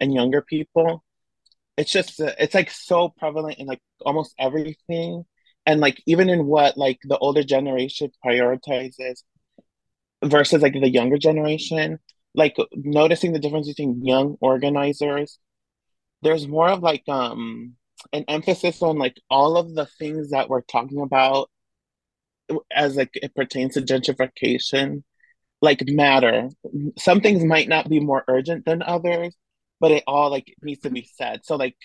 and 0.00 0.12
younger 0.12 0.42
people 0.42 1.04
it's 1.76 1.92
just 1.92 2.20
uh, 2.20 2.32
it's 2.38 2.54
like 2.54 2.70
so 2.70 3.10
prevalent 3.18 3.58
in 3.58 3.66
like 3.66 3.80
almost 4.04 4.34
everything. 4.38 5.24
And 5.66 5.80
like 5.80 6.02
even 6.06 6.28
in 6.28 6.46
what 6.46 6.76
like 6.78 6.98
the 7.04 7.18
older 7.18 7.42
generation 7.42 8.10
prioritizes 8.24 9.22
versus 10.24 10.62
like 10.62 10.74
the 10.74 10.88
younger 10.88 11.18
generation 11.18 11.98
like 12.36 12.56
noticing 12.72 13.32
the 13.32 13.38
difference 13.38 13.68
between 13.68 14.04
young 14.04 14.36
organizers 14.40 15.38
there's 16.22 16.46
more 16.46 16.68
of 16.68 16.82
like 16.82 17.02
um 17.08 17.74
an 18.12 18.24
emphasis 18.28 18.82
on 18.82 18.98
like 18.98 19.16
all 19.30 19.56
of 19.56 19.74
the 19.74 19.86
things 19.98 20.30
that 20.30 20.48
we're 20.48 20.60
talking 20.62 21.00
about 21.00 21.50
as 22.72 22.96
like 22.96 23.10
it 23.14 23.34
pertains 23.34 23.74
to 23.74 23.80
gentrification 23.80 25.02
like 25.62 25.82
matter. 25.88 26.50
Some 26.98 27.20
things 27.22 27.42
might 27.42 27.68
not 27.68 27.88
be 27.88 27.98
more 27.98 28.22
urgent 28.28 28.66
than 28.66 28.82
others 28.82 29.34
but 29.80 29.90
it 29.90 30.04
all 30.06 30.30
like 30.30 30.54
needs 30.62 30.80
to 30.82 30.90
be 30.90 31.08
said. 31.16 31.44
So 31.44 31.56
like 31.56 31.76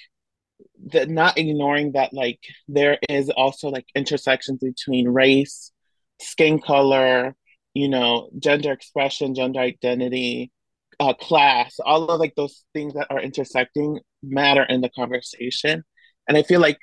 the 0.84 1.06
not 1.06 1.38
ignoring 1.38 1.94
that 1.94 2.14
like 2.14 2.40
there 2.68 2.98
is 3.10 3.30
also 3.30 3.70
like 3.70 3.86
intersections 3.96 4.60
between 4.60 5.08
race 5.08 5.72
skin 6.20 6.60
color 6.60 7.36
you 7.74 7.90
know, 7.90 8.30
gender 8.40 8.72
expression, 8.72 9.36
gender 9.36 9.60
identity, 9.60 10.52
uh, 11.00 11.14
class, 11.14 11.80
all 11.84 12.10
of 12.10 12.20
like 12.20 12.36
those 12.36 12.64
things 12.74 12.94
that 12.94 13.08
are 13.10 13.22
intersecting 13.22 14.00
matter 14.22 14.64
in 14.64 14.82
the 14.82 14.90
conversation. 14.90 15.84
And 16.28 16.38
I 16.38 16.44
feel 16.44 16.60
like 16.60 16.78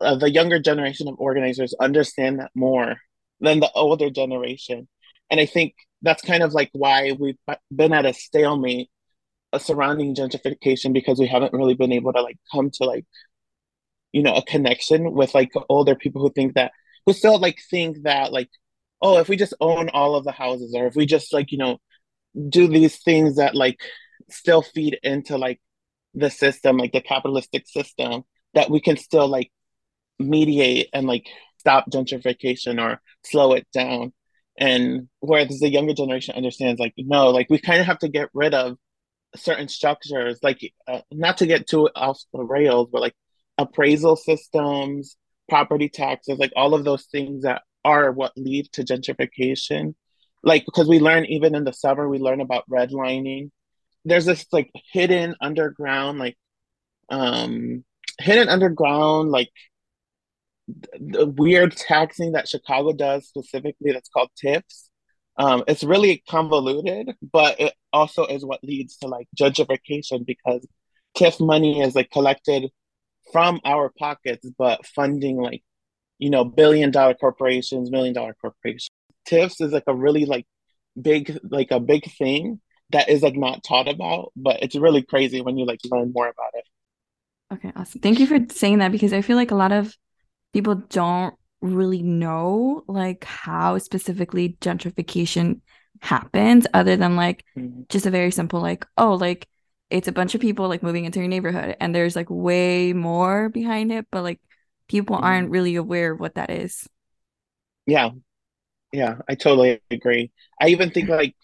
uh, 0.00 0.16
the 0.16 0.30
younger 0.30 0.58
generation 0.58 1.08
of 1.08 1.14
organizers 1.18 1.74
understand 1.78 2.40
that 2.40 2.50
more 2.54 2.96
than 3.40 3.60
the 3.60 3.70
older 3.74 4.10
generation. 4.10 4.88
And 5.30 5.40
I 5.40 5.46
think 5.46 5.74
that's 6.02 6.22
kind 6.22 6.42
of 6.42 6.52
like 6.52 6.70
why 6.72 7.12
we've 7.18 7.38
been 7.74 7.92
at 7.92 8.06
a 8.06 8.12
stalemate 8.12 8.90
uh, 9.52 9.58
surrounding 9.58 10.14
gentrification 10.14 10.92
because 10.92 11.18
we 11.18 11.26
haven't 11.26 11.52
really 11.52 11.74
been 11.74 11.92
able 11.92 12.12
to 12.12 12.22
like 12.22 12.38
come 12.52 12.70
to 12.74 12.84
like, 12.84 13.06
you 14.12 14.22
know, 14.22 14.34
a 14.34 14.42
connection 14.42 15.12
with 15.12 15.34
like 15.34 15.52
older 15.68 15.94
people 15.94 16.20
who 16.20 16.32
think 16.32 16.54
that, 16.54 16.72
who 17.06 17.12
still 17.12 17.38
like 17.38 17.58
think 17.70 18.02
that 18.02 18.32
like 18.32 18.50
oh, 19.02 19.18
if 19.18 19.28
we 19.28 19.36
just 19.36 19.54
own 19.60 19.88
all 19.90 20.14
of 20.14 20.24
the 20.24 20.32
houses, 20.32 20.74
or 20.74 20.86
if 20.86 20.94
we 20.94 21.06
just 21.06 21.32
like, 21.32 21.52
you 21.52 21.58
know, 21.58 21.78
do 22.48 22.68
these 22.68 22.96
things 23.02 23.36
that 23.36 23.54
like 23.54 23.80
still 24.30 24.62
feed 24.62 24.98
into 25.02 25.36
like 25.36 25.60
the 26.14 26.30
system, 26.30 26.76
like 26.78 26.92
the 26.92 27.00
capitalistic 27.00 27.66
system, 27.66 28.22
that 28.54 28.70
we 28.70 28.80
can 28.80 28.96
still 28.96 29.28
like 29.28 29.50
mediate 30.18 30.88
and 30.92 31.06
like 31.06 31.26
stop 31.58 31.90
gentrification 31.90 32.80
or 32.80 33.00
slow 33.24 33.52
it 33.52 33.66
down. 33.74 34.12
And 34.58 35.08
whereas 35.20 35.58
the 35.60 35.70
younger 35.70 35.94
generation 35.94 36.34
understands, 36.34 36.78
like, 36.78 36.94
no, 36.96 37.30
like 37.30 37.48
we 37.50 37.58
kind 37.58 37.80
of 37.80 37.86
have 37.86 37.98
to 38.00 38.08
get 38.08 38.28
rid 38.34 38.54
of 38.54 38.76
certain 39.34 39.68
structures, 39.68 40.38
like 40.42 40.60
uh, 40.86 41.00
not 41.10 41.38
to 41.38 41.46
get 41.46 41.66
too 41.66 41.88
off 41.96 42.20
the 42.32 42.44
rails, 42.44 42.88
but 42.92 43.00
like 43.00 43.14
appraisal 43.58 44.14
systems, 44.16 45.16
property 45.48 45.88
taxes, 45.88 46.38
like 46.38 46.52
all 46.54 46.74
of 46.74 46.84
those 46.84 47.06
things 47.06 47.42
that 47.42 47.62
are 47.84 48.12
what 48.12 48.32
lead 48.36 48.70
to 48.72 48.84
gentrification. 48.84 49.94
Like 50.42 50.64
because 50.64 50.88
we 50.88 51.00
learn 51.00 51.24
even 51.26 51.54
in 51.54 51.64
the 51.64 51.72
summer, 51.72 52.08
we 52.08 52.18
learn 52.18 52.40
about 52.40 52.68
redlining. 52.68 53.50
There's 54.04 54.26
this 54.26 54.46
like 54.52 54.70
hidden 54.92 55.36
underground, 55.40 56.18
like 56.18 56.36
um 57.08 57.84
hidden 58.18 58.48
underground, 58.48 59.30
like 59.30 59.50
the 60.98 61.26
weird 61.26 61.76
taxing 61.76 62.32
that 62.32 62.48
Chicago 62.48 62.92
does 62.92 63.28
specifically 63.28 63.92
that's 63.92 64.08
called 64.08 64.30
TIFs. 64.42 64.88
Um, 65.38 65.64
it's 65.66 65.82
really 65.82 66.22
convoluted, 66.28 67.14
but 67.32 67.58
it 67.58 67.72
also 67.92 68.26
is 68.26 68.44
what 68.44 68.62
leads 68.62 68.98
to 68.98 69.08
like 69.08 69.28
gentrification 69.38 70.26
because 70.26 70.66
TIF 71.16 71.40
money 71.44 71.80
is 71.80 71.94
like 71.94 72.10
collected 72.10 72.70
from 73.32 73.60
our 73.64 73.90
pockets, 73.98 74.48
but 74.58 74.84
funding 74.86 75.36
like 75.36 75.62
you 76.18 76.30
know, 76.30 76.44
billion 76.44 76.90
dollar 76.90 77.14
corporations, 77.14 77.90
million 77.90 78.14
dollar 78.14 78.34
corporations. 78.40 78.90
TIFs 79.26 79.60
is 79.60 79.72
like 79.72 79.84
a 79.86 79.94
really 79.94 80.24
like 80.24 80.46
big, 81.00 81.38
like 81.48 81.70
a 81.70 81.80
big 81.80 82.10
thing 82.12 82.60
that 82.90 83.08
is 83.08 83.22
like 83.22 83.36
not 83.36 83.64
taught 83.64 83.88
about, 83.88 84.32
but 84.36 84.62
it's 84.62 84.76
really 84.76 85.02
crazy 85.02 85.40
when 85.40 85.56
you 85.56 85.64
like 85.64 85.80
learn 85.90 86.12
more 86.12 86.28
about 86.28 86.50
it. 86.54 86.64
Okay, 87.54 87.72
awesome. 87.76 88.00
Thank 88.00 88.18
you 88.18 88.26
for 88.26 88.38
saying 88.50 88.78
that 88.78 88.92
because 88.92 89.12
I 89.12 89.22
feel 89.22 89.36
like 89.36 89.50
a 89.50 89.56
lot 89.56 89.72
of 89.72 89.94
people 90.52 90.74
don't 90.74 91.34
really 91.60 92.02
know 92.02 92.82
like 92.88 93.24
how 93.24 93.78
specifically 93.78 94.56
gentrification 94.60 95.60
happens 96.00 96.66
other 96.74 96.96
than 96.96 97.14
like 97.14 97.44
mm-hmm. 97.56 97.82
just 97.88 98.06
a 98.06 98.10
very 98.10 98.32
simple 98.32 98.60
like 98.60 98.84
oh 98.98 99.14
like 99.14 99.46
it's 99.88 100.08
a 100.08 100.12
bunch 100.12 100.34
of 100.34 100.40
people 100.40 100.68
like 100.68 100.82
moving 100.82 101.04
into 101.04 101.20
your 101.20 101.28
neighborhood 101.28 101.76
and 101.80 101.94
there's 101.94 102.16
like 102.16 102.26
way 102.28 102.92
more 102.92 103.48
behind 103.48 103.92
it 103.92 104.06
but 104.10 104.24
like 104.24 104.40
people 104.92 105.16
mm-hmm. 105.16 105.24
aren't 105.24 105.50
really 105.50 105.74
aware 105.74 106.12
of 106.12 106.20
what 106.20 106.34
that 106.34 106.50
is. 106.50 106.86
Yeah. 107.86 108.10
Yeah, 108.92 109.16
I 109.26 109.36
totally 109.36 109.80
agree. 109.90 110.30
I 110.60 110.68
even 110.68 110.90
think 110.90 111.08
like 111.22 111.34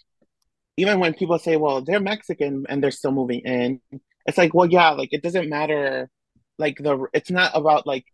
even 0.76 1.01
when 1.01 1.14
people 1.14 1.38
say, 1.38 1.57
well, 1.57 1.80
they're 1.80 1.99
Mexican 1.99 2.66
and 2.68 2.82
they're 2.82 2.92
still 2.92 3.11
moving 3.11 3.40
in, 3.40 3.80
it's 4.26 4.38
like, 4.38 4.55
well, 4.55 4.68
yeah, 4.68 4.90
like 4.90 5.09
it 5.12 5.22
doesn't 5.22 5.49
matter. 5.49 6.11
Like 6.59 6.76
the, 6.78 7.07
it's 7.14 7.30
not 7.30 7.53
about 7.55 7.86
like, 7.86 8.05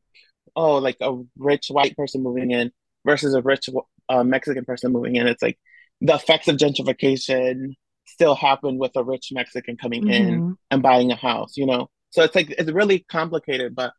oh, 0.55 0.77
like 0.77 0.97
a 1.01 1.21
rich 1.37 1.67
white 1.69 1.97
person 1.97 2.23
moving 2.23 2.53
in 2.53 2.71
versus 3.05 3.35
a 3.35 3.43
rich 3.43 3.69
uh, 4.09 4.23
Mexican 4.23 4.65
person 4.65 4.93
moving 4.93 5.17
in. 5.17 5.27
It's 5.27 5.43
like 5.43 5.59
the 6.01 6.15
effects 6.15 6.47
of 6.47 6.57
gentrification 6.57 7.75
still 8.07 8.37
happen 8.37 8.79
with 8.79 8.93
a 8.95 9.03
rich 9.03 9.31
Mexican 9.33 9.77
coming 9.77 10.05
mm-hmm. 10.05 10.13
in 10.13 10.57
and 10.71 10.83
buying 10.83 11.11
a 11.11 11.17
house, 11.17 11.57
you 11.57 11.67
know? 11.67 11.91
So 12.11 12.23
it's 12.23 12.37
like, 12.37 12.51
it's 12.51 12.71
really 12.71 13.01
complicated, 13.11 13.75
but 13.75 13.93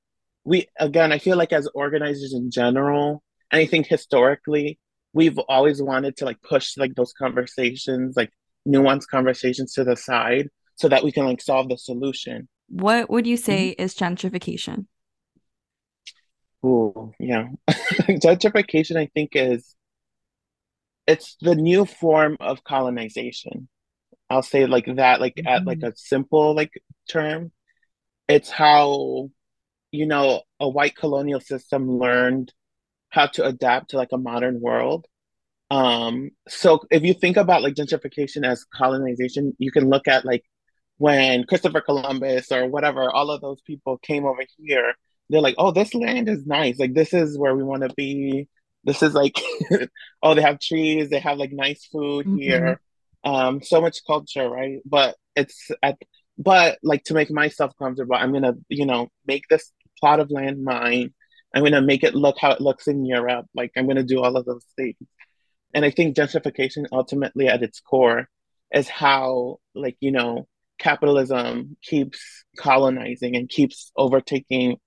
we 0.46 0.68
again, 0.80 1.12
I 1.12 1.20
feel 1.20 1.38
like 1.38 1.52
as 1.52 1.68
organizers 1.74 2.34
in 2.34 2.52
general, 2.52 3.24
and 3.52 3.62
I 3.62 3.66
think 3.66 3.88
historically, 3.88 4.80
we've 5.14 5.38
always 5.38 5.82
wanted 5.82 6.18
to 6.18 6.26
like 6.26 6.42
push 6.42 6.78
like 6.78 6.96
those 6.96 7.14
conversations, 7.14 8.16
like 8.16 8.32
nuanced 8.68 9.08
conversations 9.10 9.74
to 9.74 9.84
the 9.84 9.96
side 9.96 10.50
so 10.76 10.88
that 10.90 11.04
we 11.04 11.12
can 11.12 11.26
like 11.26 11.42
solve 11.42 11.70
the 11.70 11.78
solution. 11.78 12.48
What 12.68 13.10
would 13.10 13.28
you 13.28 13.38
say 13.38 13.72
mm-hmm. 13.72 13.84
is 13.84 13.96
gentrification? 13.96 14.88
Oh, 16.64 17.12
yeah. 17.20 17.50
Gentrification, 17.70 18.98
I 18.98 19.10
think, 19.14 19.32
is 19.36 19.76
it's 21.06 21.36
the 21.40 21.54
new 21.54 21.86
form 21.86 22.38
of 22.40 22.64
colonization. 22.64 23.70
I'll 24.30 24.42
say 24.42 24.66
like 24.66 24.88
that, 24.96 25.22
like 25.22 25.40
at 25.46 25.66
like 25.66 25.80
mm-hmm. 25.80 25.90
a 25.90 25.96
simple 25.96 26.56
like 26.56 26.72
term. 27.08 27.52
It's 28.28 28.50
how, 28.50 29.30
you 29.96 30.06
know, 30.08 30.44
a 30.60 30.70
white 30.70 30.96
colonial 30.96 31.40
system 31.42 31.90
learned 32.00 32.54
how 33.10 33.28
to 33.28 33.46
adapt 33.46 33.92
to 33.92 33.98
like 33.98 34.10
a 34.14 34.18
modern 34.18 34.62
world. 34.62 35.08
Um, 35.72 36.32
so 36.48 36.82
if 36.92 37.04
you 37.04 37.14
think 37.14 37.38
about 37.38 37.64
like 37.64 37.76
gentrification 37.76 38.46
as 38.46 38.66
colonization, 38.74 39.54
you 39.60 39.72
can 39.72 39.90
look 39.90 40.08
at 40.08 40.26
like 40.26 40.44
when 40.98 41.44
Christopher 41.46 41.82
Columbus 41.82 42.52
or 42.52 42.68
whatever, 42.68 43.10
all 43.12 43.32
of 43.32 43.42
those 43.42 43.62
people 43.62 43.98
came 44.00 44.26
over 44.26 44.44
here, 44.58 44.94
they're 45.30 45.42
like, 45.42 45.56
oh, 45.58 45.72
this 45.72 45.94
land 45.94 46.30
is 46.30 46.46
nice. 46.46 46.80
Like, 46.80 46.94
this 46.94 47.14
is 47.14 47.38
where 47.38 47.56
we 47.56 47.64
want 47.64 47.84
to 47.84 47.90
be. 47.96 48.48
This 48.84 49.02
is 49.04 49.14
like, 49.14 49.42
oh, 50.24 50.36
they 50.36 50.42
have 50.42 50.60
trees, 50.60 51.10
they 51.10 51.20
have 51.20 51.38
like 51.38 51.52
nice 51.52 51.86
food 51.92 52.28
Mm-hmm. 52.28 52.34
here. 52.34 52.80
Um, 53.24 53.62
so 53.64 53.82
much 53.82 54.00
culture, 54.06 54.48
right? 54.50 54.80
But 54.86 55.16
it's 55.36 55.72
at, 55.82 55.98
but 56.38 56.78
like 56.84 57.04
to 57.06 57.14
make 57.14 57.32
myself 57.32 57.74
comfortable, 57.80 58.16
I'm 58.16 58.32
gonna, 58.34 58.54
you 58.70 58.86
know, 58.86 59.10
make 59.26 59.48
this 59.50 59.72
plot 60.06 60.20
of 60.20 60.30
land 60.30 60.64
mine. 60.64 61.14
I'm 61.54 61.64
gonna 61.64 61.82
make 61.82 62.04
it 62.04 62.14
look 62.14 62.38
how 62.40 62.52
it 62.52 62.62
looks 62.62 62.88
in 62.88 63.06
Europe. 63.06 63.48
Like, 63.56 63.72
I'm 63.76 63.88
gonna 63.88 64.04
do 64.04 64.22
all 64.22 64.38
of 64.38 64.46
those 64.46 64.66
things. 64.76 64.96
And 65.74 65.84
I 65.84 65.90
think 65.90 66.16
gentrification 66.16 66.86
ultimately 66.92 67.48
at 67.48 67.64
its 67.64 67.80
core 67.80 68.30
is 68.72 68.88
how, 68.88 69.58
like, 69.74 69.98
you 70.00 70.12
know, 70.12 70.48
capitalism 70.78 71.76
keeps 71.82 72.20
colonizing 72.58 73.36
and 73.36 73.50
keeps 73.50 73.92
overtaking, 73.98 74.78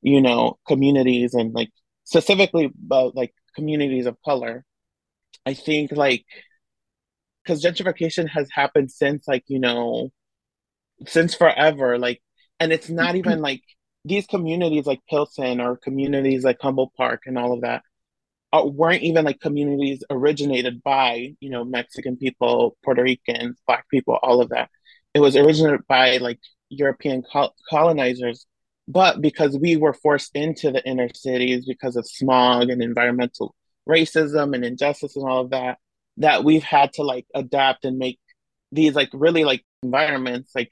you 0.00 0.20
know, 0.20 0.58
communities 0.66 1.34
and 1.34 1.52
like 1.54 1.70
specifically 2.04 2.66
about 2.86 3.16
like 3.16 3.34
communities 3.56 4.06
of 4.06 4.16
color. 4.24 4.64
I 5.44 5.54
think 5.54 5.90
like 5.92 6.24
because 7.42 7.64
gentrification 7.64 8.28
has 8.28 8.48
happened 8.52 8.92
since 8.92 9.26
like, 9.26 9.44
you 9.48 9.58
know, 9.58 10.10
since 11.06 11.34
forever. 11.34 11.98
Like, 11.98 12.22
and 12.60 12.72
it's 12.72 12.90
not 12.90 13.16
even 13.16 13.40
like 13.50 13.62
these 14.08 14.26
communities 14.26 14.86
like 14.86 15.00
Pilsen 15.08 15.60
or 15.60 15.76
communities 15.76 16.44
like 16.44 16.58
Humboldt 16.60 16.94
Park 16.96 17.22
and 17.26 17.38
all 17.38 17.52
of 17.52 17.62
that 17.62 17.82
uh, 18.52 18.64
weren't 18.64 19.02
even 19.02 19.24
like 19.24 19.40
communities 19.40 20.02
originated 20.10 20.82
by 20.82 21.34
you 21.40 21.50
know 21.50 21.64
Mexican 21.64 22.16
people, 22.16 22.76
Puerto 22.84 23.02
Ricans, 23.02 23.58
Black 23.66 23.88
people, 23.90 24.18
all 24.22 24.40
of 24.40 24.50
that. 24.50 24.70
It 25.14 25.20
was 25.20 25.36
originated 25.36 25.86
by 25.88 26.18
like 26.18 26.40
European 26.70 27.22
col- 27.22 27.54
colonizers, 27.68 28.46
but 28.86 29.20
because 29.20 29.58
we 29.58 29.76
were 29.76 29.92
forced 29.92 30.30
into 30.34 30.70
the 30.70 30.84
inner 30.86 31.08
cities 31.14 31.66
because 31.66 31.96
of 31.96 32.08
smog 32.08 32.70
and 32.70 32.82
environmental 32.82 33.54
racism 33.88 34.54
and 34.54 34.64
injustice 34.64 35.16
and 35.16 35.28
all 35.28 35.42
of 35.42 35.50
that, 35.50 35.78
that 36.18 36.44
we've 36.44 36.62
had 36.62 36.92
to 36.94 37.02
like 37.02 37.26
adapt 37.34 37.84
and 37.84 37.98
make 37.98 38.18
these 38.72 38.94
like 38.94 39.10
really 39.12 39.44
like 39.44 39.64
environments 39.82 40.52
like 40.54 40.70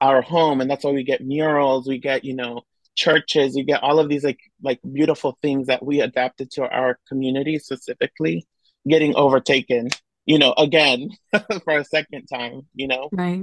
our 0.00 0.22
home, 0.22 0.60
and 0.60 0.70
that's 0.70 0.84
why 0.84 0.92
we 0.92 1.04
get 1.04 1.20
murals, 1.24 1.86
we 1.88 1.98
get 1.98 2.24
you 2.24 2.34
know 2.34 2.62
churches 2.94 3.54
you 3.56 3.62
get 3.64 3.82
all 3.82 3.98
of 3.98 4.08
these 4.08 4.24
like 4.24 4.38
like 4.62 4.80
beautiful 4.90 5.36
things 5.42 5.66
that 5.66 5.84
we 5.84 6.00
adapted 6.00 6.50
to 6.50 6.62
our 6.66 6.98
community 7.08 7.58
specifically 7.58 8.46
getting 8.88 9.14
overtaken 9.16 9.90
you 10.24 10.38
know 10.38 10.54
again 10.56 11.10
for 11.64 11.76
a 11.78 11.84
second 11.84 12.24
time 12.26 12.62
you 12.74 12.88
know 12.88 13.10
Right. 13.12 13.42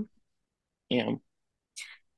yeah 0.89 1.11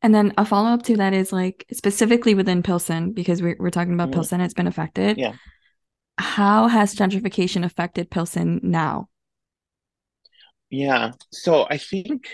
And 0.02 0.16
then 0.16 0.34
a 0.38 0.46
follow 0.46 0.70
up 0.70 0.84
to 0.84 0.96
that 0.98 1.14
is 1.14 1.34
like 1.34 1.66
specifically 1.74 2.36
within 2.36 2.64
Pilsen, 2.64 3.12
because 3.12 3.42
we're, 3.42 3.58
we're 3.60 3.70
talking 3.70 3.94
about 3.94 4.10
Mhm. 4.10 4.14
Pilsen, 4.14 4.40
it's 4.42 4.54
been 4.54 4.68
affected. 4.68 5.18
Yeah. 5.18 5.34
How 6.18 6.68
has 6.70 6.96
gentrification 6.96 7.66
affected 7.66 8.10
Pilsen 8.10 8.62
now? 8.64 9.10
yeah 10.70 11.12
so 11.32 11.68
i 11.70 11.78
think 11.78 12.28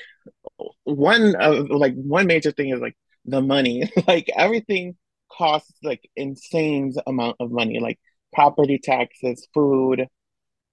one 0.84 1.36
of 1.36 1.70
like 1.70 1.94
one 1.96 2.28
major 2.28 2.52
thing 2.52 2.70
is 2.70 2.82
like 2.82 2.96
the 3.26 3.42
money. 3.42 3.92
Like 4.08 4.30
everything 4.36 4.96
costs 5.32 5.74
like 5.84 6.02
insane 6.16 6.94
amount 7.08 7.38
of 7.40 7.52
money 7.52 7.80
like 7.80 8.00
property 8.34 8.80
taxes 8.80 9.48
food. 9.54 10.08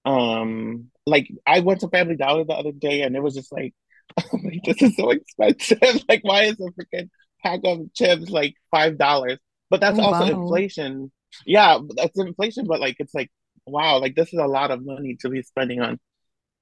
Um 0.05 0.91
like 1.05 1.27
i 1.47 1.59
went 1.61 1.81
to 1.81 1.89
family 1.89 2.15
dollar 2.15 2.45
the 2.45 2.53
other 2.53 2.71
day 2.71 3.01
and 3.01 3.15
it 3.15 3.23
was 3.23 3.35
just 3.35 3.51
like 3.51 3.73
like 4.33 4.61
this 4.65 4.81
is 4.81 4.95
so 4.95 5.11
expensive. 5.11 5.79
Like 6.09 6.23
why 6.23 6.43
is 6.45 6.59
a 6.59 6.71
freaking 6.73 7.09
pack 7.43 7.61
of 7.65 7.93
chips 7.93 8.29
like 8.29 8.55
five 8.71 8.97
dollars? 8.97 9.39
But 9.69 9.81
that's 9.81 9.99
Oh, 9.99 9.99
also 9.99 10.25
wow. 10.25 10.25
inflation. 10.25 11.11
Yeah 11.45 11.79
that's 11.95 12.19
inflation 12.19 12.65
but 12.67 12.79
like 12.81 12.97
it's 12.99 13.13
like 13.13 13.31
wow 13.67 13.99
like 13.99 14.15
this 14.15 14.33
is 14.33 14.39
a 14.39 14.47
lot 14.47 14.71
of 14.71 14.85
money 14.85 15.17
to 15.21 15.29
be 15.29 15.43
spending 15.43 15.81
on 15.81 15.99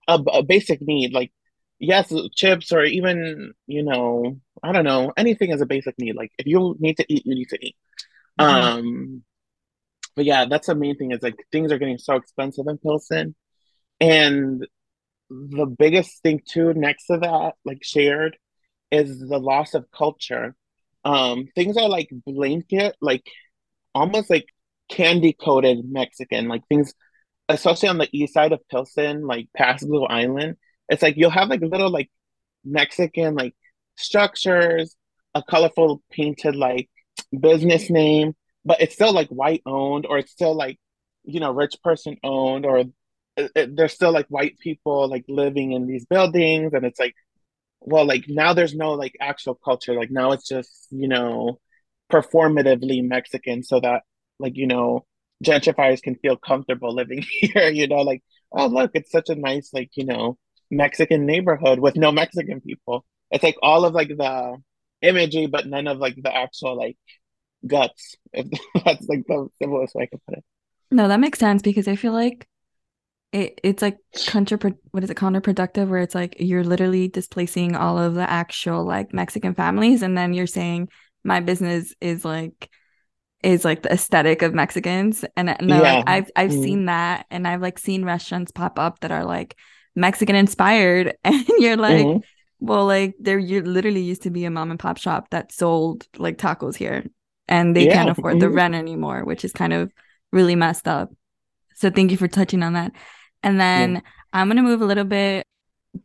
a, 0.08 0.16
a 0.34 0.44
basic 0.44 0.82
need. 0.82 1.14
Like 1.14 1.32
yes 1.80 2.12
chips 2.36 2.72
or 2.72 2.84
even 2.84 3.54
you 3.68 3.84
know 3.84 4.40
i 4.64 4.72
don't 4.72 4.86
know 4.86 5.14
anything 5.18 5.52
is 5.52 5.62
a 5.62 5.66
basic 5.66 5.98
need. 6.00 6.16
Like 6.16 6.32
if 6.38 6.48
you 6.48 6.76
need 6.80 6.98
to 6.98 7.06
eat 7.08 7.26
you 7.26 7.36
need 7.36 7.50
to 7.50 7.66
eat. 7.66 7.76
Um 8.40 9.24
but 10.16 10.26
yeah 10.26 10.46
that's 10.46 10.68
the 10.68 10.76
main 10.76 10.98
thing 10.98 11.12
is 11.12 11.22
like 11.22 11.36
things 11.52 11.72
are 11.72 11.78
getting 11.78 11.98
so 11.98 12.16
expensive 12.16 12.66
in 12.68 12.78
pilsen. 12.78 13.36
And 14.00 14.66
the 15.30 15.66
biggest 15.66 16.22
thing 16.24 16.42
too 16.48 16.74
next 16.74 17.08
to 17.08 17.18
that 17.18 17.54
like 17.66 17.84
shared 17.84 18.38
is 18.92 19.20
the 19.20 19.40
loss 19.40 19.74
of 19.74 19.92
culture. 19.92 20.56
Um 21.06 21.48
things 21.56 21.78
are 21.78 21.90
like 21.90 22.10
blanket 22.26 22.96
like 23.02 23.26
almost 23.94 24.30
like 24.30 24.46
candy 24.90 25.34
coated 25.34 25.80
mexican 25.90 26.48
like 26.48 26.62
things 26.70 26.94
especially 27.50 27.90
on 27.90 27.98
the 27.98 28.10
east 28.14 28.34
side 28.34 28.52
of 28.52 28.68
pilsen 28.70 29.26
like 29.26 29.48
past 29.56 29.86
blue 29.88 30.06
island 30.06 30.56
it's 30.90 31.02
like 31.02 31.16
you'll 31.18 31.30
have 31.30 31.50
like 31.50 31.62
little 31.62 31.90
like 31.92 32.10
mexican 32.66 33.36
like 33.36 33.56
structures 33.96 34.96
a 35.36 35.44
colorful 35.44 36.02
painted 36.12 36.56
like 36.56 36.90
business 37.40 37.90
name 37.90 38.36
but 38.66 38.82
it's 38.82 38.96
still 38.96 39.14
like 39.14 39.30
white 39.30 39.62
owned 39.66 40.06
or 40.06 40.18
it's 40.18 40.32
still 40.32 40.56
like 40.56 40.78
you 41.24 41.40
know 41.40 41.52
rich 41.52 41.76
person 41.84 42.18
owned 42.24 42.66
or 42.66 42.80
it, 42.80 43.52
it- 43.56 43.76
there's 43.76 43.94
still 43.94 44.12
like 44.12 44.28
white 44.28 44.58
people 44.60 45.08
like 45.10 45.26
living 45.28 45.72
in 45.74 45.88
these 45.88 46.06
buildings 46.06 46.74
and 46.74 46.86
it's 46.86 47.00
like 47.00 47.16
well 47.82 48.06
like 48.06 48.26
now 48.28 48.54
there's 48.54 48.76
no 48.76 48.92
like 48.94 49.14
actual 49.22 49.56
culture. 49.56 49.94
Like 49.94 50.12
now 50.12 50.32
it's 50.32 50.48
just 50.48 50.88
you 50.92 51.08
know 51.08 51.60
performatively 52.12 53.04
mexican 53.04 53.64
so 53.64 53.80
that 53.82 54.04
like 54.40 54.56
you 54.56 54.68
know 54.68 55.06
gentrifiers 55.44 56.02
can 56.02 56.16
feel 56.16 56.38
comfortable 56.38 56.94
living 56.96 57.22
here 57.42 57.70
you 57.70 57.88
know 57.88 58.02
like 58.02 58.24
oh 58.54 58.68
look 58.68 58.92
it's 58.94 59.12
such 59.12 59.30
a 59.30 59.36
nice 59.36 59.72
like 59.74 59.90
you 59.96 60.06
know 60.06 60.38
mexican 60.72 61.26
neighborhood 61.26 61.80
with 61.80 61.96
no 61.96 62.12
mexican 62.12 62.62
people. 62.62 63.06
It's 63.32 63.44
like 63.44 63.58
all 63.62 63.86
of 63.86 63.94
like 63.94 64.10
the 64.10 64.58
imagery 65.02 65.48
but 65.48 65.68
none 65.68 65.88
of 65.88 65.98
like 66.00 66.16
the 66.22 66.36
actual 66.36 66.78
like 66.78 66.98
guts 67.68 68.16
if 68.34 68.48
that's 68.86 69.08
like 69.08 69.26
the 69.28 69.50
simplest 69.62 69.96
way 69.96 70.04
i 70.04 70.08
can 70.08 70.22
put 70.28 70.40
it. 70.40 70.46
No, 70.92 71.08
that 71.08 71.20
makes 71.20 71.40
sense 71.40 71.62
because 71.62 71.88
I 71.88 71.96
feel 71.96 72.14
like 72.14 72.48
it 73.34 73.60
it's 73.64 73.82
like 73.82 73.98
counter 74.26 74.58
what 74.92 75.04
is 75.04 75.10
it 75.12 75.18
counterproductive 75.18 75.90
where 75.90 76.02
it's 76.02 76.16
like 76.16 76.38
you're 76.40 76.64
literally 76.64 77.08
displacing 77.10 77.76
all 77.76 77.98
of 78.00 78.16
the 78.16 78.30
actual 78.30 78.86
like 78.86 79.14
Mexican 79.14 79.56
families 79.56 80.04
and 80.04 80.18
then 80.18 80.34
you're 80.34 80.48
saying 80.48 80.90
my 81.24 81.40
business 81.42 81.94
is 82.02 82.26
like 82.26 82.70
is 83.44 83.66
like 83.66 83.84
the 83.84 83.94
aesthetic 83.94 84.42
of 84.44 84.54
Mexicans. 84.56 85.26
And 85.38 85.50
and 85.50 85.72
then, 85.72 85.82
like 85.82 86.04
I've 86.08 86.32
I've 86.36 86.54
Mm. 86.54 86.54
seen 86.54 86.86
that 86.88 87.26
and 87.32 87.48
I've 87.48 87.62
like 87.62 87.80
seen 87.80 88.06
restaurants 88.06 88.52
pop 88.52 88.80
up 88.80 89.02
that 89.02 89.12
are 89.12 89.26
like 89.26 89.58
Mexican 89.98 90.36
inspired 90.36 91.16
and 91.26 91.46
you're 91.60 91.76
like 91.90 92.06
Mhm. 92.06 92.22
well 92.60 92.86
like 92.86 93.16
there 93.20 93.40
you 93.40 93.62
literally 93.64 94.02
used 94.12 94.24
to 94.24 94.30
be 94.32 94.46
a 94.46 94.52
mom 94.52 94.72
and 94.72 94.80
pop 94.80 94.98
shop 94.98 95.30
that 95.32 95.52
sold 95.52 96.08
like 96.18 96.38
tacos 96.38 96.76
here 96.76 97.04
and 97.48 97.76
they 97.76 97.86
can't 97.96 98.10
afford 98.10 98.40
the 98.40 98.48
mhm. 98.48 98.56
rent 98.56 98.76
anymore 98.76 99.26
which 99.26 99.44
is 99.46 99.52
kind 99.52 99.74
of 99.74 99.92
really 100.32 100.56
messed 100.56 100.88
up 100.88 101.10
so 101.76 101.90
thank 101.90 102.12
you 102.12 102.18
for 102.18 102.28
touching 102.28 102.64
on 102.64 102.74
that 102.74 102.92
and 103.44 103.60
then 103.60 104.02
i'm 104.34 104.48
going 104.48 104.58
to 104.58 104.64
move 104.64 104.82
a 104.82 104.86
little 104.92 105.04
bit 105.20 105.46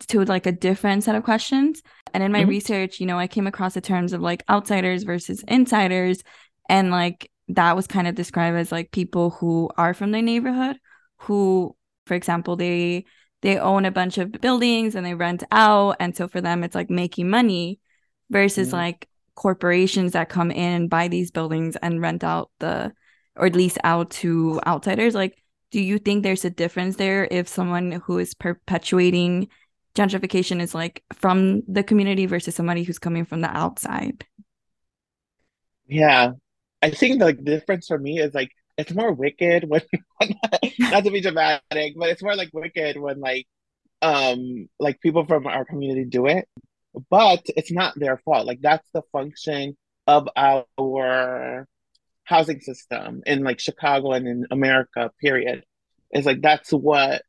to 0.08 0.24
like 0.24 0.46
a 0.46 0.52
different 0.52 1.04
set 1.04 1.14
of 1.16 1.24
questions 1.24 1.82
and 2.14 2.22
in 2.22 2.32
my 2.32 2.44
Mhm. 2.44 2.48
research 2.48 3.00
you 3.00 3.06
know 3.06 3.18
i 3.18 3.26
came 3.26 3.46
across 3.46 3.74
the 3.74 3.80
terms 3.80 4.12
of 4.12 4.20
like 4.20 4.42
outsiders 4.48 5.02
versus 5.04 5.44
insiders 5.48 6.22
and 6.68 6.90
like 6.90 7.30
that 7.48 7.76
was 7.76 7.86
kind 7.86 8.06
of 8.08 8.14
described 8.14 8.56
as 8.56 8.72
like 8.72 8.90
people 8.92 9.30
who 9.30 9.68
are 9.76 9.94
from 9.94 10.12
the 10.12 10.22
neighborhood 10.22 10.76
who 11.24 11.74
for 12.06 12.14
example 12.14 12.56
they 12.56 13.04
they 13.42 13.58
own 13.58 13.84
a 13.84 13.90
bunch 13.90 14.18
of 14.18 14.32
buildings 14.32 14.94
and 14.94 15.04
they 15.04 15.14
rent 15.14 15.44
out. 15.50 15.96
And 16.00 16.16
so 16.16 16.28
for 16.28 16.40
them 16.40 16.64
it's 16.64 16.74
like 16.74 16.90
making 16.90 17.28
money 17.30 17.80
versus 18.30 18.68
Mhm. 18.68 18.72
like 18.72 19.08
corporations 19.34 20.12
that 20.12 20.28
come 20.28 20.50
in 20.50 20.72
and 20.72 20.90
buy 20.90 21.08
these 21.08 21.30
buildings 21.30 21.76
and 21.76 22.00
rent 22.00 22.24
out 22.24 22.50
the 22.60 22.92
or 23.36 23.50
lease 23.50 23.78
out 23.84 24.10
to 24.10 24.60
outsiders. 24.66 25.14
Like 25.14 25.36
do 25.70 25.80
you 25.80 25.98
think 25.98 26.22
there's 26.22 26.44
a 26.44 26.50
difference 26.50 26.96
there 26.96 27.26
if 27.30 27.48
someone 27.48 27.92
who 27.92 28.18
is 28.18 28.34
perpetuating 28.34 29.48
gentrification 29.94 30.60
is 30.60 30.74
like 30.74 31.02
from 31.12 31.62
the 31.66 31.82
community 31.82 32.26
versus 32.26 32.54
somebody 32.54 32.82
who's 32.82 32.98
coming 32.98 33.24
from 33.24 33.40
the 33.40 33.50
outside? 33.56 34.24
Yeah, 35.86 36.32
I 36.80 36.90
think 36.90 37.20
the 37.20 37.32
difference 37.32 37.86
for 37.88 37.98
me 37.98 38.18
is 38.18 38.34
like 38.34 38.50
it's 38.82 38.94
more 38.94 39.12
wicked 39.12 39.64
when 39.68 39.82
not 40.78 41.04
to 41.04 41.10
be 41.10 41.20
dramatic, 41.20 41.94
but 41.96 42.10
it's 42.10 42.22
more 42.22 42.36
like 42.36 42.50
wicked 42.52 42.98
when 42.98 43.20
like 43.20 43.46
um 44.02 44.68
like 44.80 45.00
people 45.00 45.24
from 45.24 45.46
our 45.46 45.64
community 45.64 46.04
do 46.04 46.26
it. 46.26 46.48
But 47.10 47.44
it's 47.56 47.72
not 47.72 47.98
their 47.98 48.18
fault. 48.18 48.46
Like 48.46 48.60
that's 48.60 48.88
the 48.92 49.02
function 49.12 49.76
of 50.06 50.28
our 50.36 51.66
housing 52.24 52.60
system 52.60 53.22
in 53.26 53.44
like 53.44 53.60
Chicago 53.60 54.12
and 54.12 54.26
in 54.26 54.46
America, 54.50 55.10
period. 55.20 55.64
Is 56.12 56.26
like 56.26 56.42
that's 56.42 56.70
what 56.70 57.22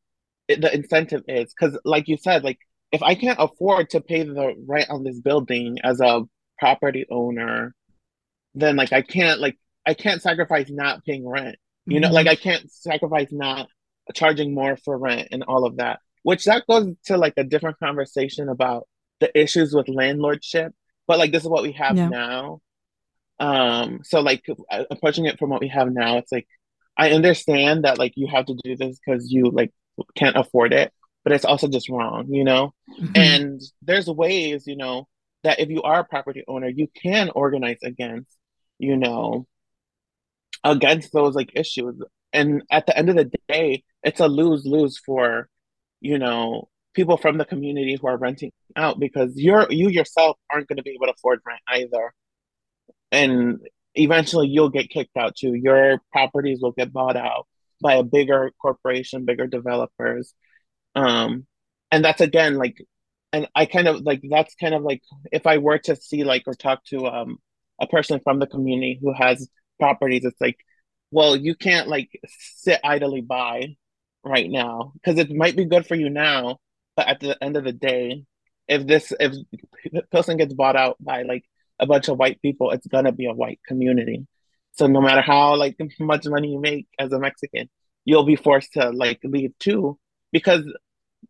it, 0.48 0.60
the 0.62 0.74
incentive 0.74 1.24
is. 1.28 1.54
Because 1.54 1.80
like 1.86 2.08
you 2.08 2.18
said, 2.18 2.44
like 2.44 2.60
if 2.92 3.02
I 3.02 3.16
can't 3.16 3.40
afford 3.40 3.92
to 3.92 4.02
pay 4.02 4.24
the 4.24 4.54
rent 4.68 4.90
on 4.90 5.04
this 5.04 5.20
building 5.20 5.78
as 5.84 6.02
a 6.02 6.24
property 6.60 7.06
owner, 7.10 7.74
then 8.54 8.76
like 8.76 8.92
I 8.92 9.02
can't 9.02 9.40
like 9.40 9.58
I 9.86 9.94
can't 9.94 10.22
sacrifice 10.22 10.70
not 10.70 11.04
paying 11.06 11.28
rent. 11.28 11.58
You 11.86 12.00
know, 12.00 12.08
Mm-hmm. 12.08 12.16
like 12.16 12.28
I 12.28 12.36
can't 12.36 12.72
sacrifice 12.72 13.28
not 13.32 13.68
charging 14.14 14.54
more 14.54 14.78
for 14.78 14.98
rent 14.98 15.30
and 15.32 15.44
all 15.44 15.66
of 15.66 15.78
that. 15.78 16.00
Which 16.24 16.46
that 16.46 16.66
goes 16.68 16.94
to 17.06 17.18
like 17.18 17.34
a 17.38 17.44
different 17.44 17.80
conversation 17.80 18.48
about 18.50 18.88
the 19.20 19.38
issues 19.38 19.74
with 19.74 19.88
landlordship. 19.88 20.72
But 21.08 21.20
like 21.20 21.32
this 21.32 21.44
is 21.44 21.50
what 21.50 21.64
we 21.64 21.74
have 21.74 21.98
Yeah. 21.98 22.08
now. 22.10 22.62
Um, 23.40 24.00
so 24.04 24.22
like 24.22 24.46
approaching 24.92 25.26
it 25.26 25.38
from 25.40 25.50
what 25.50 25.60
we 25.62 25.68
have 25.68 25.92
now, 25.92 26.18
it's 26.18 26.32
like 26.32 26.48
I 26.96 27.12
understand 27.12 27.84
that 27.84 27.98
like 27.98 28.14
you 28.16 28.28
have 28.28 28.46
to 28.46 28.56
do 28.64 28.78
this 28.78 29.00
because 29.06 29.32
you 29.32 29.50
like 29.52 29.72
can't 30.16 30.38
afford 30.38 30.72
it, 30.74 30.94
but 31.24 31.34
it's 31.34 31.44
also 31.46 31.68
just 31.68 31.90
wrong, 31.90 32.28
you 32.32 32.44
know? 32.44 32.74
And 33.16 33.62
there's 33.82 34.08
ways, 34.08 34.66
you 34.68 34.78
know, 34.78 35.08
that 35.44 35.60
if 35.60 35.70
you 35.70 35.82
are 35.82 36.02
a 36.02 36.06
property 36.06 36.44
owner, 36.48 36.70
you 36.70 36.88
can 37.02 37.30
organize 37.32 37.80
against, 37.84 38.30
you 38.80 38.96
know, 38.96 39.48
against 40.64 41.14
those 41.14 41.36
like 41.36 41.52
issues. 41.56 42.02
And 42.32 42.64
at 42.72 42.88
the 42.88 42.98
end 42.98 43.10
of 43.10 43.16
the 43.16 43.32
day, 43.48 43.84
it's 44.04 44.20
a 44.20 44.28
lose 44.28 44.66
lose 44.66 44.98
for, 44.98 45.48
you 46.02 46.18
know, 46.18 46.70
people 46.94 47.18
from 47.18 47.38
the 47.38 47.46
community 47.46 47.98
who 48.00 48.08
are 48.08 48.18
renting 48.18 48.52
out 48.76 49.00
because 49.00 49.34
you're 49.36 49.68
you 49.72 49.90
yourself 49.90 50.38
aren't 50.52 50.68
going 50.68 50.78
to 50.78 50.84
be 50.84 50.92
able 50.92 51.08
to 51.08 51.14
afford 51.14 51.42
rent 51.46 51.62
either. 51.68 52.14
And 53.12 53.60
eventually 53.96 54.48
you'll 54.48 54.70
get 54.70 54.90
kicked 54.90 55.18
out 55.18 55.36
too. 55.36 55.54
Your 55.54 56.00
properties 56.12 56.60
will 56.62 56.72
get 56.72 56.92
bought 56.94 57.16
out 57.18 57.48
by 57.82 57.96
a 57.96 58.04
bigger 58.04 58.52
corporation, 58.62 59.26
bigger 59.26 59.48
developers. 59.48 60.34
Um, 60.96 61.46
and 61.92 62.04
that's 62.04 62.22
again 62.22 62.56
like 62.56 62.78
and 63.32 63.48
I 63.56 63.66
kind 63.66 63.88
of 63.88 64.02
like 64.02 64.22
that's 64.30 64.56
kind 64.56 64.74
of 64.74 64.84
like 64.84 65.02
if 65.32 65.46
I 65.48 65.58
were 65.58 65.80
to 65.80 65.96
see 65.96 66.24
like 66.24 66.44
or 66.48 66.54
talk 66.54 66.84
to 66.86 67.06
um 67.08 67.38
a 67.82 67.88
person 67.88 68.20
from 68.24 68.40
the 68.40 68.48
community 68.48 69.00
who 69.02 69.14
has 69.14 69.48
properties, 69.80 70.26
it's 70.26 70.40
like, 70.42 70.58
well, 71.12 71.36
you 71.36 71.56
can't 71.56 71.88
like 71.88 72.10
sit 72.28 72.80
idly 72.84 73.22
by 73.22 73.76
right 74.24 74.50
now 74.50 74.94
because 74.96 75.20
it 75.20 75.32
might 75.32 75.56
be 75.56 75.66
good 75.66 75.86
for 75.86 75.96
you 75.96 76.10
now, 76.10 76.60
but 76.96 77.08
at 77.08 77.20
the 77.20 77.42
end 77.44 77.58
of 77.58 77.64
the 77.64 77.72
day, 77.72 78.24
if 78.68 78.88
this 78.88 79.14
if 79.20 79.34
Pilsen 80.12 80.38
gets 80.38 80.54
bought 80.54 80.76
out 80.76 80.98
by 81.00 81.24
like 81.24 81.44
a 81.80 81.86
bunch 81.86 82.08
of 82.08 82.18
white 82.18 82.42
people, 82.42 82.72
it's 82.72 82.88
gonna 82.88 83.12
be 83.12 83.26
a 83.26 83.34
white 83.34 83.60
community. 83.68 84.26
So 84.74 84.88
no 84.88 85.02
matter 85.02 85.22
how 85.22 85.56
like 85.56 85.78
much 86.00 86.26
money 86.26 86.52
you 86.52 86.60
make 86.60 86.88
as 86.98 87.12
a 87.12 87.20
Mexican, 87.20 87.70
you'll 88.06 88.26
be 88.26 88.36
forced 88.36 88.74
to 88.74 88.90
like 88.92 89.20
leave 89.24 89.58
too 89.60 90.00
because 90.32 90.64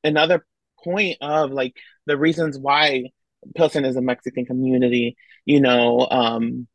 another 0.04 0.46
point 0.84 1.18
of 1.22 1.52
like 1.52 1.76
the 2.06 2.18
reasons 2.18 2.58
why 2.58 3.10
Pilsen 3.56 3.86
is 3.86 3.96
a 3.96 4.02
Mexican 4.02 4.46
community, 4.46 5.18
you 5.46 5.60
know, 5.62 6.08
um, 6.10 6.68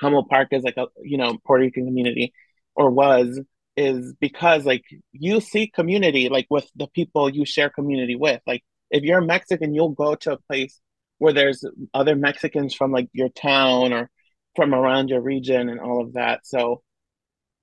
Humboldt 0.00 0.28
Park 0.28 0.48
is 0.52 0.62
like 0.64 0.76
a 0.76 0.86
you 1.02 1.18
know 1.18 1.38
Puerto 1.46 1.62
Rican 1.62 1.86
community, 1.86 2.32
or 2.74 2.90
was 2.90 3.40
is 3.76 4.14
because 4.20 4.64
like 4.64 4.84
you 5.12 5.40
see 5.40 5.66
community 5.68 6.28
like 6.28 6.46
with 6.50 6.68
the 6.76 6.86
people 6.88 7.28
you 7.30 7.44
share 7.44 7.70
community 7.70 8.14
with. 8.16 8.40
Like 8.46 8.62
if 8.90 9.02
you're 9.02 9.20
Mexican, 9.20 9.74
you'll 9.74 9.90
go 9.90 10.14
to 10.16 10.32
a 10.32 10.38
place 10.38 10.80
where 11.18 11.32
there's 11.32 11.64
other 11.92 12.16
Mexicans 12.16 12.74
from 12.74 12.92
like 12.92 13.08
your 13.12 13.28
town 13.30 13.92
or 13.92 14.10
from 14.56 14.74
around 14.74 15.08
your 15.08 15.20
region 15.20 15.68
and 15.68 15.80
all 15.80 16.02
of 16.02 16.12
that. 16.14 16.46
So 16.46 16.82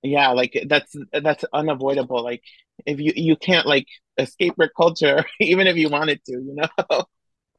yeah, 0.03 0.29
like 0.29 0.65
that's 0.67 0.95
that's 1.13 1.45
unavoidable. 1.53 2.23
Like 2.23 2.41
if 2.85 2.99
you 2.99 3.13
you 3.15 3.35
can't 3.35 3.67
like 3.67 3.87
escape 4.17 4.53
your 4.57 4.69
culture 4.69 5.23
even 5.39 5.67
if 5.67 5.77
you 5.77 5.89
wanted 5.89 6.23
to, 6.25 6.33
you 6.33 6.55
know. 6.55 7.03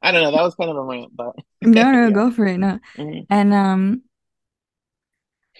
I 0.05 0.11
don't 0.11 0.21
know. 0.21 0.31
That 0.31 0.43
was 0.43 0.55
kind 0.55 0.69
of 0.69 0.75
a 0.75 0.81
rant, 0.81 1.15
but 1.15 1.33
no 1.61 1.91
no 1.91 2.03
yeah. 2.07 2.09
go 2.09 2.29
for 2.29 2.45
it 2.45 2.57
no 2.57 2.77
Mhm. 2.97 3.25
and 3.29 3.53
um 3.53 4.01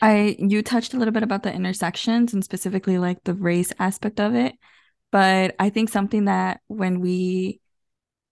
I 0.02 0.36
you 0.40 0.62
touched 0.62 0.94
a 0.94 0.98
little 0.98 1.14
bit 1.14 1.24
about 1.24 1.44
the 1.44 1.54
intersections 1.54 2.34
and 2.34 2.44
specifically 2.44 2.98
like 2.98 3.24
the 3.24 3.34
race 3.34 3.72
aspect 3.80 4.20
of 4.20 4.36
it 4.36 4.56
but 5.12 5.56
I 5.60 5.70
think 5.70 5.90
something 5.90 6.26
that 6.26 6.62
when 6.68 7.00
we 7.02 7.62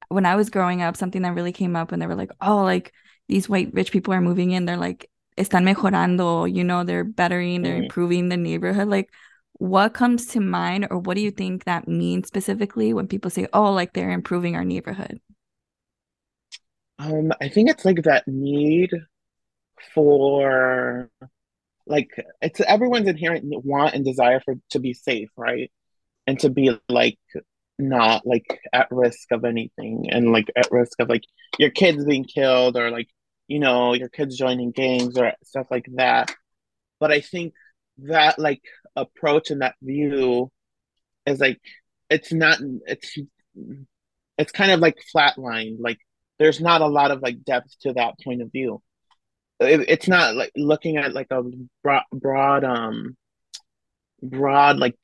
when 0.10 0.26
I 0.26 0.36
was 0.36 0.50
growing 0.50 0.82
up 0.82 0.98
something 0.98 1.22
that 1.24 1.36
really 1.36 1.54
came 1.54 1.76
up 1.76 1.92
when 1.92 2.00
they 2.00 2.08
were 2.08 2.16
like 2.16 2.32
oh 2.42 2.64
like 2.64 2.94
these 3.30 3.50
white 3.50 3.74
rich 3.74 3.92
people 3.92 4.14
are 4.14 4.22
moving 4.22 4.52
in 4.52 4.66
they're 4.66 4.78
like 4.78 5.10
están 5.38 5.64
mejorando 5.66 6.54
you 6.54 6.64
know 6.64 6.84
they're 6.84 7.04
bettering 7.06 7.64
they're 7.64 7.78
Mhm. 7.78 7.78
improving 7.78 8.30
the 8.30 8.38
neighborhood 8.38 8.88
like 8.90 9.10
what 9.54 9.94
comes 9.94 10.28
to 10.28 10.40
mind 10.42 10.88
or 10.92 11.00
what 11.00 11.16
do 11.16 11.22
you 11.22 11.32
think 11.32 11.66
that 11.66 11.88
means 11.88 12.28
specifically 12.28 12.94
when 12.94 13.08
people 13.08 13.30
say 13.32 13.48
oh 13.54 13.72
like 13.74 13.94
they're 13.94 14.12
improving 14.12 14.56
our 14.56 14.66
neighborhood 14.66 15.22
Um, 17.00 17.32
I 17.42 17.50
think 17.50 17.70
it's 17.70 17.86
like 17.86 18.04
that 18.04 18.28
need 18.28 18.92
for 19.94 21.10
like 21.92 22.10
it's 22.42 22.62
everyone's 22.62 23.08
inherent 23.08 23.46
want 23.66 23.94
and 23.94 24.06
desire 24.06 24.40
for 24.40 24.56
to 24.72 24.80
be 24.80 24.94
safe, 24.94 25.30
right? 25.38 25.72
And 26.28 26.40
to 26.40 26.50
be 26.50 26.72
like 26.90 27.20
not 27.78 28.26
like 28.26 28.60
at 28.74 28.88
risk 28.92 29.32
of 29.32 29.44
anything 29.44 30.08
and 30.10 30.32
like 30.32 30.50
at 30.56 30.72
risk 30.72 31.00
of 31.00 31.10
like 31.10 31.24
your 31.60 31.72
kids 31.72 32.06
being 32.06 32.24
killed 32.24 32.78
or 32.78 32.92
like 32.92 33.08
you 33.48 33.60
know 33.60 33.94
your 33.94 34.10
kids 34.10 34.38
joining 34.38 34.72
gangs 34.72 35.18
or 35.18 35.34
stuff 35.44 35.68
like 35.70 35.86
that. 35.96 36.34
But 37.00 37.12
I 37.12 37.22
think 37.22 37.54
that 38.00 38.40
like 38.40 38.62
approach 38.96 39.52
and 39.52 39.62
that 39.62 39.76
view 39.82 40.52
is 41.26 41.40
like 41.40 41.60
it's 42.10 42.32
not 42.32 42.60
it's 42.86 43.18
it's 44.38 44.52
kind 44.52 44.72
of 44.72 44.80
like 44.80 44.98
flatlined 45.16 45.78
like 45.80 46.00
there's 46.40 46.62
not 46.62 46.82
a 46.82 46.88
lot 46.88 47.12
of 47.12 47.22
like 47.22 47.44
depth 47.44 47.76
to 47.82 47.94
that 47.94 48.16
point 48.24 48.42
of 48.42 48.52
view 48.52 48.82
it, 49.62 49.86
it's 49.88 50.08
not 50.08 50.36
like 50.36 50.52
looking 50.56 50.98
at 50.98 51.14
like 51.14 51.28
a 51.32 51.44
broad, 51.84 52.04
broad 52.12 52.64
um 52.64 53.16
broad 54.22 54.78
like 54.78 54.98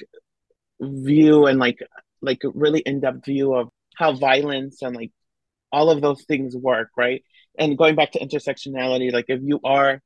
view 0.81 1.45
and 1.45 1.59
like 1.59 1.79
like 2.21 2.41
really 2.53 2.79
in-depth 2.81 3.25
view 3.25 3.53
of 3.53 3.69
how 3.95 4.13
violence 4.13 4.81
and 4.81 4.95
like 4.95 5.11
all 5.71 5.89
of 5.89 6.01
those 6.01 6.23
things 6.25 6.55
work 6.55 6.89
right? 6.97 7.23
And 7.59 7.77
going 7.77 7.95
back 7.95 8.11
to 8.13 8.19
intersectionality 8.19 9.11
like 9.11 9.25
if 9.27 9.41
you 9.43 9.59
are 9.63 10.01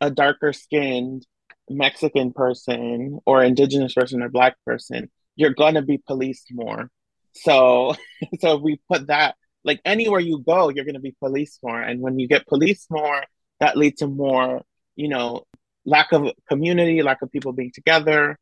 a 0.00 0.10
darker 0.10 0.52
skinned 0.52 1.26
mexican 1.70 2.32
person 2.32 3.18
or 3.26 3.42
indigenous 3.42 3.94
person 3.94 4.22
or 4.22 4.28
black 4.28 4.56
person 4.66 5.10
you're 5.36 5.54
gonna 5.54 5.82
be 5.82 5.98
policed 5.98 6.48
more. 6.52 6.90
So 7.34 7.94
so 8.40 8.56
if 8.56 8.62
we 8.62 8.80
put 8.90 9.08
that 9.08 9.36
like 9.64 9.80
anywhere 9.84 10.20
you 10.20 10.42
go 10.46 10.68
you're 10.70 10.84
gonna 10.84 11.00
be 11.00 11.16
policed 11.22 11.60
more. 11.62 11.80
And 11.80 12.00
when 12.00 12.18
you 12.18 12.28
get 12.28 12.46
policed 12.46 12.90
more 12.90 13.24
that 13.60 13.76
leads 13.76 14.00
to 14.00 14.06
more 14.06 14.62
you 14.96 15.08
know 15.08 15.44
lack 15.84 16.12
of 16.12 16.30
community 16.48 17.02
lack 17.02 17.22
of 17.22 17.32
people 17.32 17.52
being 17.52 17.72
together. 17.72 18.38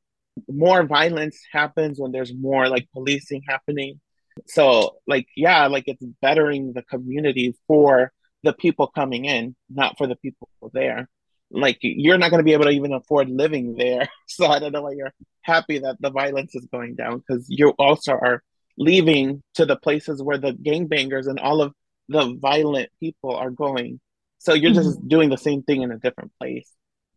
More 0.48 0.84
violence 0.84 1.38
happens 1.52 2.00
when 2.00 2.12
there's 2.12 2.34
more 2.34 2.68
like 2.68 2.88
policing 2.92 3.42
happening. 3.46 4.00
So 4.46 4.96
like 5.06 5.26
yeah 5.36 5.66
like 5.66 5.84
it's 5.86 6.04
bettering 6.20 6.72
the 6.72 6.82
community 6.82 7.54
for 7.66 8.12
the 8.42 8.52
people 8.52 8.88
coming 8.88 9.24
in 9.24 9.54
not 9.68 9.98
for 9.98 10.06
the 10.06 10.16
people 10.16 10.48
there. 10.72 11.08
Like 11.50 11.78
you're 11.82 12.18
not 12.18 12.30
going 12.30 12.40
to 12.40 12.44
be 12.44 12.54
able 12.54 12.64
to 12.64 12.70
even 12.70 12.92
afford 12.92 13.28
living 13.28 13.76
there. 13.76 14.08
So 14.28 14.46
i 14.46 14.58
don't 14.58 14.72
know 14.72 14.82
why 14.82 14.92
you're 14.92 15.12
happy 15.42 15.80
that 15.80 15.96
the 16.00 16.10
violence 16.10 16.54
is 16.54 16.66
going 16.72 16.94
down 16.94 17.18
because 17.18 17.44
you 17.50 17.70
also 17.78 18.12
are 18.12 18.42
leaving 18.78 19.42
to 19.54 19.66
the 19.66 19.76
places 19.76 20.22
where 20.22 20.38
the 20.38 20.52
gangbangers 20.52 21.26
and 21.26 21.38
all 21.38 21.60
of 21.60 21.74
the 22.08 22.36
violent 22.40 22.88
people 23.00 23.34
are 23.36 23.50
going 23.50 24.00
so 24.44 24.54
you're 24.54 24.72
just 24.72 25.06
doing 25.06 25.30
the 25.30 25.38
same 25.38 25.62
thing 25.62 25.82
in 25.82 25.90
a 25.92 25.98
different 25.98 26.32
place 26.40 26.68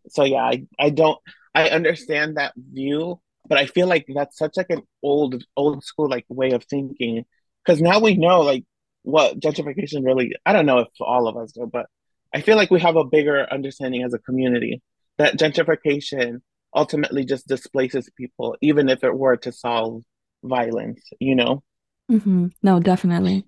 so 0.10 0.24
yeah 0.24 0.44
i, 0.44 0.64
I 0.80 0.90
don't 0.90 1.20
i 1.54 1.70
understand 1.70 2.38
that 2.38 2.54
view 2.58 3.20
but 3.48 3.58
i 3.58 3.66
feel 3.66 3.88
like 3.88 4.06
that's 4.14 4.38
such 4.38 4.58
like 4.58 4.70
an 4.70 4.84
old 5.02 5.44
old 5.56 5.84
school 5.84 6.10
like 6.10 6.26
way 6.30 6.52
of 6.52 6.64
thinking 6.66 7.26
because 7.64 7.82
now 7.82 8.00
we 8.00 8.16
know 8.16 8.42
like 8.42 8.64
what 9.04 9.40
gentrification 9.40 10.06
really 10.06 10.34
i 10.46 10.54
don't 10.54 10.66
know 10.66 10.80
if 10.80 10.90
all 11.00 11.28
of 11.28 11.38
us 11.38 11.52
do 11.52 11.70
but 11.72 11.88
I 12.34 12.42
feel 12.42 12.58
like 12.58 12.70
we 12.70 12.82
have 12.82 12.98
a 12.98 13.06
bigger 13.06 13.48
understanding 13.50 14.04
as 14.04 14.14
a 14.14 14.20
community 14.20 14.82
that 15.18 15.38
gentrification 15.40 16.42
ultimately 16.76 17.24
just 17.24 17.48
displaces 17.48 18.10
people, 18.18 18.58
even 18.62 18.90
if 18.90 19.06
it 19.06 19.18
were 19.18 19.38
to 19.38 19.54
solve 19.54 20.04
violence, 20.44 21.02
you 21.22 21.36
know? 21.36 21.64
Mm-hmm. 22.12 22.48
No, 22.62 22.82
definitely. 22.82 23.46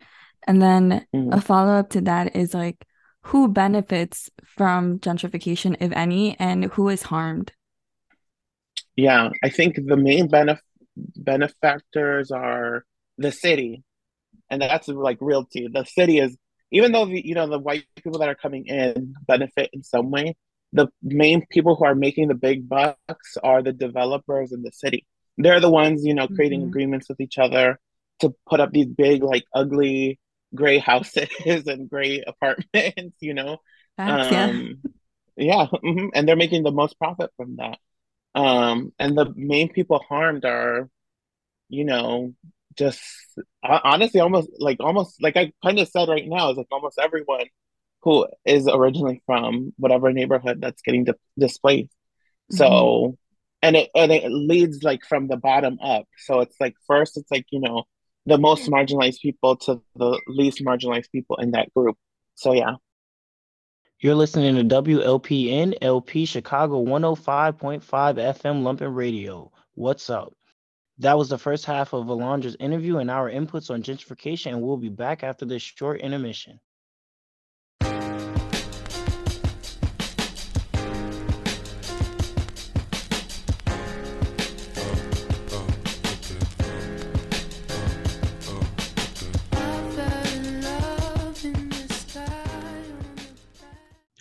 And 0.48 0.62
then 0.62 1.06
Mhm. 1.14 1.36
a 1.36 1.42
follow-up 1.42 1.90
to 1.92 2.02
that 2.02 2.38
is 2.38 2.54
like, 2.54 2.78
who 3.28 3.48
benefits 3.48 4.30
from 4.46 5.00
gentrification, 5.00 5.76
if 5.80 5.92
any, 5.92 6.38
and 6.40 6.66
who 6.66 6.90
is 6.90 7.04
harmed? 7.04 7.52
Yeah, 8.96 9.30
I 9.44 9.50
think 9.50 9.76
the 9.76 9.98
main 9.98 10.28
benef 10.30 10.60
benefactors 11.16 12.32
are 12.32 12.84
the 13.18 13.32
city, 13.32 13.84
and 14.50 14.62
that's 14.62 14.88
like 14.88 15.18
realty. 15.22 15.68
The 15.72 15.86
city 15.86 16.20
is, 16.20 16.36
even 16.72 16.92
though 16.92 17.06
the, 17.06 17.22
you 17.26 17.36
know 17.36 17.48
the 17.48 17.60
white 17.60 17.86
people 17.96 18.20
that 18.20 18.30
are 18.30 18.36
coming 18.36 18.66
in 18.68 19.14
benefit 19.28 19.70
in 19.74 19.84
some 19.84 20.10
way, 20.10 20.36
the 20.74 20.88
main 21.04 21.46
people 21.50 21.76
who 21.76 21.86
are 21.86 21.96
making 21.96 22.30
the 22.30 22.36
big 22.36 22.68
bucks 22.68 23.38
are 23.44 23.62
the 23.62 23.74
developers 23.74 24.52
in 24.52 24.64
the 24.64 24.72
city. 24.72 25.06
They're 25.38 25.60
the 25.60 25.70
ones, 25.70 26.06
you 26.06 26.14
know, 26.16 26.28
creating 26.28 26.62
Mhm. 26.62 26.68
agreements 26.68 27.10
with 27.10 27.20
each 27.22 27.38
other 27.38 27.80
to 28.22 28.34
put 28.50 28.60
up 28.60 28.72
these 28.72 28.88
big, 28.88 29.22
like 29.22 29.44
ugly 29.54 30.20
gray 30.56 30.78
houses 30.80 31.30
and 31.46 31.90
gray 31.90 32.24
apartments, 32.26 33.18
you 33.22 33.34
know. 33.34 33.60
Facts, 33.98 34.32
yeah. 34.32 34.46
Um, 34.48 34.82
yeah, 35.36 35.68
mhm, 35.84 36.10
And 36.14 36.28
they're 36.28 36.36
making 36.36 36.64
the 36.64 36.72
most 36.72 36.98
profit 36.98 37.32
from 37.38 37.58
that. 37.58 37.78
Um, 38.36 38.94
and 39.00 39.18
the 39.18 39.34
main 39.36 39.72
people 39.72 40.00
harmed 40.08 40.46
are, 40.46 40.90
you 41.70 41.84
know, 41.86 42.34
just 42.78 43.02
honestly 43.64 44.20
almost 44.22 44.50
like 44.60 44.78
almost 44.80 45.22
like 45.22 45.36
I 45.38 45.52
kind 45.64 45.80
of 45.80 45.88
said 45.90 46.10
right 46.10 46.28
now 46.28 46.52
is 46.52 46.58
like 46.58 46.68
almost 46.72 47.00
everyone 47.00 47.46
who 48.04 48.28
is 48.46 48.68
originally 48.68 49.22
from 49.26 49.74
whatever 49.78 50.14
neighborhood 50.14 50.62
that's 50.62 50.82
getting 50.84 51.06
di 51.06 51.14
displaced. 51.38 51.94
So, 52.52 53.18
and 53.62 53.76
it 53.76 53.90
and 53.96 54.12
it 54.12 54.30
leads 54.32 54.84
like 54.84 55.06
from 55.06 55.28
the 55.28 55.38
bottom 55.38 55.80
up. 55.82 56.06
So 56.18 56.42
it's 56.42 56.56
like 56.60 56.76
first 56.88 57.18
it's 57.18 57.32
like, 57.32 57.46
you 57.52 57.60
know, 57.62 57.86
the 58.28 58.38
most 58.38 58.70
marginalized 58.70 59.22
people 59.22 59.56
to 59.56 59.82
the 59.96 60.22
least 60.28 60.60
marginalized 60.60 61.10
people 61.12 61.38
in 61.38 61.52
that 61.52 61.74
group. 61.74 61.98
So 62.36 62.52
yeah. 62.54 62.76
You're 64.00 64.16
listening 64.16 64.56
to 64.56 64.82
WLPN 64.82 65.76
LP 65.82 66.26
Chicago 66.26 66.84
105.5 66.86 67.82
FM 67.82 68.62
Lumpen 68.62 68.94
Radio. 68.94 69.52
What's 69.74 70.10
up? 70.10 70.34
That 71.00 71.18
was 71.18 71.30
the 71.30 71.38
first 71.38 71.66
half 71.66 71.94
of 71.94 72.08
Alondra's 72.08 72.58
interview 72.60 72.98
and 72.98 73.10
our 73.10 73.32
inputs 73.32 73.72
on 73.72 73.82
gentrification, 73.82 74.48
and 74.48 74.62
we'll 74.62 74.78
be 74.78 74.90
back 74.90 75.24
after 75.24 75.46
this 75.46 75.62
short 75.62 76.02
intermission. 76.02 76.60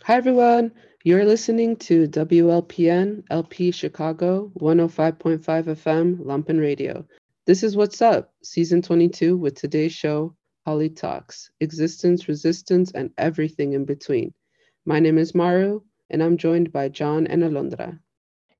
Hi, 0.07 0.14
everyone. 0.14 0.70
You're 1.02 1.24
listening 1.24 1.74
to 1.78 2.07
WLPN 2.07 3.24
LP 3.28 3.72
Chicago 3.72 4.52
105.5 4.61 5.40
FM 5.40 6.18
Lumpen 6.20 6.61
Radio. 6.61 7.04
This 7.44 7.64
is 7.64 7.74
Wattz 7.74 8.00
Up, 8.00 8.32
Season 8.40 8.82
22, 8.82 9.36
with 9.36 9.57
today's 9.57 9.92
show, 9.92 10.36
Poli/Talks 10.64 11.50
Existence, 11.59 12.28
Resistance, 12.28 12.92
and 12.92 13.11
Everything 13.18 13.72
in 13.72 13.84
Between. 13.84 14.32
My 14.84 15.00
name 15.00 15.18
is 15.18 15.34
Maru, 15.34 15.80
and 16.09 16.22
I'm 16.22 16.36
joined 16.36 16.70
by 16.70 16.88
John 16.88 17.26
and 17.26 17.42
Alondra. 17.42 17.98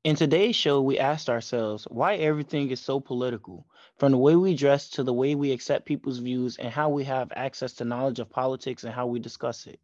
In 0.03 0.16
today's 0.16 0.57
show, 0.57 0.82
we 0.82 0.99
asked 0.99 1.30
ourselves 1.30 1.86
why 1.88 2.16
everything 2.16 2.72
is 2.72 2.80
so 2.80 2.99
political, 2.99 3.68
from 3.99 4.11
the 4.11 4.18
way 4.18 4.34
we 4.34 4.57
dress 4.57 4.90
to 4.90 5.05
the 5.05 5.14
way 5.14 5.36
we 5.36 5.53
accept 5.53 5.86
people's 5.86 6.18
views 6.18 6.57
and 6.57 6.70
how 6.70 6.88
we 6.88 7.05
have 7.05 7.32
access 7.36 7.74
to 7.74 7.84
knowledge 7.84 8.18
of 8.18 8.30
politics 8.30 8.82
and 8.82 8.92
how 8.92 9.07
we 9.07 9.20
discuss 9.20 9.68
it. 9.68 9.78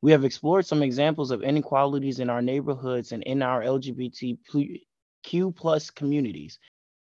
We 0.00 0.12
have 0.12 0.24
explored 0.24 0.64
some 0.64 0.82
examples 0.82 1.30
of 1.30 1.42
inequalities 1.42 2.20
in 2.20 2.30
our 2.30 2.42
neighborhoods 2.42 3.12
and 3.12 3.22
in 3.24 3.42
our 3.42 3.62
LGBTQ 3.62 5.56
plus 5.56 5.90
communities, 5.90 6.58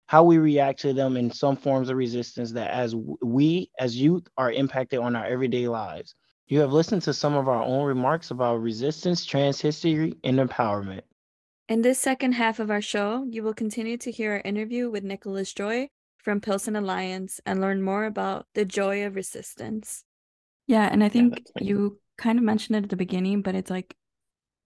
how 0.07 0.25
we 0.25 0.39
react 0.39 0.81
to 0.81 0.93
them 0.93 1.17
in 1.17 1.31
some 1.31 1.57
forms 1.57 1.89
of 1.89 1.97
resistance 1.97 2.51
that 2.53 2.71
as 2.71 2.95
we 3.23 3.71
as 3.79 3.97
youth 3.97 4.27
are 4.37 4.51
impacted 4.51 4.99
on 4.99 5.15
our 5.15 5.25
everyday 5.25 5.69
lives. 5.69 6.15
You 6.49 6.59
have 6.59 6.73
listened 6.73 7.03
to 7.03 7.15
some 7.15 7.37
of 7.37 7.49
our 7.49 7.63
own 7.63 7.85
remarks 7.85 8.33
about 8.33 8.57
resistance, 8.57 9.25
trans 9.25 9.61
history, 9.61 10.17
and 10.25 10.41
empowerment. 10.41 11.03
In 11.69 11.83
this 11.83 12.01
second 12.01 12.33
half 12.33 12.59
of 12.59 12.73
our 12.73 12.83
show, 12.83 13.25
you 13.31 13.45
will 13.45 13.55
continue 13.55 13.97
to 13.99 14.11
hear 14.11 14.33
our 14.33 14.41
interview 14.41 14.91
with 14.91 15.05
Nicholas 15.05 15.53
Joy 15.53 15.91
from 16.19 16.41
Pilsen 16.41 16.75
Alliance 16.75 17.41
and 17.47 17.61
learn 17.61 17.81
more 17.83 18.05
about 18.05 18.49
the 18.55 18.65
joy 18.65 19.07
of 19.07 19.15
resistance. 19.15 20.03
Yeah, 20.67 20.89
and 20.91 21.05
I 21.05 21.09
think 21.09 21.35
that's 21.35 21.53
nice. 21.55 21.69
you 21.69 22.01
kind 22.21 22.39
of 22.39 22.45
mentioned 22.45 22.77
it 22.77 22.85
at 22.85 22.91
the 22.91 22.97
beginning, 22.97 23.43
but 23.43 23.57
it's 23.57 23.71
like 23.71 23.97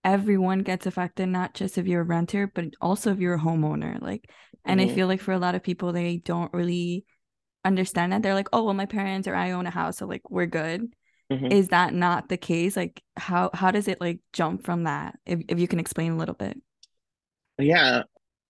everyone 0.03 0.59
gets 0.59 0.85
affected, 0.85 1.27
not 1.27 1.55
just 1.55 1.77
if 1.77 1.87
you're 1.87 2.01
a 2.01 2.05
renter, 2.05 2.47
but 2.47 2.65
also 2.81 3.11
if 3.11 3.19
you're 3.19 3.35
a 3.35 3.39
homeowner. 3.39 4.01
Like, 4.01 4.29
and 4.65 4.81
I 4.81 4.87
Mhm. 4.87 4.95
feel 4.95 5.07
like 5.07 5.21
for 5.21 5.33
a 5.33 5.39
lot 5.39 5.55
of 5.55 5.63
people, 5.63 5.93
they 5.93 6.17
don't 6.17 6.53
really 6.53 7.05
understand 7.65 8.13
that. 8.13 8.23
They're 8.23 8.35
like, 8.35 8.49
oh, 8.53 8.63
well, 8.65 8.73
my 8.75 8.85
parents 8.87 9.27
or 9.27 9.35
I 9.35 9.51
own 9.51 9.67
a 9.67 9.71
house, 9.71 9.97
so 9.97 10.07
like 10.07 10.29
we're 10.29 10.47
good. 10.47 10.93
Mhm. 11.31 11.51
Is 11.51 11.69
that 11.69 11.93
not 11.93 12.29
the 12.29 12.37
case? 12.37 12.77
Like, 12.77 13.01
how 13.17 13.49
how 13.53 13.71
does 13.71 13.87
it 13.87 14.01
like 14.01 14.19
jump 14.33 14.65
from 14.65 14.83
that? 14.85 15.19
If 15.25 15.41
if 15.49 15.59
you 15.59 15.67
can 15.67 15.79
explain 15.79 16.13
a 16.13 16.17
little 16.17 16.35
bit. 16.35 16.57
Yeah. 17.57 18.03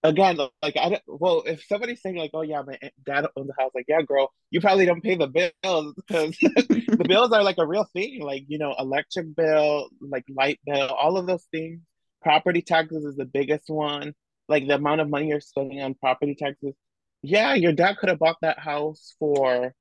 Again, 0.06 0.38
like 0.62 0.78
I 0.78 0.90
don't, 0.90 1.02
well, 1.08 1.42
if 1.48 1.66
somebody's 1.66 2.02
saying 2.02 2.16
like, 2.16 2.30
"Oh 2.36 2.44
yeah, 2.44 2.62
my 2.62 2.78
dad 3.04 3.26
owns 3.36 3.48
the 3.48 3.54
house," 3.58 3.72
like, 3.74 3.86
yeah, 3.88 4.04
girl, 4.04 4.32
you 4.52 4.62
probably 4.62 4.86
don't 4.86 5.02
pay 5.02 5.16
the 5.16 5.28
bills 5.28 5.96
because 5.96 6.38
the 6.42 7.06
bills 7.10 7.32
are 7.32 7.42
like 7.42 7.58
a 7.58 7.66
real 7.66 7.88
thing. 7.92 8.22
Like 8.22 8.44
you 8.48 8.60
know, 8.60 8.76
electric 8.78 9.36
bill, 9.36 9.90
like 10.00 10.24
light 10.30 10.60
bill, 10.64 10.90
all 10.90 11.18
of 11.18 11.26
those 11.26 11.46
things. 11.52 11.82
Property 12.22 12.62
taxes 12.62 13.04
is 13.04 13.16
the 13.16 13.26
biggest 13.26 13.68
one. 13.68 14.14
Like 14.48 14.68
the 14.68 14.76
amount 14.76 15.02
of 15.02 15.10
money 15.10 15.30
you're 15.30 15.42
spending 15.42 15.82
on 15.82 15.96
property 15.96 16.36
taxes. 16.36 16.76
Yeah, 17.24 17.56
your 17.56 17.74
dad 17.74 17.98
could 17.98 18.10
have 18.10 18.20
bought 18.20 18.38
that 18.44 18.60
house 18.60 19.16
for 19.18 19.74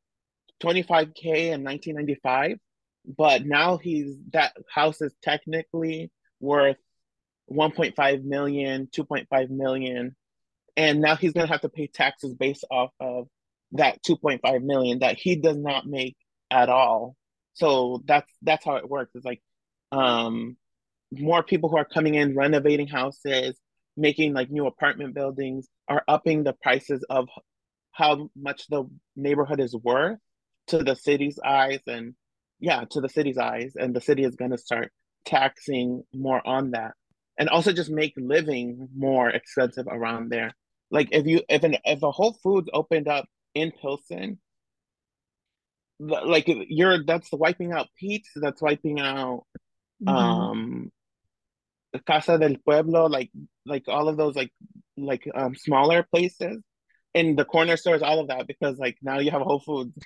25k 0.62 1.53
in 1.53 1.64
1995, 1.64 2.57
but 3.18 3.45
now 3.45 3.77
he's 3.77 4.16
that 4.33 4.55
house 4.72 5.03
is 5.03 5.14
technically 5.22 6.11
worth 6.41 6.79
1.5 7.51 8.25
million, 8.25 8.89
2.5 8.97 9.51
million, 9.51 10.17
and 10.77 11.01
now 11.01 11.17
he's 11.17 11.33
gonna 11.33 11.49
have 11.49 11.61
to 11.63 11.69
pay 11.69 11.87
taxes 11.87 12.35
based 12.35 12.65
off 12.71 12.91
of 13.01 13.29
that 13.73 14.03
2.5 14.03 14.63
million 14.63 15.01
that 15.01 15.17
he 15.17 15.37
does 15.37 15.57
not 15.57 15.87
make 15.87 16.17
at 16.51 16.69
all. 16.69 17.17
So 17.55 18.03
that's 18.05 18.31
that's 18.43 18.65
how 18.65 18.77
it 18.77 18.89
works. 18.89 19.13
It's 19.15 19.25
like 19.25 19.43
um 19.93 20.57
more 21.13 21.43
people 21.43 21.69
who 21.69 21.77
are 21.77 21.85
coming 21.85 22.15
in 22.15 22.37
renovating 22.37 22.89
houses, 22.89 23.57
making 23.97 24.35
like 24.35 24.51
new 24.51 24.67
apartment 24.67 25.15
buildings 25.15 25.69
are 25.89 26.03
upping 26.09 26.45
the 26.45 26.53
prices 26.53 27.05
of 27.09 27.29
how 27.93 28.29
much 28.37 28.67
the 28.69 28.85
neighborhood 29.15 29.61
is 29.61 29.75
worth 29.75 30.19
to 30.69 30.79
the 30.79 30.97
city's 30.97 31.39
eyes 31.45 31.81
and 31.87 32.15
yeah, 32.59 32.85
to 32.91 33.01
the 33.01 33.09
city's 33.09 33.39
eyes 33.39 33.75
and 33.77 33.95
the 33.95 34.01
city 34.01 34.25
is 34.25 34.37
going 34.37 34.51
to 34.51 34.59
start 34.59 34.91
taxing 35.25 36.03
more 36.13 36.45
on 36.47 36.73
that. 36.73 36.93
And 37.37 37.49
also 37.49 37.72
just 37.72 37.91
make 37.91 38.14
living 38.16 38.89
more 38.97 39.28
expensive 39.28 39.87
around 39.89 40.30
there. 40.30 40.53
Like 40.91 41.09
if 41.12 41.26
you 41.26 41.43
if 41.49 41.64
an 41.64 41.76
if 41.85 42.03
a 42.03 42.11
Whole 42.11 42.35
Foods 42.35 42.70
opened 42.72 43.09
up 43.09 43.26
in 43.55 43.72
Pilsen, 43.72 44.39
like 45.99 46.45
you're 46.47 47.05
that's 47.05 47.30
wiping 47.32 47.72
out 47.72 47.89
Pete's, 47.99 48.30
that's 48.37 48.62
wiping 48.62 49.01
out 49.01 49.45
um 50.07 50.91
Casa 52.07 52.39
del 52.39 52.57
Pueblo, 52.64 53.07
like 53.07 53.30
like 53.66 53.85
all 53.89 54.09
of 54.09 54.16
those 54.16 54.37
like 54.37 54.53
like 54.97 55.28
um 55.35 55.55
smaller 55.55 56.05
places 56.05 56.62
in 57.14 57.37
the 57.37 57.45
corner 57.45 57.76
stores, 57.76 58.03
all 58.03 58.20
of 58.20 58.28
that 58.28 58.47
because 58.47 58.78
like 58.78 58.97
now 59.03 59.18
you 59.18 59.30
have 59.30 59.43
Whole 59.43 59.61
Foods 59.61 59.97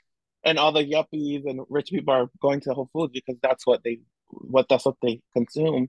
and 0.44 0.58
all 0.58 0.72
the 0.72 0.84
yuppies 0.84 1.48
and 1.48 1.60
rich 1.68 1.90
people 1.90 2.14
are 2.14 2.30
going 2.40 2.60
to 2.60 2.72
Whole 2.72 2.90
Foods 2.92 3.12
because 3.12 3.36
that's 3.42 3.66
what 3.66 3.82
they 3.84 4.00
what 4.28 4.66
that's 4.68 4.84
what 4.84 4.96
they 5.02 5.20
consume. 5.34 5.88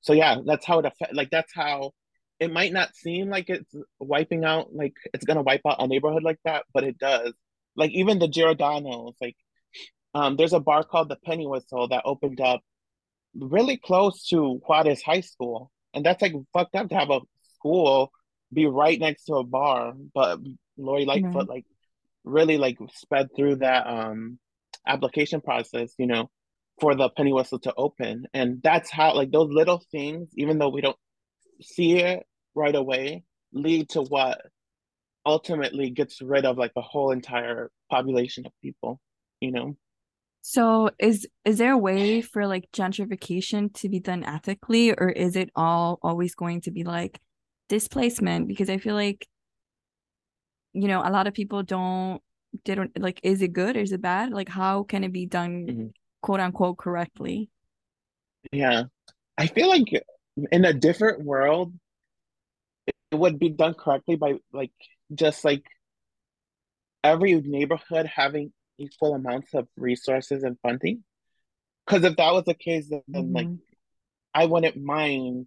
So 0.00 0.12
yeah, 0.12 0.36
that's 0.44 0.66
how 0.66 0.78
it 0.80 0.86
affect 0.86 1.14
like 1.14 1.30
that's 1.30 1.52
how 1.54 1.92
it 2.38 2.52
might 2.52 2.72
not 2.72 2.94
seem 2.96 3.28
like 3.28 3.50
it's 3.50 3.74
wiping 3.98 4.44
out 4.44 4.74
like 4.74 4.94
it's 5.14 5.24
gonna 5.24 5.42
wipe 5.42 5.62
out 5.68 5.82
a 5.82 5.86
neighborhood 5.86 6.22
like 6.22 6.38
that, 6.44 6.64
but 6.72 6.84
it 6.84 6.98
does. 6.98 7.32
Like 7.76 7.90
even 7.92 8.18
the 8.18 8.28
Giordano's, 8.28 9.14
like 9.20 9.36
um 10.14 10.36
there's 10.36 10.52
a 10.52 10.60
bar 10.60 10.84
called 10.84 11.08
the 11.08 11.16
Penny 11.24 11.46
Whistle 11.46 11.88
that 11.88 12.02
opened 12.04 12.40
up 12.40 12.60
really 13.34 13.76
close 13.76 14.26
to 14.28 14.60
Juarez 14.66 15.02
High 15.02 15.20
School. 15.20 15.70
And 15.94 16.04
that's 16.04 16.22
like 16.22 16.34
fucked 16.52 16.74
up 16.76 16.88
to 16.90 16.96
have 16.96 17.10
a 17.10 17.20
school 17.56 18.12
be 18.52 18.66
right 18.66 18.98
next 18.98 19.24
to 19.26 19.34
a 19.36 19.44
bar. 19.44 19.94
But 20.14 20.40
Lori 20.76 21.04
Lightfoot 21.04 21.48
Right. 21.48 21.48
like 21.48 21.66
really 22.24 22.58
like 22.58 22.78
sped 22.94 23.28
through 23.36 23.56
that 23.56 23.86
um 23.86 24.38
application 24.86 25.40
process, 25.40 25.94
you 25.98 26.06
know, 26.06 26.30
for 26.80 26.94
the 26.94 27.10
penny 27.10 27.32
whistle 27.32 27.58
to 27.60 27.74
open. 27.76 28.26
And 28.32 28.62
that's 28.62 28.90
how 28.90 29.14
like 29.14 29.30
those 29.30 29.50
little 29.52 29.82
things, 29.92 30.30
even 30.36 30.58
though 30.58 30.70
we 30.70 30.80
don't 30.80 30.96
see 31.60 31.98
it 31.98 32.26
right 32.54 32.74
away, 32.74 33.24
lead 33.52 33.90
to 33.90 34.02
what 34.02 34.40
ultimately 35.26 35.90
gets 35.90 36.22
rid 36.22 36.44
of 36.44 36.56
like 36.56 36.72
a 36.76 36.80
whole 36.80 37.10
entire 37.10 37.70
population 37.90 38.46
of 38.46 38.52
people, 38.62 39.00
you 39.40 39.52
know? 39.52 39.76
So 40.42 40.90
is 40.98 41.26
is 41.44 41.58
there 41.58 41.72
a 41.72 41.78
way 41.78 42.22
for 42.22 42.46
like 42.46 42.70
gentrification 42.72 43.72
to 43.74 43.88
be 43.90 44.00
done 44.00 44.24
ethically 44.24 44.92
or 44.92 45.10
is 45.10 45.36
it 45.36 45.50
all 45.54 45.98
always 46.02 46.34
going 46.34 46.62
to 46.62 46.70
be 46.70 46.82
like 46.82 47.20
displacement? 47.68 48.48
Because 48.48 48.70
I 48.70 48.78
feel 48.78 48.94
like 48.94 49.26
you 50.72 50.88
know, 50.88 51.02
a 51.04 51.10
lot 51.10 51.26
of 51.26 51.34
people 51.34 51.62
don't 51.62 52.22
they 52.64 52.74
don't 52.74 52.98
like 52.98 53.20
is 53.22 53.42
it 53.42 53.52
good? 53.52 53.76
Is 53.76 53.92
it 53.92 54.00
bad? 54.00 54.32
Like 54.32 54.48
how 54.48 54.84
can 54.84 55.04
it 55.04 55.12
be 55.12 55.26
done 55.26 55.66
Mm-hmm. 55.68 55.86
Quote 56.22 56.40
unquote 56.40 56.78
correctly? 56.78 57.50
Yeah. 58.52 58.84
I 59.38 59.46
feel 59.46 59.68
like 59.68 59.86
in 60.52 60.64
a 60.64 60.72
different 60.72 61.24
world, 61.24 61.72
it 63.10 63.16
would 63.16 63.38
be 63.38 63.48
done 63.50 63.74
correctly 63.74 64.16
by 64.16 64.34
like 64.52 64.72
just 65.14 65.44
like 65.44 65.64
every 67.02 67.34
neighborhood 67.40 68.06
having 68.06 68.52
equal 68.78 69.14
amounts 69.14 69.54
of 69.54 69.66
resources 69.76 70.42
and 70.42 70.56
funding. 70.62 71.04
Because 71.86 72.04
if 72.04 72.16
that 72.16 72.32
was 72.32 72.44
the 72.44 72.54
case, 72.54 72.88
then 72.90 73.02
Mm-hmm. 73.10 73.34
like 73.34 73.48
I 74.34 74.46
wouldn't 74.46 74.76
mind. 74.76 75.46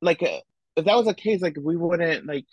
Like 0.00 0.22
uh, 0.22 0.40
if 0.76 0.84
that 0.86 0.96
was 0.96 1.06
the 1.06 1.14
case, 1.14 1.40
like 1.42 1.56
we 1.60 1.76
wouldn't 1.76 2.26
like 2.26 2.46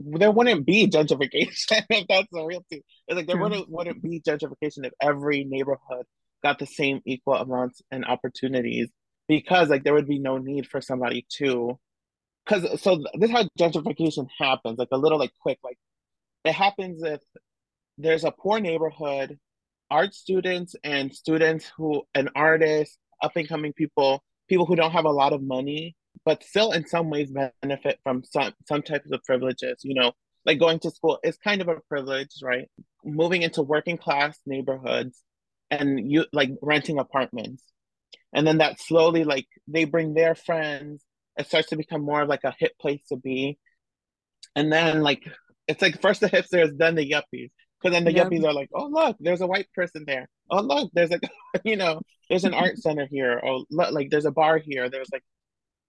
there 0.00 0.30
wouldn't 0.30 0.64
be 0.64 0.86
gentrification 0.88 1.84
if 1.90 2.06
that's 2.08 2.28
the 2.32 2.44
real 2.44 2.64
thing. 2.70 2.80
It's 3.06 3.16
like 3.16 3.26
there 3.26 3.36
True. 3.36 3.44
wouldn't 3.44 3.68
wouldn't 3.68 4.02
be 4.02 4.20
gentrification 4.20 4.86
if 4.86 4.92
every 5.02 5.44
neighborhood 5.44 6.06
got 6.42 6.58
the 6.58 6.66
same 6.66 7.00
equal 7.04 7.34
amounts 7.34 7.82
and 7.90 8.04
opportunities 8.04 8.88
because 9.28 9.68
like 9.68 9.84
there 9.84 9.94
would 9.94 10.08
be 10.08 10.18
no 10.18 10.38
need 10.38 10.66
for 10.66 10.80
somebody 10.80 11.26
to 11.28 11.78
because 12.44 12.80
so 12.80 12.96
this 13.14 13.30
is 13.30 13.36
how 13.36 13.44
gentrification 13.58 14.26
happens 14.38 14.78
like 14.78 14.88
a 14.92 14.98
little 14.98 15.18
like 15.18 15.32
quick 15.40 15.58
like 15.62 15.78
it 16.44 16.52
happens 16.52 17.02
if 17.02 17.20
there's 17.98 18.24
a 18.24 18.30
poor 18.32 18.60
neighborhood 18.60 19.38
art 19.90 20.14
students 20.14 20.74
and 20.84 21.14
students 21.14 21.70
who 21.76 22.02
an 22.14 22.28
artist 22.34 22.98
up 23.22 23.36
and 23.36 23.48
coming 23.48 23.72
people 23.72 24.22
people 24.48 24.66
who 24.66 24.76
don't 24.76 24.92
have 24.92 25.04
a 25.04 25.10
lot 25.10 25.32
of 25.32 25.42
money 25.42 25.94
but 26.24 26.42
still 26.42 26.72
in 26.72 26.86
some 26.86 27.10
ways 27.10 27.32
benefit 27.62 27.98
from 28.02 28.22
some 28.24 28.52
some 28.66 28.82
types 28.82 29.10
of 29.10 29.22
privileges 29.24 29.78
you 29.82 29.94
know? 29.94 30.12
Like 30.44 30.58
going 30.58 30.78
to 30.80 30.90
school 30.90 31.18
is 31.22 31.36
kind 31.36 31.60
of 31.60 31.68
a 31.68 31.80
privilege 31.88 32.30
right? 32.42 32.68
Moving 33.04 33.42
into 33.42 33.62
working 33.62 33.98
class 33.98 34.38
neighborhoods 34.46 35.22
and 35.70 36.10
you 36.10 36.26
like 36.32 36.50
renting 36.62 36.98
apartments. 36.98 37.62
And 38.32 38.46
then 38.46 38.58
that 38.58 38.80
slowly 38.80 39.24
like 39.24 39.46
they 39.66 39.84
bring 39.84 40.14
their 40.14 40.34
friends. 40.34 41.02
It 41.38 41.46
starts 41.46 41.68
to 41.68 41.76
become 41.76 42.02
more 42.02 42.22
of 42.22 42.28
like 42.28 42.44
a 42.44 42.54
hip 42.58 42.72
place 42.80 43.02
to 43.08 43.16
be. 43.16 43.58
And 44.54 44.72
then 44.72 45.02
like 45.02 45.24
it's 45.66 45.82
like 45.82 46.00
first 46.00 46.20
the 46.20 46.28
hipsters 46.28 46.76
then 46.76 46.94
the 46.94 47.08
yuppies. 47.08 47.50
Because 47.80 47.94
then 47.94 48.04
the 48.04 48.12
yuppies 48.12 48.44
are 48.44 48.52
like 48.52 48.70
oh 48.74 48.86
look 48.86 49.16
there's 49.20 49.40
a 49.40 49.46
white 49.46 49.68
person 49.74 50.04
there. 50.06 50.28
Oh 50.50 50.60
look 50.60 50.90
there's 50.94 51.10
like 51.10 51.22
you 51.64 51.76
know 51.76 52.00
there's 52.28 52.44
an 52.44 52.54
art 52.54 52.78
center 52.82 53.06
here. 53.10 53.40
Oh 53.44 53.64
look 53.70 53.92
like 53.92 54.10
there's 54.10 54.26
a 54.26 54.32
bar 54.32 54.58
here. 54.58 54.88
There's 54.88 55.10
like 55.12 55.24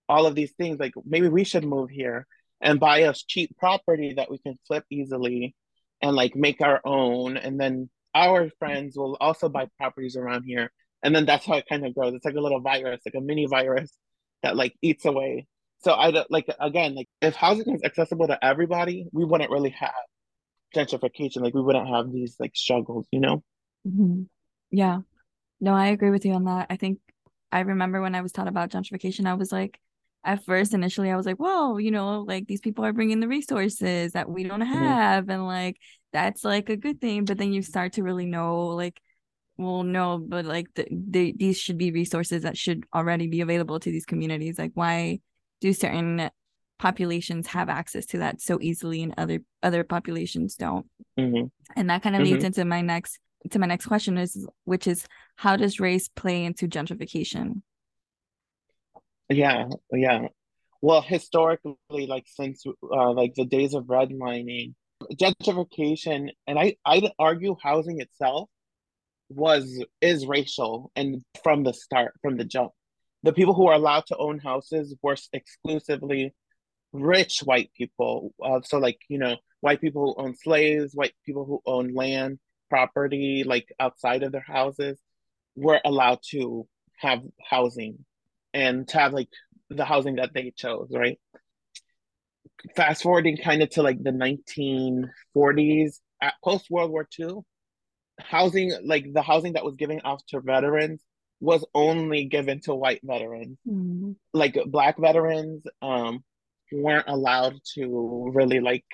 all 0.07 0.25
of 0.25 0.35
these 0.35 0.53
things. 0.53 0.79
Like 0.79 0.93
maybe 1.05 1.29
we 1.29 1.43
should 1.43 1.65
move 1.65 1.89
here 1.89 2.27
and 2.61 2.79
buy 2.79 3.03
us 3.03 3.23
cheap 3.23 3.55
property 3.57 4.13
that 4.15 4.29
we 4.29 4.37
can 4.37 4.59
flip 4.67 4.83
easily 4.89 5.55
and 6.01 6.15
like 6.15 6.35
make 6.35 6.61
our 6.61 6.81
own 6.85 7.37
and 7.37 7.59
then 7.59 7.89
our 8.15 8.49
friends 8.59 8.97
will 8.97 9.17
also 9.19 9.49
buy 9.49 9.67
properties 9.77 10.15
around 10.15 10.43
here 10.43 10.71
and 11.03 11.15
then 11.15 11.25
that's 11.25 11.45
how 11.45 11.55
it 11.55 11.65
kind 11.69 11.85
of 11.85 11.93
grows 11.93 12.13
it's 12.13 12.25
like 12.25 12.35
a 12.35 12.41
little 12.41 12.61
virus 12.61 13.01
like 13.05 13.15
a 13.15 13.21
mini 13.21 13.45
virus 13.45 13.91
that 14.43 14.55
like 14.55 14.73
eats 14.81 15.05
away 15.05 15.45
so 15.79 15.91
i 15.93 16.25
like 16.29 16.47
again 16.59 16.95
like 16.95 17.07
if 17.21 17.35
housing 17.35 17.73
is 17.73 17.83
accessible 17.83 18.27
to 18.27 18.43
everybody 18.43 19.05
we 19.11 19.25
wouldn't 19.25 19.51
really 19.51 19.69
have 19.71 19.93
gentrification 20.75 21.41
like 21.41 21.53
we 21.53 21.61
wouldn't 21.61 21.87
have 21.87 22.11
these 22.11 22.35
like 22.39 22.55
struggles 22.55 23.07
you 23.11 23.19
know 23.19 23.43
Mhm. 23.87 24.27
Yeah. 24.71 25.01
No, 25.61 25.73
I 25.73 25.87
agree 25.87 26.11
with 26.11 26.25
you 26.25 26.33
on 26.33 26.45
that. 26.45 26.67
I 26.69 26.77
think 26.77 26.99
I 27.51 27.61
remember 27.61 28.01
when 28.01 28.15
I 28.15 28.21
was 28.21 28.31
taught 28.31 28.47
about 28.47 28.71
gentrification, 28.71 29.27
I 29.27 29.35
was 29.35 29.51
like, 29.51 29.79
at 30.25 30.43
first, 30.45 30.73
initially, 30.73 31.11
I 31.11 31.17
was 31.17 31.25
like, 31.25 31.39
well, 31.39 31.79
you 31.79 31.91
know, 31.91 32.21
like 32.21 32.47
these 32.47 32.61
people 32.61 32.85
are 32.85 32.93
bringing 32.93 33.19
the 33.21 33.27
resources 33.27 34.13
that 34.13 34.29
we 34.29 34.43
don't 34.45 34.61
have, 34.61 35.29
and 35.29 35.45
like 35.47 35.77
that's 36.13 36.43
like 36.43 36.69
a 36.69 36.77
good 36.77 37.01
thing. 37.01 37.25
But 37.25 37.37
then 37.37 37.53
you 37.53 37.61
start 37.61 37.93
to 37.93 38.03
really 38.03 38.25
know, 38.25 38.67
like, 38.67 38.99
well, 39.57 39.83
no, 39.83 40.17
but 40.17 40.45
like 40.45 40.67
the, 40.75 40.87
the, 40.91 41.33
these 41.37 41.57
should 41.59 41.77
be 41.77 41.91
resources 41.91 42.43
that 42.43 42.57
should 42.57 42.85
already 42.93 43.27
be 43.27 43.41
available 43.41 43.79
to 43.79 43.91
these 43.91 44.05
communities. 44.05 44.57
Like, 44.57 44.71
why 44.73 45.19
do 45.61 45.73
certain 45.73 46.29
populations 46.79 47.47
have 47.47 47.69
access 47.69 48.05
to 48.07 48.19
that 48.19 48.41
so 48.41 48.57
easily 48.61 49.03
and 49.03 49.13
other 49.17 49.39
other 49.61 49.83
populations 49.83 50.55
don't? 50.55 50.85
hmm 51.17 51.45
And 51.75 51.89
that 51.89 52.01
kind 52.03 52.15
of 52.15 52.23
leads 52.23 52.43
Mhm. 52.43 52.47
into 52.47 52.65
my 52.65 52.81
next 52.81 53.19
to 53.51 53.59
my 53.59 53.67
next 53.67 53.85
question 53.85 54.17
is 54.17 54.47
which 54.65 54.87
is 54.87 55.05
how 55.35 55.55
does 55.57 55.79
race 55.79 56.07
play 56.09 56.45
into 56.45 56.67
gentrification? 56.67 57.61
Yeah, 59.29 59.67
yeah. 59.91 60.27
Well, 60.81 61.01
historically, 61.01 61.77
like 62.07 62.25
since 62.27 62.63
uh, 62.67 63.11
like 63.11 63.35
the 63.35 63.45
days 63.45 63.73
of 63.73 63.85
redlining, 63.85 64.73
gentrification, 65.13 66.29
and 66.47 66.59
I 66.59 66.75
I'd 66.85 67.11
argue 67.17 67.55
housing 67.61 68.01
itself 68.01 68.49
was 69.29 69.83
is 70.01 70.25
racial 70.25 70.91
and 70.95 71.21
from 71.43 71.63
the 71.63 71.73
start, 71.73 72.13
from 72.21 72.37
the 72.37 72.45
jump. 72.45 72.71
The 73.23 73.33
people 73.33 73.53
who 73.53 73.67
are 73.67 73.75
allowed 73.75 74.05
to 74.07 74.17
own 74.17 74.39
houses 74.39 74.95
were 75.01 75.17
exclusively 75.33 76.33
rich 76.93 77.39
white 77.39 77.71
people. 77.77 78.33
Uh, 78.43 78.61
so 78.63 78.77
like, 78.79 78.99
you 79.09 79.19
know, 79.19 79.35
white 79.61 79.81
people 79.81 80.15
who 80.17 80.23
own 80.23 80.35
slaves, 80.35 80.93
white 80.93 81.13
people 81.25 81.45
who 81.45 81.61
own 81.65 81.93
land, 81.93 82.39
property, 82.69 83.43
like 83.45 83.67
outside 83.79 84.23
of 84.23 84.31
their 84.31 84.45
houses, 84.45 84.97
were 85.55 85.79
allowed 85.83 86.19
to 86.31 86.67
have 86.97 87.21
housing 87.49 88.05
and 88.53 88.87
to 88.87 88.97
have 88.97 89.13
like 89.13 89.29
the 89.69 89.85
housing 89.85 90.15
that 90.15 90.33
they 90.33 90.51
chose, 90.55 90.89
right? 90.91 91.19
Fast 92.75 93.03
forwarding 93.03 93.37
kind 93.37 93.61
of 93.63 93.69
to 93.71 93.83
like 93.83 94.01
the 94.03 94.11
1940s, 94.11 95.99
at 96.21 96.33
post 96.43 96.67
World 96.69 96.91
War 96.91 97.07
II, 97.17 97.37
housing, 98.19 98.73
like 98.83 99.05
the 99.13 99.21
housing 99.21 99.53
that 99.53 99.63
was 99.63 99.75
given 99.77 100.01
off 100.03 100.21
to 100.27 100.41
veterans 100.41 101.01
was 101.39 101.65
only 101.73 102.25
given 102.25 102.59
to 102.61 102.75
white 102.75 102.99
veterans. 103.03 103.57
Like 104.33 104.57
black 104.67 104.99
veterans 104.99 105.63
um 105.81 106.23
weren't 106.71 107.07
allowed 107.07 107.55
to 107.75 108.29
really 108.33 108.59
like 108.59 108.85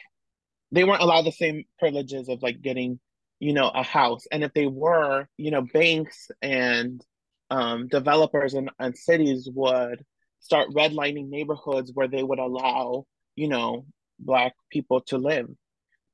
they 0.71 0.83
weren't 0.83 1.01
allowed 1.01 1.23
the 1.25 1.31
same 1.31 1.63
privileges 1.79 2.29
of 2.29 2.43
like 2.43 2.61
getting, 2.61 2.99
you 3.39 3.53
know, 3.53 3.69
a 3.69 3.83
house. 3.83 4.25
And 4.31 4.43
if 4.43 4.53
they 4.53 4.67
were, 4.67 5.27
you 5.37 5.51
know, 5.51 5.61
banks 5.61 6.29
and 6.41 7.01
um, 7.49 7.87
developers 7.87 8.53
and, 8.53 8.69
and 8.79 8.97
cities 8.97 9.49
would 9.53 10.03
start 10.39 10.69
redlining 10.71 11.29
neighborhoods 11.29 11.91
where 11.93 12.07
they 12.07 12.23
would 12.23 12.39
allow, 12.39 13.05
you 13.35 13.47
know, 13.47 13.85
black 14.19 14.53
people 14.71 15.01
to 15.01 15.17
live. 15.17 15.47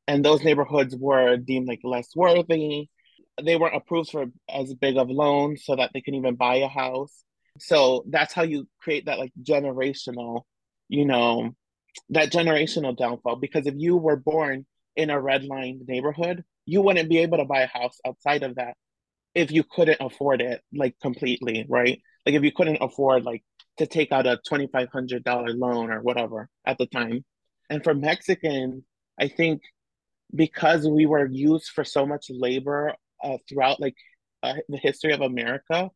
And 0.07 0.25
those 0.25 0.43
neighborhoods 0.43 0.95
were 0.95 1.37
deemed 1.37 1.67
like 1.67 1.81
less 1.83 2.09
worthy. 2.15 2.89
They 3.41 3.55
weren't 3.55 3.75
approved 3.75 4.11
for 4.11 4.25
as 4.49 4.73
big 4.73 4.97
of 4.97 5.09
loans 5.09 5.63
so 5.65 5.75
that 5.75 5.91
they 5.93 6.01
can 6.01 6.15
even 6.15 6.35
buy 6.35 6.55
a 6.55 6.67
house. 6.67 7.23
So 7.59 8.03
that's 8.09 8.33
how 8.33 8.43
you 8.43 8.67
create 8.79 9.05
that 9.05 9.19
like 9.19 9.31
generational, 9.41 10.41
you 10.89 11.05
know, 11.05 11.51
that 12.09 12.31
generational 12.31 12.95
downfall. 12.97 13.37
Because 13.37 13.67
if 13.67 13.75
you 13.77 13.97
were 13.97 14.17
born 14.17 14.65
in 14.95 15.09
a 15.09 15.15
redlined 15.15 15.87
neighborhood, 15.87 16.43
you 16.65 16.81
wouldn't 16.81 17.09
be 17.09 17.19
able 17.19 17.37
to 17.37 17.45
buy 17.45 17.61
a 17.61 17.67
house 17.67 17.97
outside 18.05 18.43
of 18.43 18.55
that 18.55 18.75
if 19.33 19.51
you 19.51 19.63
couldn't 19.63 19.97
afford 20.01 20.41
it 20.41 20.61
like 20.73 20.95
completely, 21.01 21.65
right? 21.69 22.01
Like 22.25 22.35
if 22.35 22.43
you 22.43 22.51
couldn't 22.51 22.79
afford 22.81 23.23
like 23.23 23.43
to 23.77 23.87
take 23.87 24.11
out 24.11 24.27
a 24.27 24.39
twenty 24.47 24.67
five 24.67 24.89
hundred 24.91 25.23
dollar 25.23 25.53
loan 25.53 25.91
or 25.91 26.01
whatever 26.01 26.49
at 26.65 26.77
the 26.77 26.85
time. 26.85 27.23
And 27.69 27.83
for 27.83 27.93
Mexicans, 27.93 28.83
I 29.19 29.27
think 29.29 29.61
because 30.33 30.87
we 30.87 31.05
were 31.05 31.25
used 31.25 31.69
for 31.69 31.83
so 31.83 32.05
much 32.05 32.27
labor 32.29 32.93
uh, 33.23 33.37
throughout 33.47 33.79
like 33.79 33.95
uh, 34.43 34.55
the 34.69 34.77
history 34.77 35.13
of 35.13 35.21
America, 35.21 35.89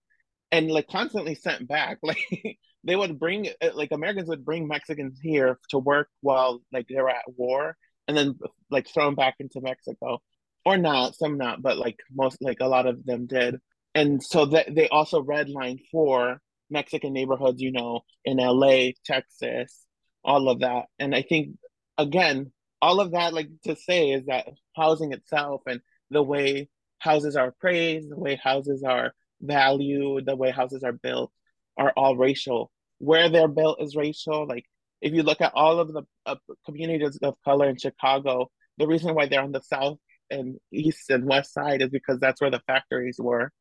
and 0.52 0.72
like 0.72 0.88
constantly 0.88 1.36
sent 1.36 1.68
back, 1.68 2.00
like 2.04 2.58
they 2.84 2.96
would 2.96 3.20
bring 3.20 3.50
like 3.74 3.92
Americans 3.92 4.30
would 4.30 4.46
bring 4.46 4.68
Mexicans 4.68 5.20
here 5.22 5.60
to 5.70 5.80
work 5.80 6.10
while 6.22 6.62
like 6.72 6.88
they 6.88 6.96
were 6.96 7.10
at 7.10 7.24
war, 7.36 7.76
and 8.08 8.16
then 8.16 8.36
like 8.70 8.88
throw 8.88 9.06
them 9.06 9.16
back 9.16 9.36
into 9.40 9.62
Mexico 9.62 10.22
or 10.66 10.78
not, 10.78 11.16
some 11.16 11.38
not, 11.38 11.62
but 11.62 11.78
like 11.78 12.00
most, 12.14 12.38
like 12.42 12.60
a 12.60 12.68
lot 12.68 12.88
of 12.88 13.06
them 13.06 13.28
did. 13.28 13.58
And 13.94 14.22
so 14.22 14.48
that 14.48 14.74
they 14.74 14.90
also 14.90 15.22
redlined 15.22 15.80
for 15.92 16.42
Mexican 16.70 17.14
neighborhoods, 17.14 17.62
you 17.62 17.72
know, 17.72 18.02
in 18.26 18.38
LA, 18.38 18.90
Texas, 19.06 19.86
all 20.24 20.50
of 20.50 20.60
that. 20.60 20.86
And 21.00 21.16
I 21.16 21.22
think, 21.22 21.56
again, 21.98 22.52
all 22.82 23.00
of 23.00 23.12
that, 23.12 23.34
like 23.34 23.50
to 23.64 23.76
say, 23.76 24.12
is 24.12 24.26
that 24.26 24.48
housing 24.76 25.14
itself 25.14 25.62
and 25.68 25.82
the 26.10 26.24
way 26.24 26.70
houses 27.00 27.36
are 27.36 27.48
appraised, 27.48 28.10
the 28.10 28.20
way 28.20 28.36
houses 28.36 28.84
are 28.84 29.14
valued, 29.42 30.26
the 30.26 30.36
way 30.36 30.52
houses 30.52 30.84
are 30.84 30.92
built 30.92 31.32
are 31.78 31.94
all 31.96 32.18
racial. 32.18 32.72
Where 32.98 33.30
they're 33.30 33.48
built 33.48 33.82
is 33.82 33.96
racial. 33.96 34.48
Like 34.48 34.66
if 35.02 35.14
you 35.14 35.24
look 35.24 35.42
at 35.42 35.54
all 35.54 35.80
of 35.80 35.94
the 35.94 36.04
uh, 36.26 36.36
communities 36.66 37.20
of 37.22 37.36
color 37.44 37.70
in 37.70 37.78
Chicago, 37.78 38.50
the 38.78 38.88
reason 38.88 39.14
why 39.14 39.28
they're 39.28 39.44
on 39.44 39.52
the 39.52 39.62
south 39.62 40.00
and 40.30 40.58
east 40.72 41.10
and 41.10 41.26
west 41.26 41.54
side 41.54 41.82
is 41.82 41.90
because 41.90 42.20
that's 42.20 42.42
where 42.42 42.52
the 42.52 42.62
factories 42.68 43.18
were. 43.20 43.52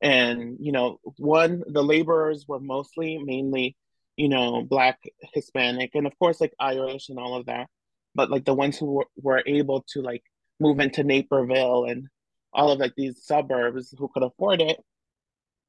And 0.00 0.56
you 0.60 0.72
know, 0.72 0.98
one 1.18 1.62
the 1.66 1.82
laborers 1.82 2.44
were 2.48 2.60
mostly 2.60 3.18
mainly, 3.18 3.76
you 4.16 4.28
know, 4.28 4.62
black, 4.62 4.98
Hispanic, 5.34 5.90
and 5.94 6.06
of 6.06 6.18
course 6.18 6.40
like 6.40 6.54
Irish 6.58 7.08
and 7.08 7.18
all 7.18 7.36
of 7.36 7.46
that. 7.46 7.68
But 8.14 8.30
like 8.30 8.44
the 8.44 8.54
ones 8.54 8.78
who 8.78 8.86
were, 8.86 9.06
were 9.16 9.42
able 9.46 9.84
to 9.92 10.02
like 10.02 10.22
move 10.60 10.80
into 10.80 11.04
Naperville 11.04 11.84
and 11.84 12.08
all 12.52 12.70
of 12.70 12.78
like 12.78 12.94
these 12.96 13.24
suburbs 13.24 13.94
who 13.96 14.08
could 14.12 14.22
afford 14.22 14.60
it 14.60 14.78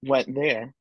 went 0.04 0.34
there. 0.36 0.74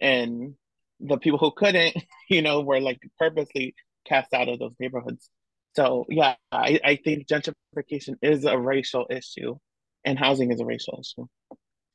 And 0.00 0.54
the 1.00 1.18
people 1.18 1.38
who 1.38 1.52
couldn't, 1.56 1.96
you 2.28 2.42
know, 2.42 2.60
were 2.60 2.80
like 2.80 3.00
purposely 3.18 3.74
cast 4.06 4.34
out 4.34 4.48
of 4.48 4.58
those 4.58 4.74
neighborhoods. 4.78 5.30
So 5.74 6.06
yeah, 6.08 6.34
I, 6.52 6.80
I 6.84 6.96
think 6.96 7.26
gentrification 7.26 8.14
is 8.22 8.44
a 8.44 8.58
racial 8.58 9.06
issue 9.10 9.56
and 10.04 10.18
housing 10.18 10.52
is 10.52 10.60
a 10.60 10.64
racial 10.64 11.00
issue. 11.00 11.26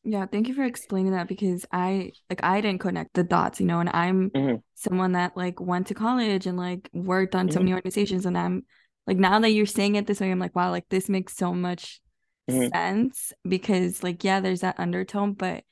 Yeah, 0.03 0.25
thank 0.25 0.47
you 0.47 0.53
for 0.53 0.63
explaining 0.63 1.11
that 1.11 1.27
because 1.27 1.65
I 1.71 2.11
like 2.29 2.43
I 2.43 2.61
didn't 2.61 2.79
connect 2.79 3.13
the 3.13 3.23
dots, 3.23 3.59
you 3.59 3.65
know, 3.65 3.79
and 3.79 3.89
I'm 3.89 4.29
mm-hmm. 4.29 4.55
someone 4.75 5.13
that 5.13 5.35
like 5.35 5.59
went 5.59 5.87
to 5.87 5.93
college 5.93 6.45
and 6.45 6.57
like 6.57 6.89
worked 6.93 7.35
on 7.35 7.47
mm-hmm. 7.47 7.53
so 7.53 7.59
many 7.59 7.73
organizations 7.73 8.25
and 8.25 8.37
I'm 8.37 8.63
like 9.05 9.17
now 9.17 9.39
that 9.39 9.49
you're 9.49 9.65
saying 9.65 9.95
it 9.95 10.07
this 10.07 10.19
way, 10.19 10.31
I'm 10.31 10.39
like, 10.39 10.55
wow, 10.55 10.71
like 10.71 10.87
this 10.89 11.09
makes 11.09 11.35
so 11.35 11.53
much 11.53 12.01
mm-hmm. 12.49 12.69
sense 12.69 13.33
because 13.47 14.01
like 14.03 14.23
yeah, 14.23 14.39
there's 14.39 14.61
that 14.61 14.79
undertone, 14.79 15.33
but 15.33 15.63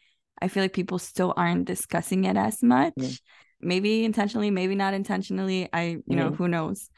I 0.41 0.49
feel 0.49 0.63
like 0.63 0.73
people 0.73 0.99
still 0.99 1.33
aren't 1.35 1.65
discussing 1.65 2.25
it 2.25 2.37
as 2.37 2.61
much. 2.61 3.21
Maybe 3.59 4.05
intentionally, 4.05 4.51
maybe 4.51 4.75
not 4.75 4.93
intentionally. 4.93 5.67
I, 5.73 5.97
you 6.05 6.15
know, 6.15 6.31
who 6.31 6.47
knows. 6.47 6.91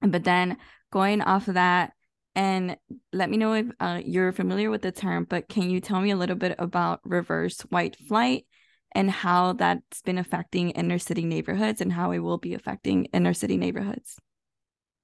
But 0.00 0.24
then 0.24 0.56
going 0.90 1.22
off 1.22 1.48
of 1.48 1.54
that, 1.54 1.92
and 2.34 2.76
let 3.14 3.30
me 3.30 3.38
know 3.38 3.54
if 3.54 3.66
uh, 3.80 4.00
you're 4.04 4.30
familiar 4.30 4.70
with 4.70 4.82
the 4.82 4.92
term, 4.92 5.24
but 5.24 5.48
can 5.48 5.70
you 5.70 5.80
tell 5.80 6.00
me 6.00 6.10
a 6.10 6.16
little 6.16 6.36
bit 6.36 6.54
about 6.58 7.00
reverse 7.02 7.60
white 7.62 7.96
flight 7.96 8.44
and 8.94 9.10
how 9.10 9.54
that's 9.54 10.02
been 10.02 10.18
affecting 10.18 10.70
inner 10.70 10.98
city 10.98 11.24
neighborhoods 11.24 11.80
and 11.80 11.92
how 11.92 12.12
it 12.12 12.18
will 12.18 12.38
be 12.38 12.52
affecting 12.52 13.06
inner 13.06 13.32
city 13.32 13.56
neighborhoods? 13.56 14.18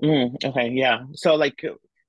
Mm, 0.02 0.44
okay, 0.44 0.70
yeah. 0.70 1.04
So 1.14 1.36
like 1.36 1.64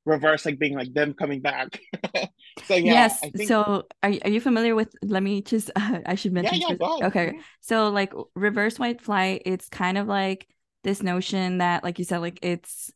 reverse, 0.05 0.45
like 0.45 0.59
being 0.59 0.75
like 0.75 0.93
them 0.93 1.13
coming 1.13 1.41
back. 1.41 1.79
so 2.65 2.75
yeah. 2.75 2.93
yes. 2.93 3.19
think... 3.19 3.47
So 3.47 3.83
are 4.01 4.11
are 4.23 4.29
you 4.29 4.41
familiar 4.41 4.75
with? 4.75 4.93
Let 5.03 5.23
me 5.23 5.41
just. 5.41 5.71
Uh, 5.75 5.99
I 6.05 6.15
should 6.15 6.33
mention. 6.33 6.59
Yeah, 6.59 6.75
yeah. 6.79 7.07
Okay. 7.07 7.39
So 7.61 7.89
like 7.89 8.13
reverse 8.35 8.79
white 8.79 9.01
flight, 9.01 9.43
it's 9.45 9.69
kind 9.69 9.97
of 9.97 10.07
like 10.07 10.47
this 10.83 11.01
notion 11.01 11.59
that, 11.59 11.83
like 11.83 11.99
you 11.99 12.05
said, 12.05 12.19
like 12.19 12.39
it's 12.41 12.91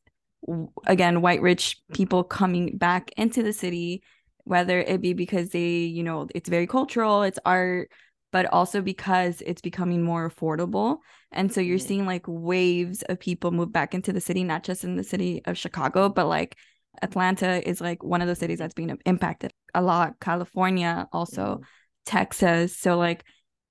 again 0.86 1.22
white 1.22 1.42
rich 1.42 1.78
mm-hmm. 1.78 1.96
people 1.96 2.24
coming 2.24 2.78
back 2.78 3.12
into 3.18 3.42
the 3.42 3.52
city 3.52 4.04
whether 4.44 4.80
it 4.80 5.02
be 5.02 5.14
because 5.14 5.50
they 5.50 5.80
you 5.80 6.04
know 6.04 6.28
it's 6.34 6.48
very 6.48 6.68
cultural 6.68 7.24
it's 7.24 7.40
art 7.44 7.90
but 8.32 8.46
also 8.48 8.82
because 8.82 9.42
it's 9.46 9.62
becoming 9.62 10.04
more 10.04 10.30
affordable. 10.30 10.98
And 11.32 11.52
so 11.52 11.62
you're 11.62 11.78
mm-hmm. 11.78 11.88
seeing 11.88 12.06
like 12.06 12.26
waves 12.28 13.02
of 13.04 13.20
people 13.20 13.52
move 13.52 13.72
back 13.72 13.94
into 13.94 14.14
the 14.14 14.22
city 14.22 14.44
not 14.44 14.64
just 14.64 14.84
in 14.84 14.96
the 14.96 15.04
city 15.04 15.42
of 15.46 15.58
chicago 15.58 16.10
but 16.10 16.28
like 16.28 16.56
atlanta 17.02 17.68
is 17.68 17.80
like 17.80 18.04
one 18.04 18.22
of 18.22 18.28
the 18.28 18.36
cities 18.36 18.60
that's 18.60 18.74
being 18.74 18.98
impacted 19.06 19.52
a 19.74 19.82
lot 19.82 20.20
california 20.20 21.08
also 21.12 21.42
mm-hmm. 21.42 21.64
texas. 22.06 22.78
So 22.78 22.98
like 22.98 23.24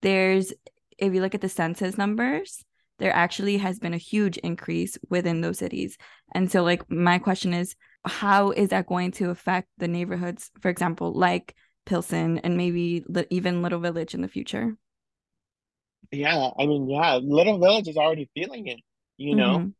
there's 0.02 0.52
if 0.98 1.14
you 1.14 1.20
look 1.20 1.34
at 1.34 1.40
the 1.40 1.48
census 1.48 1.96
numbers 1.98 2.64
there 2.98 3.12
actually 3.12 3.58
has 3.58 3.78
been 3.78 3.94
a 3.94 3.98
huge 3.98 4.38
increase 4.38 4.98
within 5.10 5.40
those 5.40 5.58
cities. 5.58 5.96
And 6.34 6.50
so, 6.50 6.62
like, 6.62 6.90
my 6.90 7.18
question 7.18 7.52
is, 7.52 7.76
how 8.04 8.50
is 8.50 8.70
that 8.70 8.86
going 8.86 9.12
to 9.12 9.30
affect 9.30 9.68
the 9.78 9.88
neighborhoods, 9.88 10.50
for 10.60 10.68
example, 10.68 11.12
like 11.12 11.54
Pilsen 11.84 12.38
and 12.38 12.56
maybe 12.56 13.04
even 13.30 13.62
Little 13.62 13.80
Village 13.80 14.14
in 14.14 14.22
the 14.22 14.28
future? 14.28 14.76
Yeah, 16.10 16.50
I 16.58 16.66
mean, 16.66 16.88
yeah, 16.88 17.18
Little 17.22 17.58
Village 17.58 17.88
is 17.88 17.96
already 17.96 18.30
feeling 18.34 18.68
it, 18.68 18.80
you 19.16 19.34
know? 19.34 19.72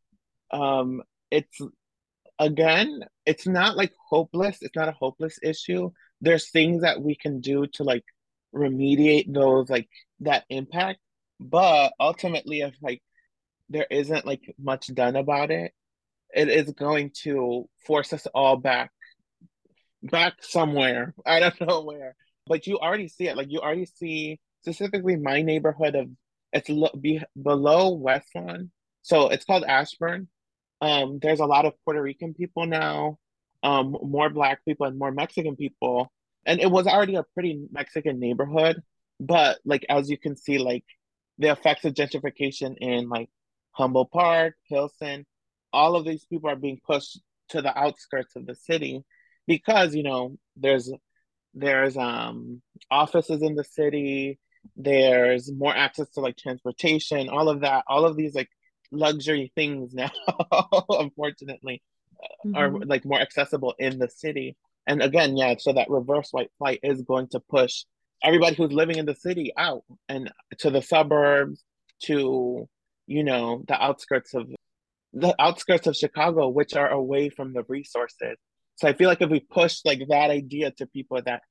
Mm-hmm. 0.53 0.61
Um, 0.61 1.03
it's 1.31 1.59
again, 2.39 3.01
it's 3.25 3.47
not 3.47 3.77
like 3.77 3.93
hopeless, 4.09 4.59
it's 4.61 4.77
not 4.77 4.89
a 4.89 4.93
hopeless 4.93 5.39
issue. 5.43 5.91
There's 6.21 6.51
things 6.51 6.83
that 6.83 7.01
we 7.01 7.15
can 7.15 7.41
do 7.41 7.67
to 7.75 7.85
like 7.85 8.05
remediate 8.55 9.33
those 9.33 9.69
like 9.69 9.89
that 10.21 10.45
impact 10.49 10.99
but 11.41 11.93
ultimately 12.01 12.61
if 12.61 12.75
like 12.83 13.03
there 13.69 13.87
isn't 13.91 14.27
like 14.27 14.55
much 14.59 14.87
done 14.95 15.17
about 15.17 15.51
it 15.51 15.73
it 16.35 16.49
is 16.49 16.71
going 16.73 17.11
to 17.23 17.69
force 17.87 18.13
us 18.13 18.27
all 18.35 18.57
back 18.57 18.91
back 20.03 20.35
somewhere. 20.41 21.15
I 21.27 21.41
don't 21.41 21.61
know 21.61 21.83
where. 21.83 22.15
But 22.47 22.67
you 22.67 22.79
already 22.79 23.09
see 23.09 23.29
it. 23.29 23.37
Like 23.37 23.51
you 23.51 23.61
already 23.61 23.87
see 23.87 24.41
specifically 24.63 25.17
my 25.17 25.43
neighborhood 25.43 25.95
of 25.95 26.09
it's 26.53 26.69
lo- 26.69 26.95
be, 27.01 27.23
below 27.41 27.95
west 27.95 28.29
lawn. 28.35 28.71
So 29.03 29.29
it's 29.29 29.45
called 29.45 29.65
ashburn. 29.65 30.29
Um 30.81 31.19
there's 31.21 31.41
a 31.41 31.47
lot 31.47 31.65
of 31.65 31.73
puerto 31.85 32.03
rican 32.03 32.35
people 32.35 32.67
now 32.67 33.19
um 33.63 33.97
more 34.03 34.29
black 34.29 34.65
people 34.65 34.87
and 34.87 34.99
more 34.99 35.11
mexican 35.11 35.57
people. 35.57 36.13
And 36.45 36.61
it 36.61 36.71
was 36.71 36.87
already 36.87 37.17
a 37.17 37.25
pretty 37.35 37.67
mexican 37.73 38.21
neighborhood 38.21 38.83
but 39.19 39.59
like 39.65 39.87
as 39.89 40.11
you 40.11 40.19
can 40.19 40.37
see 40.37 40.59
like 40.59 40.85
the 41.39 41.51
effects 41.51 41.87
of 41.87 41.95
gentrification 41.95 42.77
in 42.79 43.09
like 43.09 43.31
Humboldt 43.77 44.11
Park, 44.11 44.55
Pilsen, 44.69 45.27
all 45.73 45.97
of 45.97 46.05
these 46.05 46.25
people 46.25 46.49
are 46.51 46.57
being 46.57 46.81
pushed 46.87 47.21
to 47.51 47.63
the 47.63 47.77
outskirts 47.79 48.35
of 48.35 48.47
the 48.47 48.55
city 48.55 49.05
because 49.47 49.95
you 49.95 50.03
know 50.03 50.37
there's 50.57 50.91
there's 51.55 51.97
um 51.97 52.63
offices 52.91 53.43
in 53.43 53.55
the 53.55 53.65
city, 53.65 54.39
there's 54.77 55.53
more 55.53 55.75
access 55.75 56.09
to 56.11 56.21
like 56.21 56.37
transportation, 56.37 57.29
all 57.29 57.49
of 57.49 57.61
that, 57.61 57.85
all 57.87 58.05
of 58.05 58.17
these 58.17 58.35
like 58.35 58.49
luxury 58.91 59.53
things 59.55 59.95
now, 59.95 60.11
unfortunately, 60.89 61.83
mm-hmm. 62.45 62.57
are 62.57 62.71
like 62.85 63.05
more 63.05 63.21
accessible 63.21 63.75
in 63.79 63.99
the 63.99 64.09
city. 64.09 64.57
And 64.87 65.03
again, 65.03 65.37
yeah, 65.37 65.55
so 65.59 65.73
that 65.73 65.91
reverse 65.91 66.29
white 66.31 66.51
flight 66.59 66.81
is 66.83 67.03
going 67.03 67.29
to 67.29 67.41
push 67.41 67.85
everybody 68.23 68.55
who's 68.55 68.73
living 68.73 68.97
in 68.97 69.07
the 69.07 69.15
city 69.15 69.53
out 69.57 69.85
and 70.09 70.33
to 70.59 70.71
the 70.71 70.81
suburbs 70.81 71.63
to 72.05 72.69
you 73.07 73.25
know 73.25 73.63
the 73.69 73.83
outskirts 73.83 74.35
of 74.35 74.49
the 75.13 75.35
outskirts 75.41 75.87
of 75.87 75.97
chicago 75.97 76.49
which 76.49 76.75
are 76.75 76.89
away 76.89 77.29
from 77.29 77.53
the 77.53 77.63
resources 77.69 78.37
so 78.77 78.89
i 78.89 78.93
feel 78.93 79.09
like 79.09 79.23
if 79.23 79.31
we 79.31 79.41
push 79.41 79.81
like 79.85 80.01
that 80.09 80.31
idea 80.31 80.71
to 80.71 80.87
people 80.87 81.21
that 81.25 81.43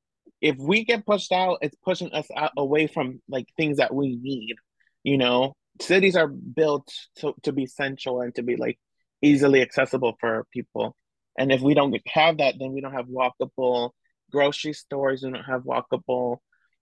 if 0.42 0.56
we 0.58 0.84
get 0.84 1.06
pushed 1.06 1.32
out 1.32 1.58
it's 1.62 1.78
pushing 1.84 2.12
us 2.12 2.28
out 2.36 2.52
away 2.58 2.88
from 2.88 3.22
like 3.30 3.48
things 3.58 3.78
that 3.78 3.94
we 3.94 4.18
need 4.22 4.56
you 5.04 5.18
know 5.18 5.54
cities 5.82 6.16
are 6.16 6.28
built 6.28 6.88
to, 7.18 7.34
to 7.44 7.52
be 7.52 7.66
central 7.66 8.22
and 8.22 8.34
to 8.36 8.44
be 8.44 8.56
like 8.56 8.80
easily 9.22 9.62
accessible 9.62 10.16
for 10.20 10.46
people 10.52 10.96
and 11.38 11.52
if 11.52 11.62
we 11.62 11.74
don't 11.74 11.96
have 12.08 12.38
that 12.38 12.56
then 12.60 12.72
we 12.72 12.82
don't 12.82 12.94
have 12.94 13.08
walkable 13.08 13.92
grocery 14.32 14.74
stores 14.74 15.24
we 15.24 15.32
don't 15.32 15.44
have 15.44 15.64
walkable 15.64 16.38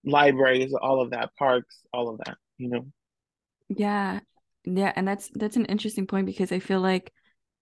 libraries, 0.06 0.74
all 0.74 1.02
of 1.02 1.12
that, 1.12 1.36
parks, 1.38 1.80
all 1.94 2.10
of 2.10 2.20
that, 2.26 2.38
you 2.58 2.70
know. 2.70 2.86
Yeah. 3.70 4.20
Yeah, 4.66 4.94
and 4.96 5.08
that's 5.08 5.30
that's 5.34 5.58
an 5.58 5.66
interesting 5.66 6.08
point 6.08 6.26
because 6.26 6.52
I 6.52 6.60
feel 6.60 6.80
like 6.80 7.12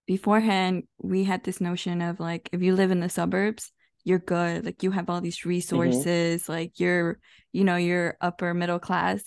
beforehand 0.08 0.84
we 0.98 1.24
had 1.24 1.44
this 1.44 1.62
notion 1.62 2.02
of 2.02 2.20
like 2.20 2.50
if 2.52 2.62
you 2.62 2.76
live 2.76 2.92
in 2.92 3.00
the 3.00 3.10
suburbs, 3.10 3.72
you're 4.04 4.20
good. 4.20 4.66
Like 4.66 4.84
you 4.84 4.92
have 4.92 5.10
all 5.10 5.22
these 5.22 5.46
resources, 5.46 6.44
mm-hmm. 6.44 6.52
like 6.52 6.80
you're, 6.80 7.20
you 7.52 7.64
know, 7.64 7.76
you're 7.76 8.18
upper 8.22 8.54
middle 8.54 8.80
class. 8.80 9.24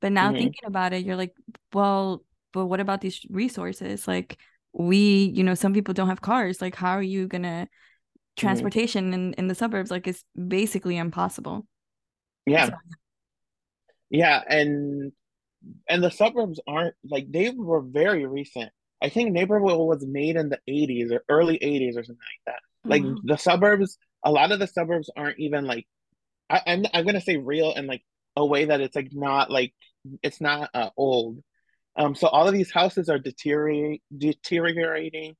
But 0.00 0.12
now 0.12 0.28
mm-hmm. 0.28 0.38
thinking 0.38 0.66
about 0.66 0.92
it, 0.92 1.04
you're 1.04 1.16
like, 1.16 1.34
well, 1.72 2.22
but 2.52 2.66
what 2.66 2.80
about 2.80 3.00
these 3.00 3.20
resources? 3.30 4.06
Like 4.06 4.38
we, 4.72 5.32
you 5.34 5.42
know, 5.42 5.54
some 5.54 5.72
people 5.72 5.94
don't 5.94 6.08
have 6.08 6.20
cars. 6.20 6.60
Like 6.60 6.74
how 6.74 6.92
are 6.92 7.02
you 7.02 7.26
gonna 7.26 7.66
mm-hmm. 7.68 8.40
transportation 8.40 9.06
mm-hmm. 9.06 9.14
in, 9.14 9.34
in 9.34 9.46
the 9.48 9.54
suburbs? 9.54 9.90
Like 9.90 10.06
it's 10.06 10.24
basically 10.34 10.96
impossible. 10.96 11.66
Yeah. 12.46 12.66
So, 12.66 12.74
yeah, 14.10 14.42
and 14.48 15.12
and 15.88 16.02
the 16.02 16.10
suburbs 16.10 16.60
aren't 16.66 16.94
like 17.08 17.30
they 17.30 17.50
were 17.50 17.80
very 17.80 18.26
recent. 18.26 18.70
I 19.02 19.08
think 19.08 19.32
neighborhood 19.32 19.78
was 19.78 20.04
made 20.06 20.36
in 20.36 20.48
the 20.48 20.58
80s 20.68 21.12
or 21.12 21.22
early 21.28 21.58
80s 21.58 21.96
or 21.96 22.04
something 22.04 22.16
like 22.16 22.54
that. 22.54 22.60
Like 22.88 23.02
mm-hmm. 23.02 23.26
the 23.26 23.36
suburbs, 23.36 23.98
a 24.24 24.30
lot 24.30 24.52
of 24.52 24.58
the 24.58 24.66
suburbs 24.66 25.10
aren't 25.16 25.38
even 25.38 25.66
like 25.66 25.86
I, 26.48 26.62
am 26.66 26.80
I'm, 26.80 26.86
I'm 26.94 27.06
gonna 27.06 27.20
say 27.20 27.36
real 27.36 27.74
and 27.74 27.86
like 27.86 28.02
a 28.36 28.44
way 28.44 28.66
that 28.66 28.80
it's 28.80 28.96
like 28.96 29.10
not 29.12 29.50
like 29.50 29.74
it's 30.22 30.40
not 30.40 30.70
uh, 30.74 30.90
old. 30.96 31.42
Um, 31.96 32.14
so 32.14 32.28
all 32.28 32.46
of 32.46 32.54
these 32.54 32.70
houses 32.70 33.08
are 33.08 33.18
deteriorate 33.18 34.02
deteriorating. 34.16 35.36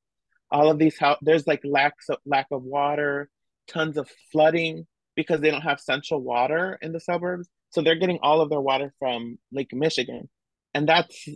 All 0.50 0.70
of 0.70 0.78
these 0.78 0.98
house 0.98 1.18
there's 1.22 1.46
like 1.46 1.60
lack 1.64 1.94
of 2.08 2.18
lack 2.24 2.46
of 2.50 2.62
water, 2.62 3.28
tons 3.68 3.96
of 3.96 4.10
flooding 4.32 4.86
because 5.14 5.40
they 5.40 5.50
don't 5.50 5.62
have 5.62 5.80
central 5.80 6.20
water 6.20 6.78
in 6.82 6.92
the 6.92 7.00
suburbs. 7.00 7.48
So 7.70 7.82
they're 7.82 7.96
getting 7.96 8.18
all 8.22 8.40
of 8.40 8.50
their 8.50 8.60
water 8.60 8.92
from 8.98 9.38
Lake 9.52 9.72
Michigan. 9.72 10.28
And 10.74 10.88
that's 10.88 11.28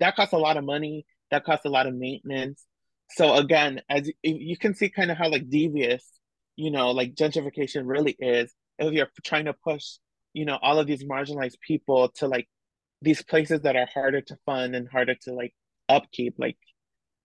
that 0.00 0.16
costs 0.16 0.34
a 0.34 0.38
lot 0.38 0.56
of 0.56 0.64
money. 0.64 1.06
That 1.30 1.44
costs 1.44 1.64
a 1.64 1.70
lot 1.70 1.86
of 1.86 1.94
maintenance. 1.94 2.64
So 3.10 3.34
again, 3.34 3.82
as 3.88 4.10
you 4.22 4.56
can 4.56 4.74
see 4.74 4.88
kind 4.88 5.10
of 5.10 5.16
how 5.16 5.28
like 5.28 5.48
devious, 5.48 6.06
you 6.56 6.70
know, 6.70 6.90
like 6.90 7.14
gentrification 7.14 7.82
really 7.84 8.16
is. 8.18 8.52
If 8.78 8.92
you're 8.92 9.08
trying 9.22 9.46
to 9.46 9.54
push, 9.54 9.84
you 10.32 10.44
know, 10.44 10.58
all 10.60 10.78
of 10.78 10.86
these 10.86 11.04
marginalized 11.04 11.60
people 11.66 12.08
to 12.16 12.26
like 12.26 12.48
these 13.02 13.22
places 13.22 13.62
that 13.62 13.76
are 13.76 13.88
harder 13.92 14.20
to 14.20 14.36
fund 14.46 14.74
and 14.74 14.88
harder 14.88 15.14
to 15.22 15.32
like 15.32 15.54
upkeep, 15.88 16.34
like 16.38 16.56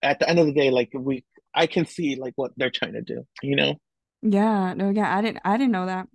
at 0.01 0.19
the 0.19 0.29
end 0.29 0.39
of 0.39 0.45
the 0.45 0.53
day, 0.53 0.71
like 0.71 0.91
we 0.93 1.23
I 1.53 1.67
can 1.67 1.85
see 1.85 2.15
like 2.15 2.33
what 2.35 2.51
they're 2.57 2.69
trying 2.69 2.93
to 2.93 3.01
do, 3.01 3.23
you 3.41 3.55
know? 3.55 3.75
Yeah, 4.21 4.73
no, 4.73 4.89
yeah, 4.89 5.15
I 5.15 5.21
didn't 5.21 5.39
I 5.45 5.57
didn't 5.57 5.71
know 5.71 5.85
that. 5.85 6.07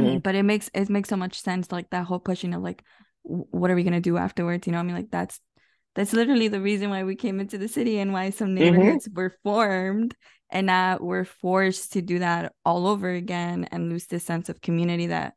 Mhm. 0.00 0.22
But 0.22 0.34
it 0.34 0.42
makes 0.42 0.70
it 0.74 0.88
makes 0.90 1.08
so 1.08 1.16
much 1.16 1.40
sense, 1.40 1.70
like 1.72 1.90
that 1.90 2.06
whole 2.06 2.18
pushing 2.20 2.54
of 2.54 2.62
like 2.62 2.82
what 3.22 3.70
are 3.70 3.74
we 3.74 3.84
gonna 3.84 4.00
do 4.00 4.16
afterwards? 4.16 4.66
You 4.66 4.72
know, 4.72 4.80
I 4.80 4.82
mean 4.82 4.94
like 4.96 5.10
that's 5.10 5.40
that's 5.94 6.12
literally 6.12 6.48
the 6.48 6.60
reason 6.60 6.90
why 6.90 7.04
we 7.04 7.14
came 7.16 7.38
into 7.40 7.56
the 7.58 7.68
city 7.68 7.98
and 7.98 8.12
why 8.12 8.30
some 8.30 8.48
Mhm. 8.48 8.54
neighborhoods 8.54 9.08
were 9.14 9.30
formed 9.44 10.16
and 10.50 10.66
now 10.66 10.98
we're 11.00 11.24
forced 11.24 11.92
to 11.92 12.02
do 12.02 12.18
that 12.18 12.52
all 12.64 12.86
over 12.86 13.08
again 13.10 13.64
and 13.70 13.88
lose 13.88 14.06
this 14.06 14.24
sense 14.24 14.48
of 14.48 14.60
community 14.60 15.06
that 15.08 15.34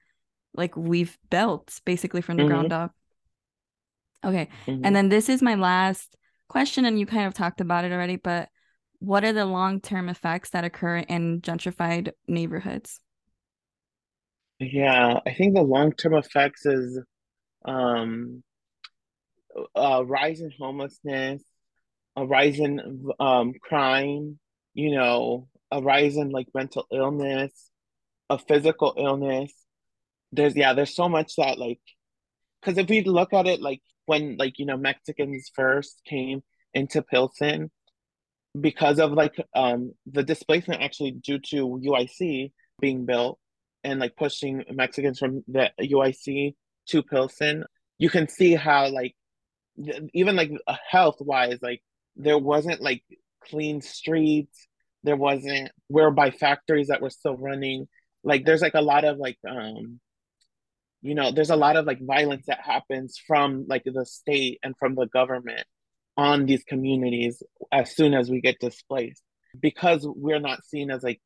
like 0.54 0.76
we've 0.76 1.18
built 1.30 1.80
basically 1.86 2.22
from 2.22 2.38
the 2.38 2.44
ground 2.46 2.74
up. 2.74 2.92
Okay. 4.26 4.50
And 4.84 4.96
then 4.96 5.10
this 5.10 5.30
is 5.30 5.42
my 5.42 5.56
last 5.56 6.16
question, 6.50 6.86
and 6.86 7.00
you 7.00 7.06
kind 7.06 7.28
of 7.28 7.34
talked 7.34 7.62
about 7.62 7.86
it 7.86 7.92
already, 7.92 8.16
but 8.16 8.50
what 9.00 9.24
are 9.24 9.34
the 9.34 9.46
long-term 9.46 10.10
effects 10.10 10.50
that 10.52 10.64
occur 10.66 10.98
in 10.98 11.42
gentrified 11.42 12.12
neighborhoods? 12.28 13.00
Yeah, 14.60 15.20
I 15.26 15.34
think 15.34 15.56
the 15.56 15.62
long-term 15.62 16.14
effects 16.16 16.66
is 16.66 17.00
um 17.66 18.44
a 19.76 20.04
rise 20.06 20.42
in 20.42 20.52
homelessness, 20.60 21.44
a 22.16 22.26
rise 22.26 22.60
in 22.60 23.10
um 23.20 23.54
crime, 23.62 24.40
you 24.74 24.92
know, 24.92 25.48
a 25.72 25.82
rise 25.82 26.18
in 26.18 26.30
like 26.30 26.48
mental 26.54 26.86
illness, 26.92 27.72
a 28.30 28.38
physical 28.40 28.96
illness. 28.98 29.54
There's 30.32 30.56
yeah, 30.56 30.74
there's 30.74 30.96
so 30.96 31.10
much 31.10 31.36
that 31.38 31.60
like 31.60 31.82
because 32.62 32.78
if 32.78 32.90
we 32.90 33.04
look 33.04 33.34
at 33.34 33.48
it 33.48 33.62
like 33.62 33.82
when 34.06 34.38
like 34.38 34.60
you 34.60 34.66
know 34.66 34.78
Mexicans 34.78 35.52
first 35.56 36.02
came 36.06 36.44
into 36.74 37.02
Pilsen 37.02 37.72
because 38.60 39.00
of 39.00 39.12
like 39.14 39.36
um 39.56 39.94
the 40.08 40.24
displacement 40.24 40.82
actually 40.82 41.12
due 41.12 41.40
to 41.40 41.80
UIC 41.84 42.52
being 42.80 43.06
built 43.06 43.40
and 43.88 44.02
like 44.02 44.18
pushing 44.18 44.66
Mexicans 44.70 45.18
from 45.18 45.44
the 45.48 45.72
UIC 45.80 46.56
to 46.90 47.04
Pilsen, 47.04 47.64
you 47.98 48.10
can 48.10 48.28
see 48.28 48.54
how 48.54 48.90
like 48.90 49.16
even 50.14 50.36
like 50.36 50.52
health 50.90 51.16
wise, 51.22 51.60
like 51.62 51.82
there 52.18 52.38
wasn't 52.38 52.82
like 52.82 53.02
clean 53.46 53.80
streets, 53.82 54.68
there 55.04 55.16
wasn't 55.16 55.72
whereby 55.88 56.32
factories 56.32 56.90
that 56.90 57.02
were 57.02 57.10
still 57.10 57.38
running. 57.38 57.88
Like 58.26 58.46
there's 58.46 58.62
like 58.62 58.76
a 58.76 58.82
lot 58.82 59.06
of 59.06 59.18
like 59.18 59.38
um 59.50 60.02
you 61.02 61.16
know, 61.16 61.32
there's 61.32 61.52
a 61.52 61.56
lot 61.56 61.78
of 61.78 61.86
like 61.86 62.06
violence 62.06 62.48
that 62.48 62.60
happens 62.60 63.18
from 63.26 63.66
like 63.70 63.84
the 63.86 64.06
state 64.06 64.60
and 64.64 64.76
from 64.78 64.96
the 64.96 65.06
government 65.06 65.64
on 66.18 66.46
these 66.46 66.64
communities 66.66 67.42
as 67.72 67.96
soon 67.96 68.14
as 68.14 68.30
we 68.30 68.42
get 68.42 68.60
displaced 68.60 69.22
because 69.62 70.06
we're 70.06 70.40
not 70.40 70.66
seen 70.66 70.92
as 70.92 71.04
like 71.04 71.22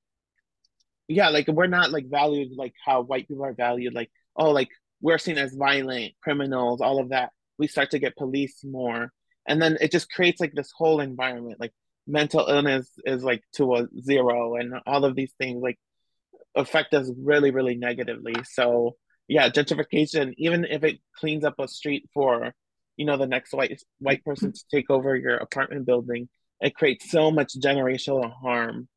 yeah 1.07 1.29
like 1.29 1.47
we're 1.47 1.67
not 1.67 1.91
like 1.91 2.05
valued 2.09 2.49
like 2.55 2.73
how 2.85 3.01
white 3.01 3.27
people 3.27 3.45
are 3.45 3.53
valued 3.53 3.93
like 3.93 4.09
oh 4.35 4.51
like 4.51 4.69
we're 5.01 5.17
seen 5.17 5.37
as 5.37 5.53
violent 5.53 6.13
criminals 6.23 6.81
all 6.81 6.99
of 6.99 7.09
that. 7.09 7.31
We 7.57 7.67
start 7.67 7.91
to 7.91 7.99
get 7.99 8.15
police 8.15 8.63
more. 8.63 9.11
And 9.47 9.61
then 9.61 9.77
it 9.81 9.91
just 9.91 10.11
creates 10.11 10.39
like 10.39 10.53
this 10.53 10.71
whole 10.75 10.99
environment 10.99 11.59
like 11.59 11.73
mental 12.07 12.45
illness 12.47 12.89
is 13.05 13.23
like 13.23 13.43
to 13.53 13.75
a 13.75 13.87
zero 14.01 14.55
and 14.55 14.73
all 14.85 15.05
of 15.05 15.15
these 15.15 15.33
things 15.37 15.61
like 15.61 15.77
affect 16.55 16.93
us 16.93 17.11
really 17.17 17.51
really 17.51 17.75
negatively. 17.75 18.35
So 18.43 18.95
yeah 19.27 19.49
gentrification 19.49 20.33
even 20.37 20.65
if 20.65 20.83
it 20.83 20.99
cleans 21.15 21.43
up 21.43 21.55
a 21.59 21.67
street 21.67 22.09
for 22.13 22.53
you 22.97 23.05
know 23.05 23.17
the 23.17 23.27
next 23.27 23.53
white 23.53 23.81
white 23.99 24.23
person 24.25 24.51
to 24.51 24.61
take 24.73 24.89
over 24.89 25.15
your 25.15 25.37
apartment 25.37 25.85
building 25.85 26.27
it 26.59 26.75
creates 26.75 27.09
so 27.09 27.31
much 27.31 27.53
generational 27.53 28.31
harm 28.41 28.87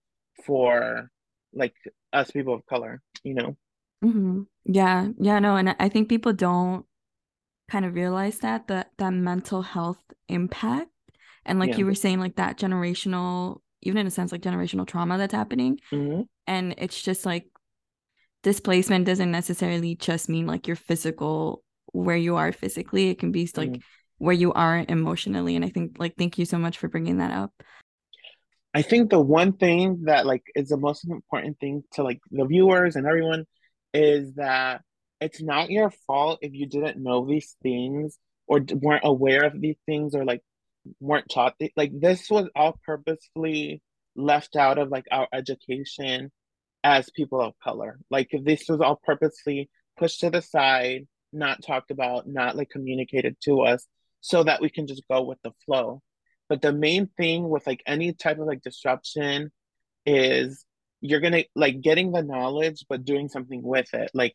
for 0.44 1.10
like 1.54 1.74
us 2.12 2.30
people 2.30 2.54
of 2.54 2.66
color 2.66 3.02
you 3.22 3.34
know? 3.34 3.56
Hmm 4.02 4.42
Yeah, 4.64 5.08
yeah, 5.18 5.38
no, 5.38 5.56
and 5.56 5.76
I 5.78 5.88
think 5.88 6.08
people 6.08 6.32
don't 6.32 6.84
kind 7.70 7.84
of 7.84 7.94
realize 7.94 8.38
that 8.40 8.68
that 8.68 8.90
that 8.98 9.10
mental 9.12 9.62
health 9.62 10.02
impact 10.28 10.90
and 11.46 11.58
like 11.58 11.70
yeah. 11.70 11.78
you 11.78 11.86
were 11.86 11.94
saying 11.94 12.20
like 12.20 12.36
that 12.36 12.58
generational 12.58 13.60
even 13.82 13.98
in 13.98 14.06
a 14.06 14.10
sense 14.10 14.32
like 14.32 14.42
generational 14.42 14.86
trauma 14.86 15.16
that's 15.18 15.32
happening 15.34 15.78
hmm 15.90 16.22
and 16.46 16.74
it's 16.78 17.00
just 17.00 17.24
like 17.26 17.46
displacement 18.42 19.06
doesn't 19.06 19.30
necessarily 19.30 19.94
just 19.96 20.28
mean 20.28 20.46
like 20.46 20.66
your 20.66 20.76
physical 20.76 21.62
where 21.92 22.16
you 22.16 22.36
are 22.36 22.52
physically. 22.52 23.08
It 23.10 23.18
can 23.18 23.32
be 23.32 23.48
like 23.56 23.70
Mhm. 23.70 23.82
where 24.18 24.34
you 24.34 24.52
are 24.52 24.84
emotionally 24.88 25.56
and 25.56 25.64
I 25.64 25.68
think 25.70 25.96
like 25.98 26.16
thank 26.16 26.38
you 26.38 26.44
so 26.44 26.58
much 26.58 26.78
for 26.78 26.88
bringing 26.88 27.18
that 27.18 27.32
up 27.32 27.52
I 28.74 28.82
think 28.82 29.10
the 29.10 29.20
one 29.20 29.52
thing 29.52 30.04
that 30.06 30.26
like 30.26 30.42
is 30.54 30.68
the 30.68 30.76
most 30.76 31.08
important 31.08 31.58
thing 31.60 31.84
to 31.92 32.02
like 32.02 32.20
the 32.30 32.44
viewers 32.44 32.96
and 32.96 33.06
everyone 33.06 33.44
is 33.92 34.34
that 34.34 34.82
it's 35.20 35.40
not 35.40 35.70
your 35.70 35.90
fault 36.06 36.40
if 36.42 36.52
you 36.52 36.66
didn't 36.66 37.02
know 37.02 37.24
these 37.24 37.56
things 37.62 38.18
or 38.48 38.60
weren't 38.74 39.04
aware 39.04 39.44
of 39.44 39.60
these 39.60 39.78
things 39.86 40.14
or 40.14 40.24
like 40.24 40.42
weren't 41.00 41.30
taught 41.30 41.54
like 41.76 41.92
this 41.98 42.28
was 42.28 42.48
all 42.56 42.78
purposefully 42.84 43.80
left 44.16 44.56
out 44.56 44.78
of 44.78 44.88
like 44.90 45.06
our 45.10 45.28
education 45.32 46.30
as 46.84 47.08
people 47.10 47.40
of 47.40 47.54
color. 47.62 47.98
Like 48.10 48.30
this 48.44 48.68
was 48.68 48.80
all 48.80 49.00
purposely 49.02 49.70
pushed 49.96 50.20
to 50.20 50.30
the 50.30 50.42
side, 50.42 51.06
not 51.32 51.62
talked 51.62 51.90
about, 51.90 52.28
not 52.28 52.56
like 52.56 52.70
communicated 52.70 53.36
to 53.44 53.62
us 53.62 53.86
so 54.20 54.44
that 54.44 54.60
we 54.60 54.68
can 54.68 54.86
just 54.86 55.02
go 55.10 55.22
with 55.22 55.38
the 55.42 55.52
flow. 55.64 56.02
But 56.48 56.62
the 56.62 56.72
main 56.72 57.08
thing 57.16 57.48
with 57.48 57.66
like 57.66 57.82
any 57.86 58.12
type 58.12 58.38
of 58.38 58.46
like 58.46 58.62
disruption 58.62 59.50
is 60.06 60.64
you're 61.00 61.20
gonna 61.20 61.44
like 61.54 61.80
getting 61.80 62.12
the 62.12 62.22
knowledge 62.22 62.84
but 62.88 63.04
doing 63.04 63.28
something 63.28 63.62
with 63.62 63.92
it. 63.94 64.10
Like 64.14 64.34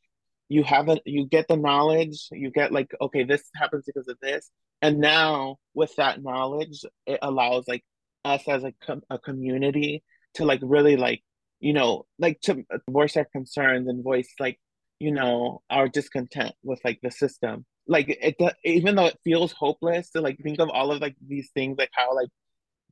you 0.49 0.63
haven't 0.63 1.01
you 1.05 1.27
get 1.27 1.47
the 1.47 1.57
knowledge, 1.57 2.27
you 2.31 2.51
get 2.51 2.71
like, 2.71 2.91
okay, 2.99 3.23
this 3.23 3.43
happens 3.55 3.85
because 3.85 4.07
of 4.07 4.17
this. 4.21 4.49
And 4.81 4.99
now 4.99 5.57
with 5.73 5.95
that 5.97 6.23
knowledge, 6.23 6.83
it 7.05 7.19
allows 7.21 7.67
like 7.67 7.83
us 8.25 8.47
as 8.47 8.63
a, 8.63 8.73
com- 8.85 9.03
a 9.09 9.19
community 9.19 10.03
to 10.35 10.45
like 10.45 10.59
really 10.63 10.95
like, 10.95 11.21
you 11.59 11.73
know, 11.73 12.05
like 12.17 12.39
to 12.41 12.63
voice 12.89 13.17
our 13.17 13.25
concerns 13.25 13.87
and 13.87 14.03
voice 14.03 14.29
like, 14.39 14.59
you 14.99 15.11
know, 15.11 15.61
our 15.69 15.87
discontent 15.87 16.53
with 16.63 16.79
like 16.83 16.99
the 17.01 17.11
system. 17.11 17.65
Like 17.89 18.05
it, 18.09 18.37
even 18.63 18.95
though 18.95 19.07
it 19.07 19.19
feels 19.25 19.51
hopeless 19.51 20.11
to 20.11 20.21
like 20.21 20.37
think 20.39 20.59
of 20.59 20.69
all 20.69 20.91
of 20.91 21.01
like 21.01 21.15
these 21.25 21.49
things, 21.51 21.77
like 21.77 21.91
how 21.91 22.15
like 22.15 22.29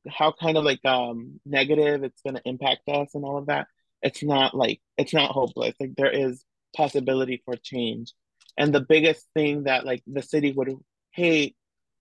how 0.08 0.32
kind 0.32 0.58
of 0.58 0.64
like 0.64 0.84
um 0.84 1.40
negative 1.46 2.02
it's 2.04 2.22
going 2.22 2.36
to 2.36 2.42
impact 2.44 2.88
us 2.88 3.14
and 3.14 3.24
all 3.24 3.38
of 3.38 3.46
that 3.46 3.66
it's 4.02 4.22
not 4.22 4.54
like 4.54 4.80
it's 4.96 5.14
not 5.14 5.32
hopeless. 5.32 5.74
Like 5.80 5.94
there 5.96 6.10
is 6.10 6.44
possibility 6.76 7.42
for 7.44 7.54
change. 7.56 8.12
And 8.56 8.74
the 8.74 8.80
biggest 8.80 9.26
thing 9.34 9.64
that 9.64 9.84
like 9.84 10.02
the 10.06 10.22
city 10.22 10.52
would 10.52 10.74
hate 11.12 11.56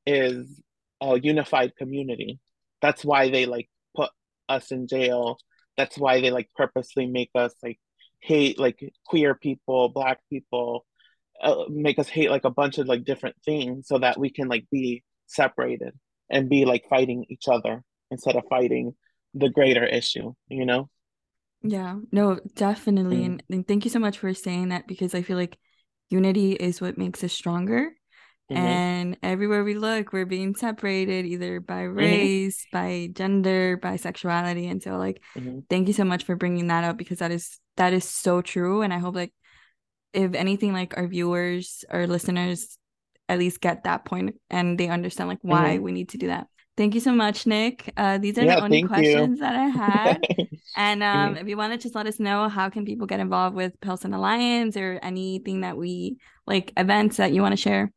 is 0.05 0.61
a 1.01 1.19
unified 1.19 1.75
community. 1.75 2.39
That's 2.81 3.03
why 3.03 3.29
they 3.29 3.45
like 3.45 3.69
put 3.95 4.09
us 4.49 4.71
in 4.71 4.87
jail. 4.87 5.39
That's 5.75 5.97
why 5.97 6.21
they 6.21 6.31
like 6.31 6.49
purposely 6.55 7.05
make 7.07 7.31
us 7.35 7.53
like 7.63 7.79
hate 8.19 8.59
like 8.59 8.79
queer 9.05 9.35
people 9.35 9.89
black 9.89 10.19
people 10.29 10.85
uh, 11.43 11.65
make 11.69 11.99
us 11.99 12.09
hate 12.09 12.31
like 12.31 12.45
a 12.45 12.49
bunch 12.51 12.77
of 12.77 12.87
like 12.87 13.03
different 13.03 13.35
things 13.45 13.87
so 13.87 13.99
that 13.99 14.19
we 14.19 14.29
can 14.31 14.47
like 14.47 14.65
be 14.71 15.03
separated 15.27 15.93
and 16.29 16.49
be 16.49 16.65
like 16.65 16.85
fighting 16.89 17.25
each 17.29 17.47
other 17.47 17.83
instead 18.11 18.35
of 18.35 18.43
fighting 18.49 18.95
the 19.33 19.49
greater 19.49 19.85
issue, 19.85 20.33
you 20.49 20.65
know? 20.65 20.89
Yeah, 21.61 21.97
no, 22.11 22.39
definitely. 22.55 23.17
Mm. 23.17 23.25
And, 23.25 23.43
and 23.49 23.67
thank 23.67 23.85
you 23.85 23.91
so 23.91 23.99
much 23.99 24.19
for 24.19 24.33
saying 24.33 24.69
that 24.69 24.87
because 24.87 25.13
I 25.15 25.21
feel 25.21 25.37
like 25.37 25.57
unity 26.09 26.53
is 26.53 26.79
what 26.79 26.97
makes 26.97 27.23
us 27.23 27.33
stronger. 27.33 27.91
Mhm. 28.49 28.57
And 28.57 29.17
everywhere 29.23 29.63
we 29.63 29.75
look, 29.75 30.13
we're 30.13 30.25
being 30.25 30.55
separated 30.55 31.25
either 31.25 31.59
by 31.59 31.81
Mm-hmm. 31.99 32.27
race, 32.27 32.67
by 32.71 33.09
gender, 33.13 33.77
by 33.77 33.97
sexuality. 33.97 34.67
And 34.67 34.81
so 34.81 34.97
like 34.97 35.21
Mhm. 35.35 35.65
thank 35.69 35.87
you 35.87 35.93
so 35.93 36.05
much 36.05 36.23
for 36.23 36.35
bringing 36.35 36.67
that 36.67 36.83
up 36.83 36.97
because 36.97 37.19
that 37.19 37.31
is 37.31 37.59
that 37.75 37.93
is 37.93 38.05
so 38.05 38.41
true. 38.41 38.81
And 38.81 38.93
I 38.93 38.99
hope 38.99 39.15
like 39.15 39.33
if 40.13 40.33
anything 40.33 40.73
like 40.73 40.97
our 40.97 41.07
viewers 41.07 41.83
or 41.91 42.07
listeners 42.07 42.77
at 43.29 43.39
least 43.39 43.59
get 43.61 43.83
that 43.83 44.05
point 44.05 44.35
and 44.49 44.77
they 44.79 44.87
understand 44.87 45.29
like 45.29 45.39
why 45.41 45.77
Mhm. 45.77 45.81
we 45.81 45.91
need 45.91 46.09
to 46.09 46.17
do 46.17 46.27
that. 46.27 46.47
Thank 46.77 46.93
you 46.93 47.01
so 47.01 47.11
much, 47.11 47.45
Nick. 47.47 47.91
Uh, 47.97 48.17
these 48.19 48.37
are 48.37 48.43
Yeah, 48.45 48.57
the 48.57 48.63
only 48.63 48.77
thank 48.77 48.83
you. 48.83 48.87
questions 48.87 49.39
that 49.39 49.55
I 49.55 49.67
had. 49.67 50.21
And 50.77 51.01
um, 51.01 51.35
Mhm. 51.35 51.41
if 51.41 51.47
you 51.47 51.57
want 51.57 51.73
to 51.73 51.79
just 51.79 51.95
let 51.95 52.05
us 52.05 52.19
know 52.19 52.47
how 52.49 52.69
can 52.69 52.85
people 52.85 53.07
get 53.07 53.19
involved 53.19 53.55
with 53.55 53.79
Pilsen 53.81 54.13
Alliance 54.13 54.77
or 54.77 54.99
anything 55.01 55.61
that 55.61 55.75
we 55.75 56.17
like 56.45 56.71
events 56.77 57.17
that 57.17 57.33
you 57.33 57.41
want 57.41 57.53
to 57.53 57.57
share. 57.61 57.91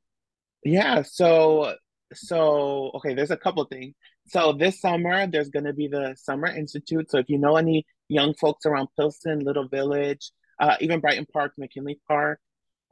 Yeah, 0.64 1.02
so 1.02 1.74
so 2.12 2.90
okay, 2.96 3.14
there's 3.14 3.30
a 3.30 3.36
couple 3.36 3.64
things. 3.66 3.94
So 4.26 4.52
this 4.52 4.80
summer 4.80 5.26
there's 5.26 5.50
gonna 5.50 5.72
be 5.72 5.86
the 5.88 6.14
Summer 6.16 6.48
Institute. 6.48 7.10
So 7.10 7.18
if 7.18 7.28
you 7.28 7.38
know 7.38 7.56
any 7.56 7.86
young 8.08 8.34
folks 8.34 8.66
around 8.66 8.88
Pilsen, 8.98 9.40
Little 9.40 9.68
Village, 9.68 10.32
uh, 10.60 10.76
even 10.80 11.00
Brighton 11.00 11.26
Park, 11.32 11.54
McKinley 11.58 11.98
Park, 12.06 12.38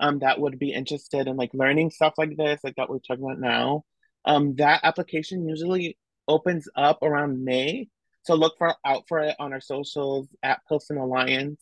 um, 0.00 0.20
that 0.20 0.40
would 0.40 0.58
be 0.58 0.72
interested 0.72 1.28
in 1.28 1.36
like 1.36 1.50
learning 1.52 1.90
stuff 1.90 2.14
like 2.18 2.36
this, 2.36 2.60
like 2.64 2.74
that 2.76 2.88
we're 2.88 2.98
talking 2.98 3.24
about 3.24 3.40
now. 3.40 3.84
Um, 4.24 4.54
that 4.56 4.80
application 4.82 5.48
usually 5.48 5.98
opens 6.26 6.68
up 6.74 7.02
around 7.02 7.44
May. 7.44 7.88
So 8.22 8.34
look 8.34 8.54
for 8.58 8.74
out 8.84 9.04
for 9.08 9.20
it 9.20 9.36
on 9.38 9.52
our 9.52 9.60
socials 9.60 10.28
at 10.42 10.60
Pilsen 10.68 10.98
Alliance 10.98 11.60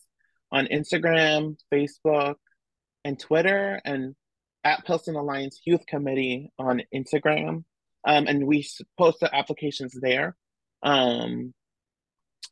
on 0.51 0.67
Instagram, 0.67 1.57
Facebook, 1.73 2.35
and 3.03 3.19
Twitter, 3.19 3.81
and 3.85 4.15
at 4.63 4.85
Pilsen 4.85 5.15
Alliance 5.15 5.61
Youth 5.65 5.85
Committee 5.85 6.51
on 6.59 6.81
Instagram. 6.93 7.63
Um, 8.05 8.27
and 8.27 8.45
we 8.45 8.67
post 8.97 9.19
the 9.19 9.33
applications 9.33 9.93
there. 9.99 10.35
Um, 10.83 11.53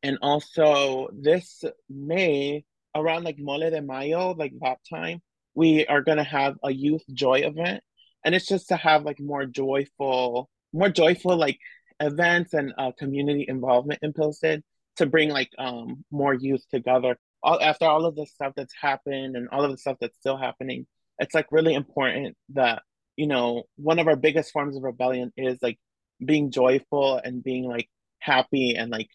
and 0.03 0.17
also 0.21 1.09
this 1.13 1.63
May, 1.89 2.65
around 2.95 3.23
like 3.23 3.37
Mole 3.39 3.69
de 3.69 3.81
Mayo, 3.81 4.31
like 4.33 4.53
that 4.61 4.77
time, 4.89 5.21
we 5.53 5.85
are 5.87 6.01
gonna 6.01 6.23
have 6.23 6.55
a 6.63 6.71
youth 6.71 7.03
joy 7.13 7.39
event. 7.39 7.83
And 8.23 8.33
it's 8.33 8.47
just 8.47 8.69
to 8.69 8.75
have 8.77 9.03
like 9.03 9.19
more 9.19 9.45
joyful, 9.45 10.49
more 10.73 10.89
joyful 10.89 11.37
like 11.37 11.59
events 11.99 12.53
and 12.53 12.73
uh, 12.77 12.91
community 12.97 13.45
involvement 13.47 13.99
in 14.01 14.13
Pilsen 14.13 14.63
to 14.97 15.05
bring 15.05 15.29
like 15.29 15.49
um 15.57 16.03
more 16.11 16.33
youth 16.33 16.63
together. 16.71 17.17
All 17.43 17.61
after 17.61 17.85
all 17.85 18.05
of 18.05 18.15
the 18.15 18.25
stuff 18.25 18.53
that's 18.55 18.73
happened 18.79 19.35
and 19.35 19.49
all 19.49 19.63
of 19.63 19.71
the 19.71 19.77
stuff 19.77 19.97
that's 20.01 20.17
still 20.17 20.37
happening, 20.37 20.87
it's 21.19 21.35
like 21.35 21.47
really 21.51 21.73
important 21.73 22.35
that, 22.53 22.81
you 23.15 23.27
know, 23.27 23.63
one 23.75 23.99
of 23.99 24.07
our 24.07 24.15
biggest 24.15 24.51
forms 24.51 24.75
of 24.75 24.83
rebellion 24.83 25.31
is 25.37 25.59
like 25.61 25.77
being 26.23 26.51
joyful 26.51 27.19
and 27.23 27.43
being 27.43 27.65
like 27.65 27.89
happy 28.19 28.75
and 28.75 28.89
like 28.91 29.09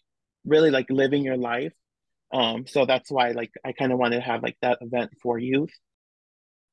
really 0.45 0.71
like 0.71 0.89
living 0.89 1.23
your 1.23 1.37
life. 1.37 1.73
Um, 2.33 2.65
so 2.65 2.85
that's 2.85 3.11
why 3.11 3.31
like 3.31 3.51
I 3.65 3.73
kind 3.73 3.91
of 3.91 3.99
wanted 3.99 4.17
to 4.17 4.21
have 4.21 4.43
like 4.43 4.57
that 4.61 4.79
event 4.81 5.11
for 5.21 5.37
youth. 5.37 5.71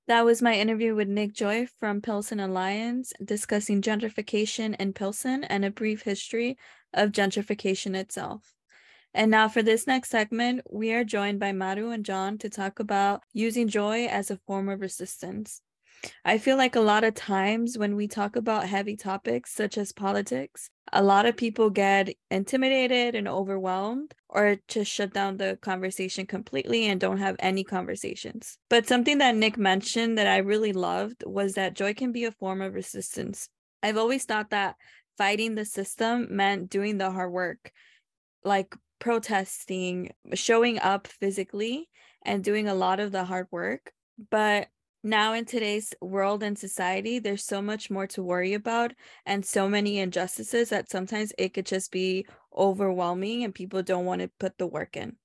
That 0.06 0.24
was 0.24 0.40
my 0.40 0.54
interview 0.54 0.94
with 0.94 1.08
Nick 1.08 1.34
Joy 1.34 1.66
from 1.78 2.00
Pilsen 2.00 2.40
Alliance 2.40 3.12
discussing 3.22 3.82
gentrification 3.82 4.74
in 4.80 4.94
Pilsen 4.94 5.44
and 5.44 5.64
a 5.64 5.70
brief 5.70 6.02
history 6.02 6.56
of 6.94 7.12
gentrification 7.12 7.94
itself. 7.94 8.54
And 9.12 9.30
now 9.30 9.48
for 9.48 9.62
this 9.62 9.86
next 9.86 10.10
segment, 10.10 10.62
we 10.70 10.92
are 10.92 11.04
joined 11.04 11.40
by 11.40 11.52
Maru 11.52 11.90
and 11.90 12.04
John 12.04 12.38
to 12.38 12.48
talk 12.48 12.78
about 12.78 13.22
using 13.32 13.68
joy 13.68 14.06
as 14.06 14.30
a 14.30 14.36
form 14.36 14.68
of 14.68 14.80
resistance. 14.80 15.60
I 16.24 16.38
feel 16.38 16.56
like 16.56 16.76
a 16.76 16.80
lot 16.80 17.04
of 17.04 17.14
times 17.14 17.76
when 17.76 17.96
we 17.96 18.08
talk 18.08 18.36
about 18.36 18.68
heavy 18.68 18.96
topics 18.96 19.52
such 19.52 19.78
as 19.78 19.92
politics, 19.92 20.70
a 20.92 21.02
lot 21.02 21.26
of 21.26 21.36
people 21.36 21.70
get 21.70 22.14
intimidated 22.30 23.14
and 23.14 23.28
overwhelmed 23.28 24.14
or 24.28 24.56
just 24.68 24.90
shut 24.90 25.12
down 25.12 25.36
the 25.36 25.58
conversation 25.60 26.26
completely 26.26 26.86
and 26.86 27.00
don't 27.00 27.18
have 27.18 27.36
any 27.38 27.64
conversations. 27.64 28.58
But 28.70 28.86
something 28.86 29.18
that 29.18 29.36
Nick 29.36 29.58
mentioned 29.58 30.18
that 30.18 30.26
I 30.26 30.38
really 30.38 30.72
loved 30.72 31.24
was 31.26 31.54
that 31.54 31.74
joy 31.74 31.94
can 31.94 32.12
be 32.12 32.24
a 32.24 32.32
form 32.32 32.62
of 32.62 32.74
resistance. 32.74 33.48
I've 33.82 33.96
always 33.96 34.24
thought 34.24 34.50
that 34.50 34.76
fighting 35.16 35.54
the 35.54 35.64
system 35.64 36.28
meant 36.30 36.70
doing 36.70 36.98
the 36.98 37.10
hard 37.10 37.32
work, 37.32 37.72
like 38.44 38.74
protesting, 38.98 40.12
showing 40.34 40.78
up 40.78 41.06
physically, 41.06 41.88
and 42.24 42.42
doing 42.42 42.68
a 42.68 42.74
lot 42.74 43.00
of 43.00 43.12
the 43.12 43.24
hard 43.24 43.46
work. 43.50 43.92
But 44.30 44.68
now 45.08 45.32
in 45.32 45.44
today's 45.44 45.94
world 46.00 46.42
and 46.42 46.58
society, 46.58 47.18
there's 47.18 47.44
so 47.44 47.60
much 47.62 47.90
more 47.90 48.06
to 48.08 48.22
worry 48.22 48.54
about 48.54 48.92
and 49.26 49.44
so 49.44 49.68
many 49.68 49.98
injustices 49.98 50.68
that 50.68 50.90
sometimes 50.90 51.32
it 51.38 51.54
could 51.54 51.66
just 51.66 51.90
be 51.90 52.26
overwhelming 52.56 53.44
and 53.44 53.54
people 53.54 53.82
don't 53.82 54.04
want 54.04 54.20
to 54.20 54.30
put 54.38 54.58
the 54.58 54.66
work 54.66 54.96
in. 54.96 55.16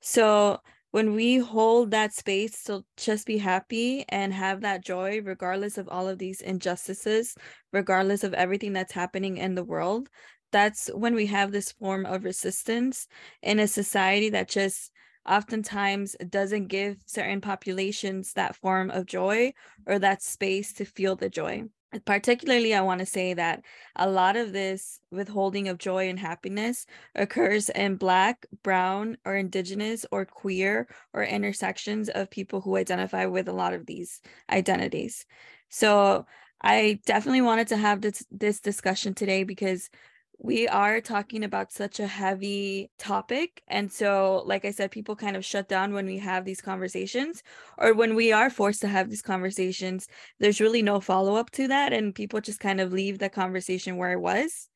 So 0.00 0.60
when 0.90 1.14
we 1.14 1.38
hold 1.38 1.90
that 1.90 2.14
space 2.14 2.62
to 2.64 2.84
just 2.96 3.26
be 3.26 3.38
happy 3.38 4.04
and 4.08 4.32
have 4.32 4.60
that 4.60 4.84
joy, 4.84 5.20
regardless 5.22 5.78
of 5.78 5.88
all 5.88 6.08
of 6.08 6.18
these 6.18 6.40
injustices, 6.40 7.34
regardless 7.72 8.24
of 8.24 8.34
everything 8.34 8.72
that's 8.72 8.92
happening 8.92 9.36
in 9.36 9.54
the 9.54 9.64
world, 9.64 10.08
that's 10.52 10.88
when 10.88 11.14
we 11.14 11.26
have 11.26 11.52
this 11.52 11.72
form 11.72 12.06
of 12.06 12.24
resistance 12.24 13.08
in 13.42 13.58
a 13.58 13.66
society 13.66 14.30
that 14.30 14.48
just 14.48 14.90
oftentimes 15.28 16.16
doesn't 16.28 16.68
give 16.68 16.98
certain 17.06 17.40
populations 17.40 18.32
that 18.34 18.56
form 18.56 18.90
of 18.90 19.06
joy 19.06 19.52
or 19.86 19.98
that 19.98 20.22
space 20.22 20.72
to 20.74 20.84
feel 20.84 21.16
the 21.16 21.28
joy. 21.28 21.64
Particularly, 22.04 22.74
I 22.74 22.80
want 22.82 22.98
to 22.98 23.06
say 23.06 23.32
that 23.34 23.62
a 23.94 24.10
lot 24.10 24.36
of 24.36 24.52
this 24.52 25.00
withholding 25.10 25.68
of 25.68 25.78
joy 25.78 26.08
and 26.08 26.18
happiness 26.18 26.84
occurs 27.14 27.68
in 27.70 27.96
Black, 27.96 28.44
Brown, 28.62 29.16
or 29.24 29.36
Indigenous, 29.36 30.04
or 30.10 30.24
queer, 30.26 30.88
or 31.14 31.22
intersections 31.22 32.08
of 32.08 32.28
people 32.28 32.60
who 32.60 32.76
identify 32.76 33.26
with 33.26 33.48
a 33.48 33.52
lot 33.52 33.72
of 33.72 33.86
these 33.86 34.20
identities. 34.50 35.24
So, 35.68 36.26
I 36.60 37.00
definitely 37.06 37.42
wanted 37.42 37.68
to 37.68 37.76
have 37.76 38.00
this, 38.00 38.24
this 38.30 38.60
discussion 38.60 39.14
today 39.14 39.44
because 39.44 39.90
we 40.38 40.68
are 40.68 41.00
talking 41.00 41.44
about 41.44 41.72
such 41.72 41.98
a 41.98 42.06
heavy 42.06 42.90
topic. 42.98 43.62
And 43.68 43.90
so, 43.90 44.42
like 44.46 44.64
I 44.64 44.70
said, 44.70 44.90
people 44.90 45.16
kind 45.16 45.36
of 45.36 45.44
shut 45.44 45.68
down 45.68 45.92
when 45.92 46.06
we 46.06 46.18
have 46.18 46.44
these 46.44 46.60
conversations, 46.60 47.42
or 47.78 47.94
when 47.94 48.14
we 48.14 48.32
are 48.32 48.50
forced 48.50 48.80
to 48.82 48.88
have 48.88 49.08
these 49.10 49.22
conversations, 49.22 50.06
there's 50.38 50.60
really 50.60 50.82
no 50.82 51.00
follow 51.00 51.36
up 51.36 51.50
to 51.52 51.68
that. 51.68 51.92
And 51.92 52.14
people 52.14 52.40
just 52.40 52.60
kind 52.60 52.80
of 52.80 52.92
leave 52.92 53.18
the 53.18 53.28
conversation 53.28 53.96
where 53.96 54.12
it 54.12 54.20
was. 54.20 54.68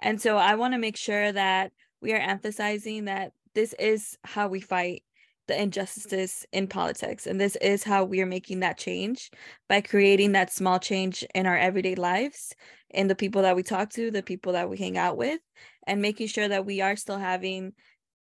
And 0.00 0.20
so, 0.20 0.36
I 0.36 0.54
want 0.54 0.74
to 0.74 0.78
make 0.78 0.96
sure 0.96 1.32
that 1.32 1.72
we 2.00 2.12
are 2.12 2.18
emphasizing 2.18 3.06
that 3.06 3.32
this 3.54 3.74
is 3.78 4.16
how 4.24 4.48
we 4.48 4.60
fight 4.60 5.02
the 5.48 5.60
injustices 5.60 6.46
in 6.52 6.68
politics. 6.68 7.26
And 7.26 7.40
this 7.40 7.56
is 7.56 7.82
how 7.82 8.04
we 8.04 8.20
are 8.20 8.26
making 8.26 8.60
that 8.60 8.78
change 8.78 9.30
by 9.68 9.80
creating 9.80 10.32
that 10.32 10.52
small 10.52 10.78
change 10.78 11.24
in 11.34 11.46
our 11.46 11.56
everyday 11.56 11.96
lives, 11.96 12.54
in 12.90 13.08
the 13.08 13.14
people 13.14 13.42
that 13.42 13.56
we 13.56 13.62
talk 13.62 13.90
to, 13.90 14.10
the 14.10 14.22
people 14.22 14.52
that 14.52 14.70
we 14.70 14.76
hang 14.76 14.96
out 14.96 15.16
with, 15.16 15.40
and 15.86 16.00
making 16.02 16.28
sure 16.28 16.48
that 16.48 16.66
we 16.66 16.80
are 16.80 16.96
still 16.96 17.18
having 17.18 17.72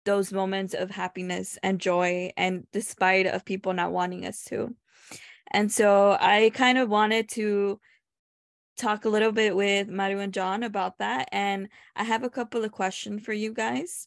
those 0.05 0.33
moments 0.33 0.75
of 0.75 0.91
happiness 0.91 1.59
and 1.63 1.81
joy 1.81 2.31
and 2.37 2.67
despite 2.73 3.27
of 3.27 3.45
people 3.45 3.73
not 3.73 3.93
wanting 3.93 4.25
us 4.25 4.45
to. 4.45 4.75
And 5.51 5.71
so 5.71 6.17
I 6.21 6.51
kind 6.55 6.79
of 6.79 6.89
wanted 6.89 7.29
to 7.31 7.81
talk 8.77 9.05
a 9.05 9.09
little 9.09 9.33
bit 9.33 9.57
with 9.57 9.89
Maru 9.89 10.19
and 10.19 10.33
John 10.33 10.63
about 10.63 10.99
that. 10.99 11.29
And 11.33 11.69
I 11.95 12.05
have 12.05 12.25
a 12.25 12.31
couple 12.31 12.65
of 12.65 12.73
questions 12.73 13.25
for 13.25 13.33
you 13.33 13.53
guys. 13.53 14.07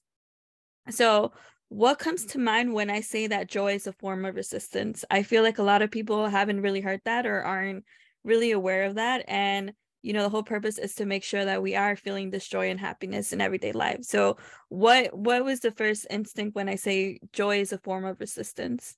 So 0.90 1.34
what 1.70 2.00
comes 2.00 2.26
to 2.28 2.40
mind 2.40 2.74
when 2.74 2.90
I 2.90 3.02
say 3.02 3.28
that 3.28 3.50
joy 3.50 3.76
is 3.76 3.88
a 3.88 3.94
form 3.94 4.26
of 4.26 4.36
resistance? 4.36 5.06
I 5.10 5.24
feel 5.24 5.44
like 5.44 5.58
a 5.58 5.64
lot 5.64 5.82
of 5.82 5.92
people 5.92 6.28
haven't 6.28 6.62
really 6.62 6.82
heard 6.82 7.02
that 7.06 7.26
or 7.26 7.42
aren't 7.42 7.84
really 8.24 8.52
aware 8.52 8.86
of 8.86 8.96
that. 8.96 9.26
And, 9.28 9.74
you 10.02 10.14
know, 10.14 10.24
the 10.24 10.30
whole 10.30 10.44
purpose 10.44 10.78
is 10.78 10.96
to 10.96 11.06
make 11.06 11.24
sure 11.24 11.46
that 11.46 11.62
we 11.62 11.76
are 11.76 11.96
feeling 11.96 12.30
this 12.30 12.48
joy 12.48 12.70
and 12.70 12.80
happiness 12.80 13.34
in 13.34 13.42
everyday 13.42 13.72
life. 13.72 14.04
So 14.04 14.38
what 14.70 15.18
what 15.18 15.44
was 15.44 15.60
the 15.60 15.72
first 15.72 16.08
instinct 16.10 16.56
when 16.56 16.70
I 16.70 16.76
say 16.76 17.20
joy 17.34 17.60
is 17.60 17.74
a 17.74 17.78
form 17.80 18.06
of 18.06 18.20
resistance? 18.20 18.98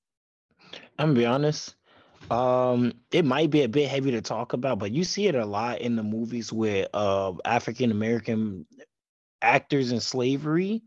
I'm 0.98 1.10
gonna 1.10 1.20
be 1.20 1.26
honest. 1.26 1.76
Um, 2.30 2.94
it 3.12 3.26
might 3.26 3.50
be 3.50 3.64
a 3.64 3.70
bit 3.70 3.90
heavy 3.90 4.12
to 4.12 4.22
talk 4.22 4.54
about, 4.54 4.80
but 4.80 4.92
you 4.92 5.04
see 5.04 5.28
it 5.28 5.36
a 5.36 5.46
lot 5.46 5.82
in 5.82 5.96
the 5.96 6.04
movies 6.04 6.54
with 6.54 6.88
uh 6.94 7.34
African 7.46 7.92
American 7.92 8.66
actors 9.42 9.92
in 9.92 10.00
slavery. 10.00 10.84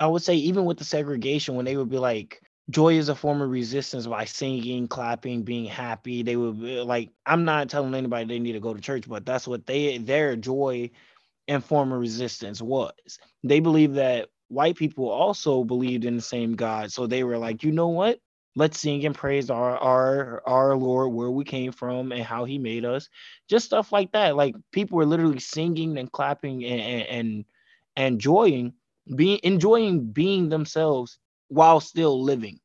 I 0.00 0.06
would 0.06 0.22
say 0.22 0.34
even 0.36 0.64
with 0.64 0.78
the 0.78 0.84
segregation, 0.84 1.56
when 1.56 1.64
they 1.64 1.76
would 1.76 1.90
be 1.90 1.98
like, 1.98 2.40
joy 2.70 2.94
is 2.94 3.08
a 3.08 3.14
form 3.14 3.40
of 3.40 3.50
resistance 3.50 4.06
by 4.06 4.24
singing, 4.24 4.88
clapping, 4.88 5.42
being 5.42 5.64
happy. 5.64 6.22
They 6.22 6.36
would 6.36 6.56
uh, 6.62 6.84
like, 6.84 7.10
I'm 7.26 7.44
not 7.44 7.68
telling 7.68 7.94
anybody 7.94 8.26
they 8.26 8.38
need 8.38 8.52
to 8.52 8.60
go 8.60 8.74
to 8.74 8.80
church, 8.80 9.08
but 9.08 9.24
that's 9.26 9.48
what 9.48 9.66
they 9.66 9.98
their 9.98 10.36
joy 10.36 10.90
and 11.48 11.64
form 11.64 11.92
of 11.92 12.00
resistance 12.00 12.60
was. 12.60 12.92
They 13.42 13.60
believed 13.60 13.96
that 13.96 14.28
white 14.48 14.76
people 14.76 15.08
also 15.08 15.64
believed 15.64 16.04
in 16.04 16.16
the 16.16 16.22
same 16.22 16.54
God. 16.54 16.92
So 16.92 17.06
they 17.06 17.24
were 17.24 17.38
like, 17.38 17.62
you 17.62 17.72
know 17.72 17.88
what? 17.88 18.18
Let's 18.56 18.80
sing 18.80 19.04
and 19.06 19.14
praise 19.14 19.50
our 19.50 19.76
our 19.78 20.42
our 20.46 20.76
Lord 20.76 21.12
where 21.12 21.30
we 21.30 21.44
came 21.44 21.72
from 21.72 22.12
and 22.12 22.22
how 22.22 22.44
he 22.44 22.58
made 22.58 22.84
us. 22.84 23.08
Just 23.48 23.66
stuff 23.66 23.92
like 23.92 24.12
that. 24.12 24.36
Like 24.36 24.56
people 24.72 24.98
were 24.98 25.06
literally 25.06 25.40
singing 25.40 25.96
and 25.98 26.10
clapping 26.10 26.64
and 26.64 26.80
and 26.80 27.02
and, 27.08 27.44
and 27.96 28.14
enjoying 28.14 28.74
being 29.14 29.40
enjoying 29.42 30.06
being 30.06 30.48
themselves 30.48 31.18
while 31.48 31.80
still 31.80 32.22
living 32.22 32.58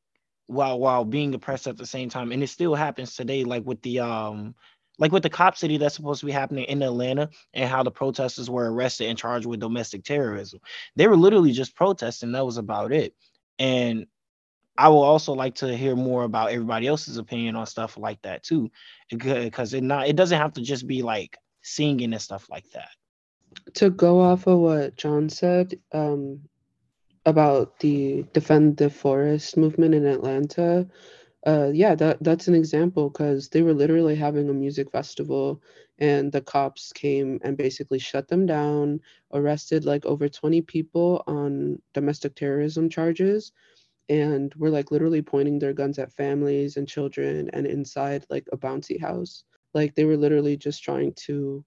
while 0.46 0.78
while 0.78 1.04
being 1.04 1.34
oppressed 1.34 1.66
at 1.66 1.76
the 1.76 1.86
same 1.86 2.08
time 2.08 2.30
and 2.30 2.42
it 2.42 2.48
still 2.48 2.74
happens 2.74 3.16
today 3.16 3.44
like 3.44 3.64
with 3.64 3.80
the 3.82 3.98
um 4.00 4.54
like 4.98 5.12
with 5.12 5.22
the 5.22 5.30
cop 5.30 5.56
city 5.56 5.76
that's 5.76 5.94
supposed 5.94 6.20
to 6.20 6.26
be 6.26 6.32
happening 6.32 6.64
in 6.64 6.82
Atlanta 6.82 7.28
and 7.52 7.68
how 7.68 7.82
the 7.82 7.90
protesters 7.90 8.48
were 8.48 8.72
arrested 8.72 9.08
and 9.08 9.18
charged 9.18 9.46
with 9.46 9.60
domestic 9.60 10.04
terrorism. 10.04 10.60
They 10.96 11.08
were 11.08 11.16
literally 11.16 11.52
just 11.52 11.74
protesting. 11.74 12.32
That 12.32 12.46
was 12.46 12.58
about 12.58 12.92
it. 12.92 13.14
And 13.58 14.06
I 14.76 14.88
will 14.88 15.02
also 15.02 15.32
like 15.32 15.56
to 15.56 15.76
hear 15.76 15.96
more 15.96 16.24
about 16.24 16.50
everybody 16.50 16.86
else's 16.86 17.16
opinion 17.16 17.56
on 17.56 17.66
stuff 17.66 17.96
like 17.96 18.20
that 18.22 18.42
too, 18.42 18.70
because 19.08 19.74
it 19.74 19.82
not 19.82 20.08
it 20.08 20.16
doesn't 20.16 20.38
have 20.38 20.54
to 20.54 20.62
just 20.62 20.86
be 20.86 21.02
like 21.02 21.36
singing 21.62 22.12
and 22.12 22.22
stuff 22.22 22.48
like 22.50 22.68
that. 22.70 22.88
To 23.74 23.90
go 23.90 24.20
off 24.20 24.46
of 24.46 24.58
what 24.58 24.96
John 24.96 25.28
said 25.28 25.78
um, 25.92 26.40
about 27.26 27.78
the 27.80 28.24
defend 28.32 28.76
the 28.76 28.90
forest 28.90 29.56
movement 29.56 29.94
in 29.94 30.06
Atlanta, 30.06 30.86
uh, 31.46 31.70
yeah, 31.74 31.94
that 31.96 32.22
that's 32.22 32.48
an 32.48 32.54
example 32.54 33.10
because 33.10 33.48
they 33.50 33.62
were 33.62 33.74
literally 33.74 34.16
having 34.16 34.48
a 34.50 34.54
music 34.54 34.90
festival 34.90 35.62
and 35.98 36.32
the 36.32 36.40
cops 36.42 36.92
came 36.92 37.38
and 37.42 37.56
basically 37.56 37.98
shut 37.98 38.28
them 38.28 38.46
down, 38.46 39.00
arrested 39.32 39.84
like 39.84 40.06
over 40.06 40.28
20 40.28 40.62
people 40.62 41.22
on 41.26 41.80
domestic 41.94 42.34
terrorism 42.36 42.88
charges 42.90 43.52
and 44.08 44.54
were 44.56 44.70
like 44.70 44.90
literally 44.90 45.22
pointing 45.22 45.58
their 45.58 45.72
guns 45.72 45.98
at 45.98 46.12
families 46.12 46.76
and 46.76 46.88
children 46.88 47.50
and 47.52 47.66
inside 47.66 48.26
like 48.30 48.46
a 48.52 48.56
bouncy 48.56 49.00
house. 49.00 49.44
Like 49.74 49.94
they 49.94 50.04
were 50.04 50.16
literally 50.16 50.56
just 50.56 50.82
trying 50.84 51.14
to 51.26 51.64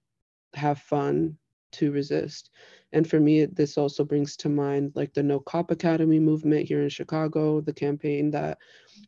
have 0.54 0.78
fun 0.80 1.38
to 1.72 1.92
resist. 1.92 2.50
And 2.92 3.08
for 3.08 3.20
me, 3.20 3.44
this 3.44 3.76
also 3.76 4.04
brings 4.04 4.36
to 4.38 4.48
mind 4.48 4.92
like 4.94 5.12
the 5.14 5.22
No 5.22 5.40
Cop 5.40 5.70
Academy 5.70 6.18
movement 6.18 6.66
here 6.66 6.82
in 6.82 6.88
Chicago, 6.88 7.60
the 7.60 7.72
campaign 7.72 8.30
that 8.30 8.58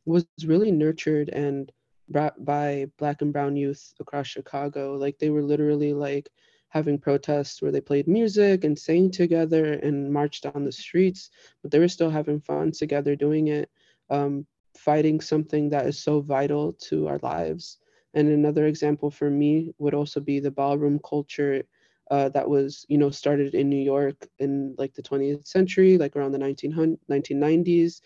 was 0.05 0.27
really 0.45 0.70
nurtured 0.70 1.31
and 1.31 1.73
brought 2.09 2.45
by 2.45 2.87
Black 2.99 3.23
and 3.23 3.32
Brown 3.32 3.57
youth 3.57 3.95
across 4.01 4.27
Chicago. 4.27 4.95
Like 4.95 5.19
they 5.19 5.31
were 5.31 5.43
literally 5.43 5.95
like 5.95 6.28
having 6.69 6.99
protests 6.99 7.61
where 7.61 7.73
they 7.73 7.81
played 7.81 8.07
music 8.07 8.65
and 8.65 8.78
sang 8.78 9.11
together 9.11 9.74
and 9.74 10.12
marched 10.12 10.47
on 10.47 10.65
the 10.65 10.73
streets, 10.73 11.31
but 11.62 11.70
they 11.70 11.78
were 11.78 11.89
still 11.89 12.11
having 12.11 12.41
fun 12.41 12.70
together 12.73 13.16
doing 13.16 13.49
it, 13.49 13.70
um, 14.09 14.47
fighting 14.77 15.20
something 15.20 15.69
that 15.70 15.87
is 15.87 15.99
so 15.99 16.20
vital 16.20 16.73
to 16.74 17.09
our 17.09 17.19
lives. 17.23 17.78
And 18.15 18.28
another 18.28 18.66
example 18.66 19.11
for 19.11 19.31
me 19.31 19.73
would 19.78 19.95
also 19.95 20.20
be 20.20 20.41
the 20.41 20.51
ballroom 20.51 21.01
culture 21.09 21.62
uh, 22.11 22.28
that 22.31 22.49
was, 22.49 22.85
you 22.89 22.99
know, 22.99 23.11
started 23.11 23.55
in 23.55 23.69
New 23.69 23.82
York 23.82 24.28
in 24.39 24.74
like 24.78 24.95
the 24.95 25.03
20th 25.03 25.47
century, 25.47 25.97
like 25.99 26.16
around 26.16 26.32
the 26.32 26.39
1990s. 26.39 28.01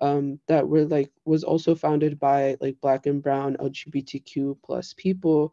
Um, 0.00 0.38
that 0.46 0.68
were 0.68 0.84
like 0.84 1.10
was 1.24 1.42
also 1.42 1.74
founded 1.74 2.20
by 2.20 2.56
like 2.60 2.80
black 2.80 3.06
and 3.06 3.20
brown 3.20 3.56
LGBTQ 3.56 4.58
plus 4.64 4.94
people 4.96 5.52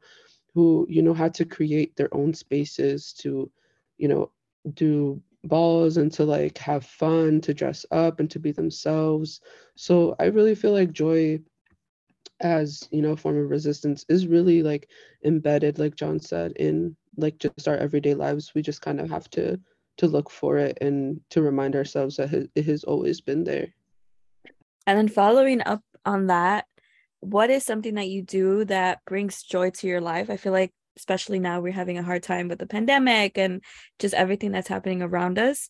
who 0.54 0.86
you 0.90 1.02
know 1.02 1.14
had 1.14 1.34
to 1.36 1.46
create 1.46 1.96
their 1.96 2.14
own 2.14 2.34
spaces 2.34 3.14
to 3.14 3.52
you 3.98 4.08
know 4.08 4.32
do 4.74 5.22
balls 5.44 5.98
and 5.98 6.12
to 6.14 6.24
like 6.24 6.58
have 6.58 6.86
fun 6.86 7.42
to 7.42 7.54
dress 7.54 7.86
up 7.92 8.20
and 8.20 8.32
to 8.32 8.40
be 8.40 8.52
themselves 8.52 9.42
so 9.76 10.16
i 10.20 10.26
really 10.26 10.56
feel 10.56 10.72
like 10.72 10.92
joy 10.92 11.40
as 12.42 12.88
you 12.92 13.02
know 13.02 13.12
a 13.12 13.18
form 13.18 13.38
of 13.38 13.50
resistance 13.50 14.06
is 14.10 14.28
really 14.28 14.64
like 14.64 14.90
embedded 15.24 15.78
like 15.78 15.96
john 15.96 16.20
said 16.20 16.52
in 16.54 16.96
like 17.18 17.38
just 17.38 17.68
our 17.68 17.78
everyday 17.78 18.14
lives 18.14 18.54
we 18.54 18.62
just 18.62 18.82
kind 18.82 19.00
of 19.00 19.10
have 19.10 19.30
to 19.30 19.60
to 19.98 20.08
look 20.08 20.30
for 20.30 20.58
it 20.58 20.78
and 20.82 21.22
to 21.30 21.42
remind 21.42 21.76
ourselves 21.76 22.18
that 22.18 22.50
it 22.56 22.66
has 22.66 22.84
always 22.84 23.22
been 23.22 23.44
there 23.44 23.68
and 24.88 24.98
then 24.98 25.08
following 25.08 25.62
up 25.66 25.82
on 26.06 26.28
that 26.28 26.66
what 27.26 27.50
is 27.50 27.64
something 27.64 27.96
that 27.96 28.08
you 28.08 28.22
do 28.22 28.66
that 28.66 29.00
brings 29.06 29.42
joy 29.42 29.72
to 29.72 29.88
your 29.88 30.02
life? 30.02 30.30
I 30.30 30.38
feel 30.38 30.54
like 30.54 30.72
especially 30.98 31.40
now 31.40 31.60
we're 31.60 31.74
having 31.74 31.98
a 31.98 32.04
hard 32.04 32.24
time 32.24 32.48
with 32.48 32.60
the 32.60 32.68
pandemic 32.68 33.38
and 33.38 33.62
just 34.00 34.14
everything 34.14 34.52
that's 34.52 34.68
happening 34.68 35.02
around 35.02 35.40
us. 35.40 35.70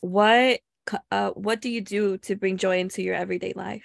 What 0.00 0.60
uh 1.10 1.30
what 1.30 1.60
do 1.60 1.68
you 1.70 1.80
do 1.80 2.18
to 2.18 2.34
bring 2.34 2.56
joy 2.56 2.78
into 2.78 3.02
your 3.02 3.14
everyday 3.14 3.52
life? 3.54 3.84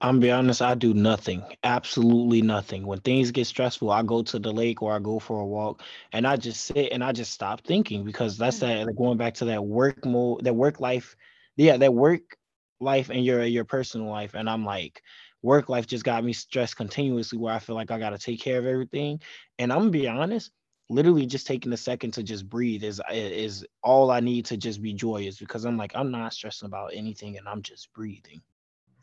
I'm 0.00 0.20
be 0.20 0.30
honest, 0.30 0.62
I 0.62 0.74
do 0.74 0.94
nothing. 0.94 1.42
Absolutely 1.64 2.42
nothing. 2.42 2.86
When 2.86 3.00
things 3.00 3.30
get 3.30 3.46
stressful, 3.46 3.90
I 3.90 4.02
go 4.02 4.22
to 4.22 4.38
the 4.38 4.52
lake 4.52 4.82
or 4.82 4.92
I 4.92 4.98
go 4.98 5.18
for 5.18 5.40
a 5.40 5.46
walk 5.46 5.82
and 6.12 6.26
I 6.26 6.36
just 6.36 6.64
sit 6.64 6.92
and 6.92 7.02
I 7.02 7.12
just 7.12 7.32
stop 7.32 7.62
thinking 7.62 8.04
because 8.04 8.36
that's 8.36 8.58
mm. 8.58 8.60
that 8.60 8.86
like 8.86 8.96
going 8.96 9.18
back 9.18 9.34
to 9.34 9.46
that 9.46 9.64
work 9.64 10.04
mode, 10.04 10.44
that 10.44 10.54
work 10.54 10.80
life, 10.80 11.16
yeah, 11.56 11.76
that 11.78 11.94
work 11.94 12.36
life 12.80 13.10
and 13.10 13.24
your 13.24 13.44
your 13.44 13.64
personal 13.64 14.08
life. 14.08 14.34
And 14.34 14.50
I'm 14.50 14.64
like, 14.64 15.02
work 15.42 15.68
life 15.68 15.86
just 15.86 16.04
got 16.04 16.24
me 16.24 16.32
stressed 16.32 16.76
continuously 16.76 17.38
where 17.38 17.54
I 17.54 17.58
feel 17.58 17.74
like 17.76 17.90
I 17.90 17.98
got 17.98 18.10
to 18.10 18.18
take 18.18 18.40
care 18.40 18.58
of 18.58 18.66
everything. 18.66 19.20
And 19.58 19.72
I'm 19.72 19.78
gonna 19.78 19.90
be 19.90 20.08
honest, 20.08 20.50
literally 20.88 21.26
just 21.26 21.46
taking 21.46 21.72
a 21.72 21.76
second 21.76 22.12
to 22.12 22.22
just 22.22 22.48
breathe 22.48 22.84
is 22.84 23.00
is 23.10 23.66
all 23.82 24.10
I 24.10 24.20
need 24.20 24.44
to 24.46 24.56
just 24.56 24.82
be 24.82 24.92
joyous 24.92 25.38
because 25.38 25.64
I'm 25.64 25.76
like 25.76 25.92
I'm 25.94 26.10
not 26.10 26.32
stressing 26.32 26.66
about 26.66 26.92
anything 26.94 27.38
and 27.38 27.48
I'm 27.48 27.62
just 27.62 27.92
breathing. 27.92 28.42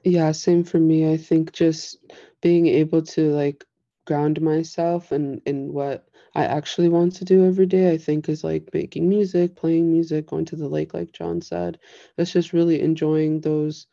Yeah, 0.04 0.32
same 0.32 0.64
for 0.64 0.80
me. 0.80 1.12
I 1.12 1.18
think 1.18 1.54
just 1.54 1.98
being 2.42 2.68
able 2.68 3.02
to 3.04 3.32
like 3.32 3.66
ground 4.06 4.42
myself 4.42 5.12
and 5.12 5.42
in 5.46 5.72
what 5.74 6.08
I 6.36 6.46
actually 6.46 6.90
want 6.90 7.16
to 7.16 7.26
do 7.26 7.46
every 7.46 7.66
day, 7.66 7.92
I 7.94 7.98
think 7.98 8.28
is 8.28 8.44
like 8.44 8.70
making 8.74 9.08
music, 9.08 9.56
playing 9.56 9.92
music, 9.92 10.28
going 10.28 10.46
to 10.46 10.56
the 10.56 10.68
lake, 10.68 10.94
like 10.94 11.14
John 11.14 11.42
said. 11.42 11.80
It's 12.18 12.34
just 12.34 12.54
really 12.54 12.82
enjoying 12.82 13.42
those 13.42 13.88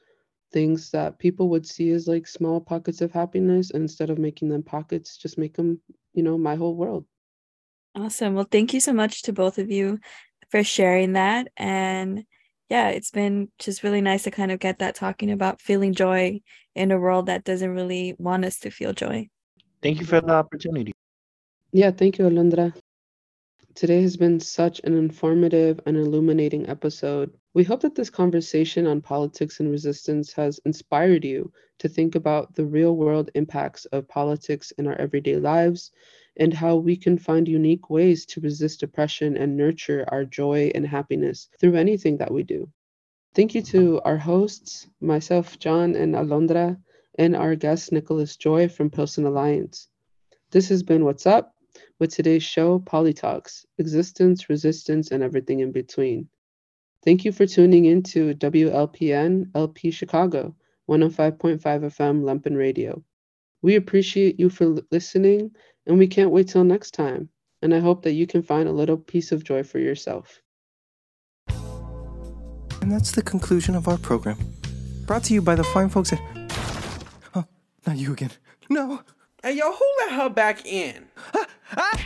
things 0.52 0.90
that 0.90 1.18
people 1.18 1.48
would 1.50 1.66
see 1.66 1.90
as 1.90 2.08
like 2.08 2.26
small 2.26 2.60
pockets 2.60 3.00
of 3.00 3.12
happiness 3.12 3.70
and 3.70 3.82
instead 3.82 4.10
of 4.10 4.18
making 4.18 4.48
them 4.48 4.62
pockets 4.62 5.16
just 5.16 5.38
make 5.38 5.54
them 5.54 5.80
you 6.12 6.22
know 6.22 6.36
my 6.36 6.56
whole 6.56 6.74
world 6.74 7.04
awesome 7.94 8.34
well 8.34 8.48
thank 8.50 8.74
you 8.74 8.80
so 8.80 8.92
much 8.92 9.22
to 9.22 9.32
both 9.32 9.58
of 9.58 9.70
you 9.70 9.98
for 10.50 10.64
sharing 10.64 11.12
that 11.12 11.48
and 11.56 12.24
yeah 12.70 12.88
it's 12.88 13.10
been 13.10 13.48
just 13.58 13.82
really 13.82 14.00
nice 14.00 14.22
to 14.22 14.30
kind 14.30 14.50
of 14.50 14.58
get 14.60 14.78
that 14.78 14.94
talking 14.94 15.30
about 15.30 15.60
feeling 15.60 15.92
joy 15.92 16.40
in 16.74 16.90
a 16.92 16.98
world 16.98 17.26
that 17.26 17.44
doesn't 17.44 17.74
really 17.74 18.14
want 18.18 18.44
us 18.44 18.60
to 18.60 18.70
feel 18.70 18.92
joy. 18.92 19.28
Thank 19.82 19.98
you 20.00 20.06
for 20.06 20.20
the 20.20 20.32
opportunity. 20.32 20.92
Yeah 21.72 21.90
thank 21.90 22.18
you 22.18 22.24
alondra. 22.24 22.74
Today 23.74 24.02
has 24.02 24.16
been 24.16 24.40
such 24.40 24.80
an 24.84 24.96
informative 24.96 25.80
and 25.86 25.96
illuminating 25.96 26.68
episode 26.68 27.32
we 27.52 27.64
hope 27.64 27.80
that 27.80 27.96
this 27.96 28.10
conversation 28.10 28.86
on 28.86 29.00
politics 29.00 29.58
and 29.58 29.70
resistance 29.70 30.32
has 30.32 30.60
inspired 30.64 31.24
you 31.24 31.52
to 31.78 31.88
think 31.88 32.14
about 32.14 32.54
the 32.54 32.64
real 32.64 32.96
world 32.96 33.30
impacts 33.34 33.86
of 33.86 34.06
politics 34.06 34.70
in 34.72 34.86
our 34.86 34.94
everyday 34.94 35.36
lives 35.36 35.90
and 36.36 36.54
how 36.54 36.76
we 36.76 36.96
can 36.96 37.18
find 37.18 37.48
unique 37.48 37.90
ways 37.90 38.24
to 38.24 38.40
resist 38.40 38.84
oppression 38.84 39.36
and 39.36 39.56
nurture 39.56 40.04
our 40.08 40.24
joy 40.24 40.70
and 40.74 40.86
happiness 40.86 41.48
through 41.58 41.74
anything 41.74 42.16
that 42.16 42.32
we 42.32 42.44
do. 42.44 42.68
Thank 43.34 43.54
you 43.54 43.62
to 43.62 44.00
our 44.04 44.16
hosts, 44.16 44.86
myself, 45.00 45.58
John, 45.58 45.96
and 45.96 46.14
Alondra, 46.14 46.76
and 47.16 47.34
our 47.34 47.56
guest, 47.56 47.90
Nicholas 47.90 48.36
Joy 48.36 48.68
from 48.68 48.90
Pilsen 48.90 49.26
Alliance. 49.26 49.88
This 50.50 50.68
has 50.68 50.82
been 50.82 51.02
Wattz 51.02 51.26
Up 51.26 51.54
with 51.98 52.14
today's 52.14 52.42
show, 52.44 52.78
Poli/Talks 52.78 53.66
Existence, 53.78 54.48
Resistance, 54.48 55.10
and 55.10 55.22
Everything 55.22 55.60
in 55.60 55.72
Between. 55.72 56.28
Thank 57.02 57.24
you 57.24 57.32
for 57.32 57.46
tuning 57.46 57.86
in 57.86 58.02
to 58.04 58.34
WLPN 58.34 59.50
LP 59.54 59.90
Chicago, 59.90 60.54
105.5 60.90 61.58
FM 61.58 62.22
Lumpen 62.24 62.58
Radio. 62.58 63.02
We 63.62 63.76
appreciate 63.76 64.38
you 64.38 64.50
for 64.50 64.76
listening, 64.90 65.50
and 65.86 65.98
we 65.98 66.06
can't 66.06 66.30
wait 66.30 66.48
till 66.48 66.64
next 66.64 66.90
time. 66.92 67.30
And 67.62 67.74
I 67.74 67.78
hope 67.78 68.02
that 68.02 68.12
you 68.12 68.26
can 68.26 68.42
find 68.42 68.68
a 68.68 68.72
little 68.72 68.98
piece 68.98 69.32
of 69.32 69.44
joy 69.44 69.62
for 69.62 69.78
yourself. 69.78 70.42
And 72.82 72.92
that's 72.92 73.12
the 73.12 73.22
conclusion 73.22 73.74
of 73.74 73.88
our 73.88 73.98
program. 73.98 74.36
Brought 75.06 75.24
to 75.24 75.34
you 75.34 75.40
by 75.40 75.54
the 75.54 75.64
fine 75.64 75.88
folks 75.88 76.12
at. 76.12 76.20
Oh, 77.34 77.44
not 77.86 77.96
you 77.96 78.12
again. 78.12 78.32
No! 78.68 79.00
Hey, 79.42 79.56
yo, 79.56 79.72
who 79.72 79.86
let 80.00 80.12
her 80.12 80.28
back 80.28 80.66
in? 80.66 81.06
Ah, 81.34 81.46
ah, 81.76 82.04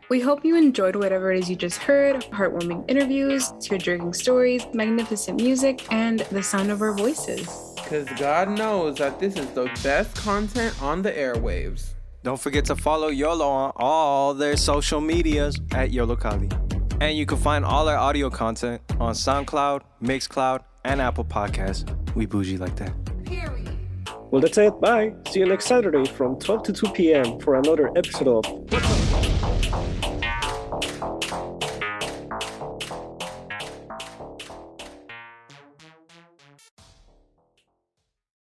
We 0.09 0.19
hope 0.19 0.43
you 0.43 0.55
enjoyed 0.55 0.95
whatever 0.95 1.31
it 1.31 1.37
is 1.37 1.51
you 1.51 1.55
just 1.55 1.77
heard 1.77 2.15
heartwarming 2.31 2.89
interviews, 2.89 3.53
tear 3.59 3.77
jerking 3.77 4.11
stories, 4.11 4.65
magnificent 4.73 5.39
music, 5.39 5.85
and 5.91 6.21
the 6.31 6.41
sound 6.41 6.71
of 6.71 6.81
our 6.81 6.93
voices. 6.93 7.75
Because 7.75 8.09
God 8.17 8.49
knows 8.57 8.97
that 8.97 9.19
this 9.19 9.35
is 9.35 9.45
the 9.51 9.69
best 9.83 10.15
content 10.15 10.81
on 10.81 11.03
the 11.03 11.11
airwaves. 11.11 11.89
Don't 12.23 12.39
forget 12.39 12.65
to 12.65 12.75
follow 12.75 13.09
YOLO 13.09 13.47
on 13.47 13.71
all 13.75 14.33
their 14.33 14.57
social 14.57 14.99
medias 14.99 15.61
at 15.73 15.91
Yollocalli. 15.91 16.51
And 16.99 17.15
you 17.15 17.27
can 17.27 17.37
find 17.37 17.63
all 17.63 17.87
our 17.87 17.95
audio 17.95 18.31
content 18.31 18.81
on 18.99 19.13
SoundCloud, 19.13 19.81
Mixcloud, 20.01 20.63
and 20.85 21.01
Apple 21.01 21.23
Podcasts. 21.25 21.85
We 22.15 22.25
bougie 22.25 22.57
like 22.57 22.75
that. 22.77 22.93
Period. 23.25 23.69
Well, 24.31 24.41
that's 24.41 24.57
it. 24.57 24.81
Bye. 24.81 25.13
See 25.29 25.41
you 25.41 25.45
next 25.45 25.65
Saturday 25.65 26.05
from 26.05 26.39
12 26.39 26.63
to 26.63 26.73
2 26.73 26.89
p.m. 26.93 27.39
for 27.39 27.59
another 27.59 27.95
episode 27.95 28.27
of 28.27 29.38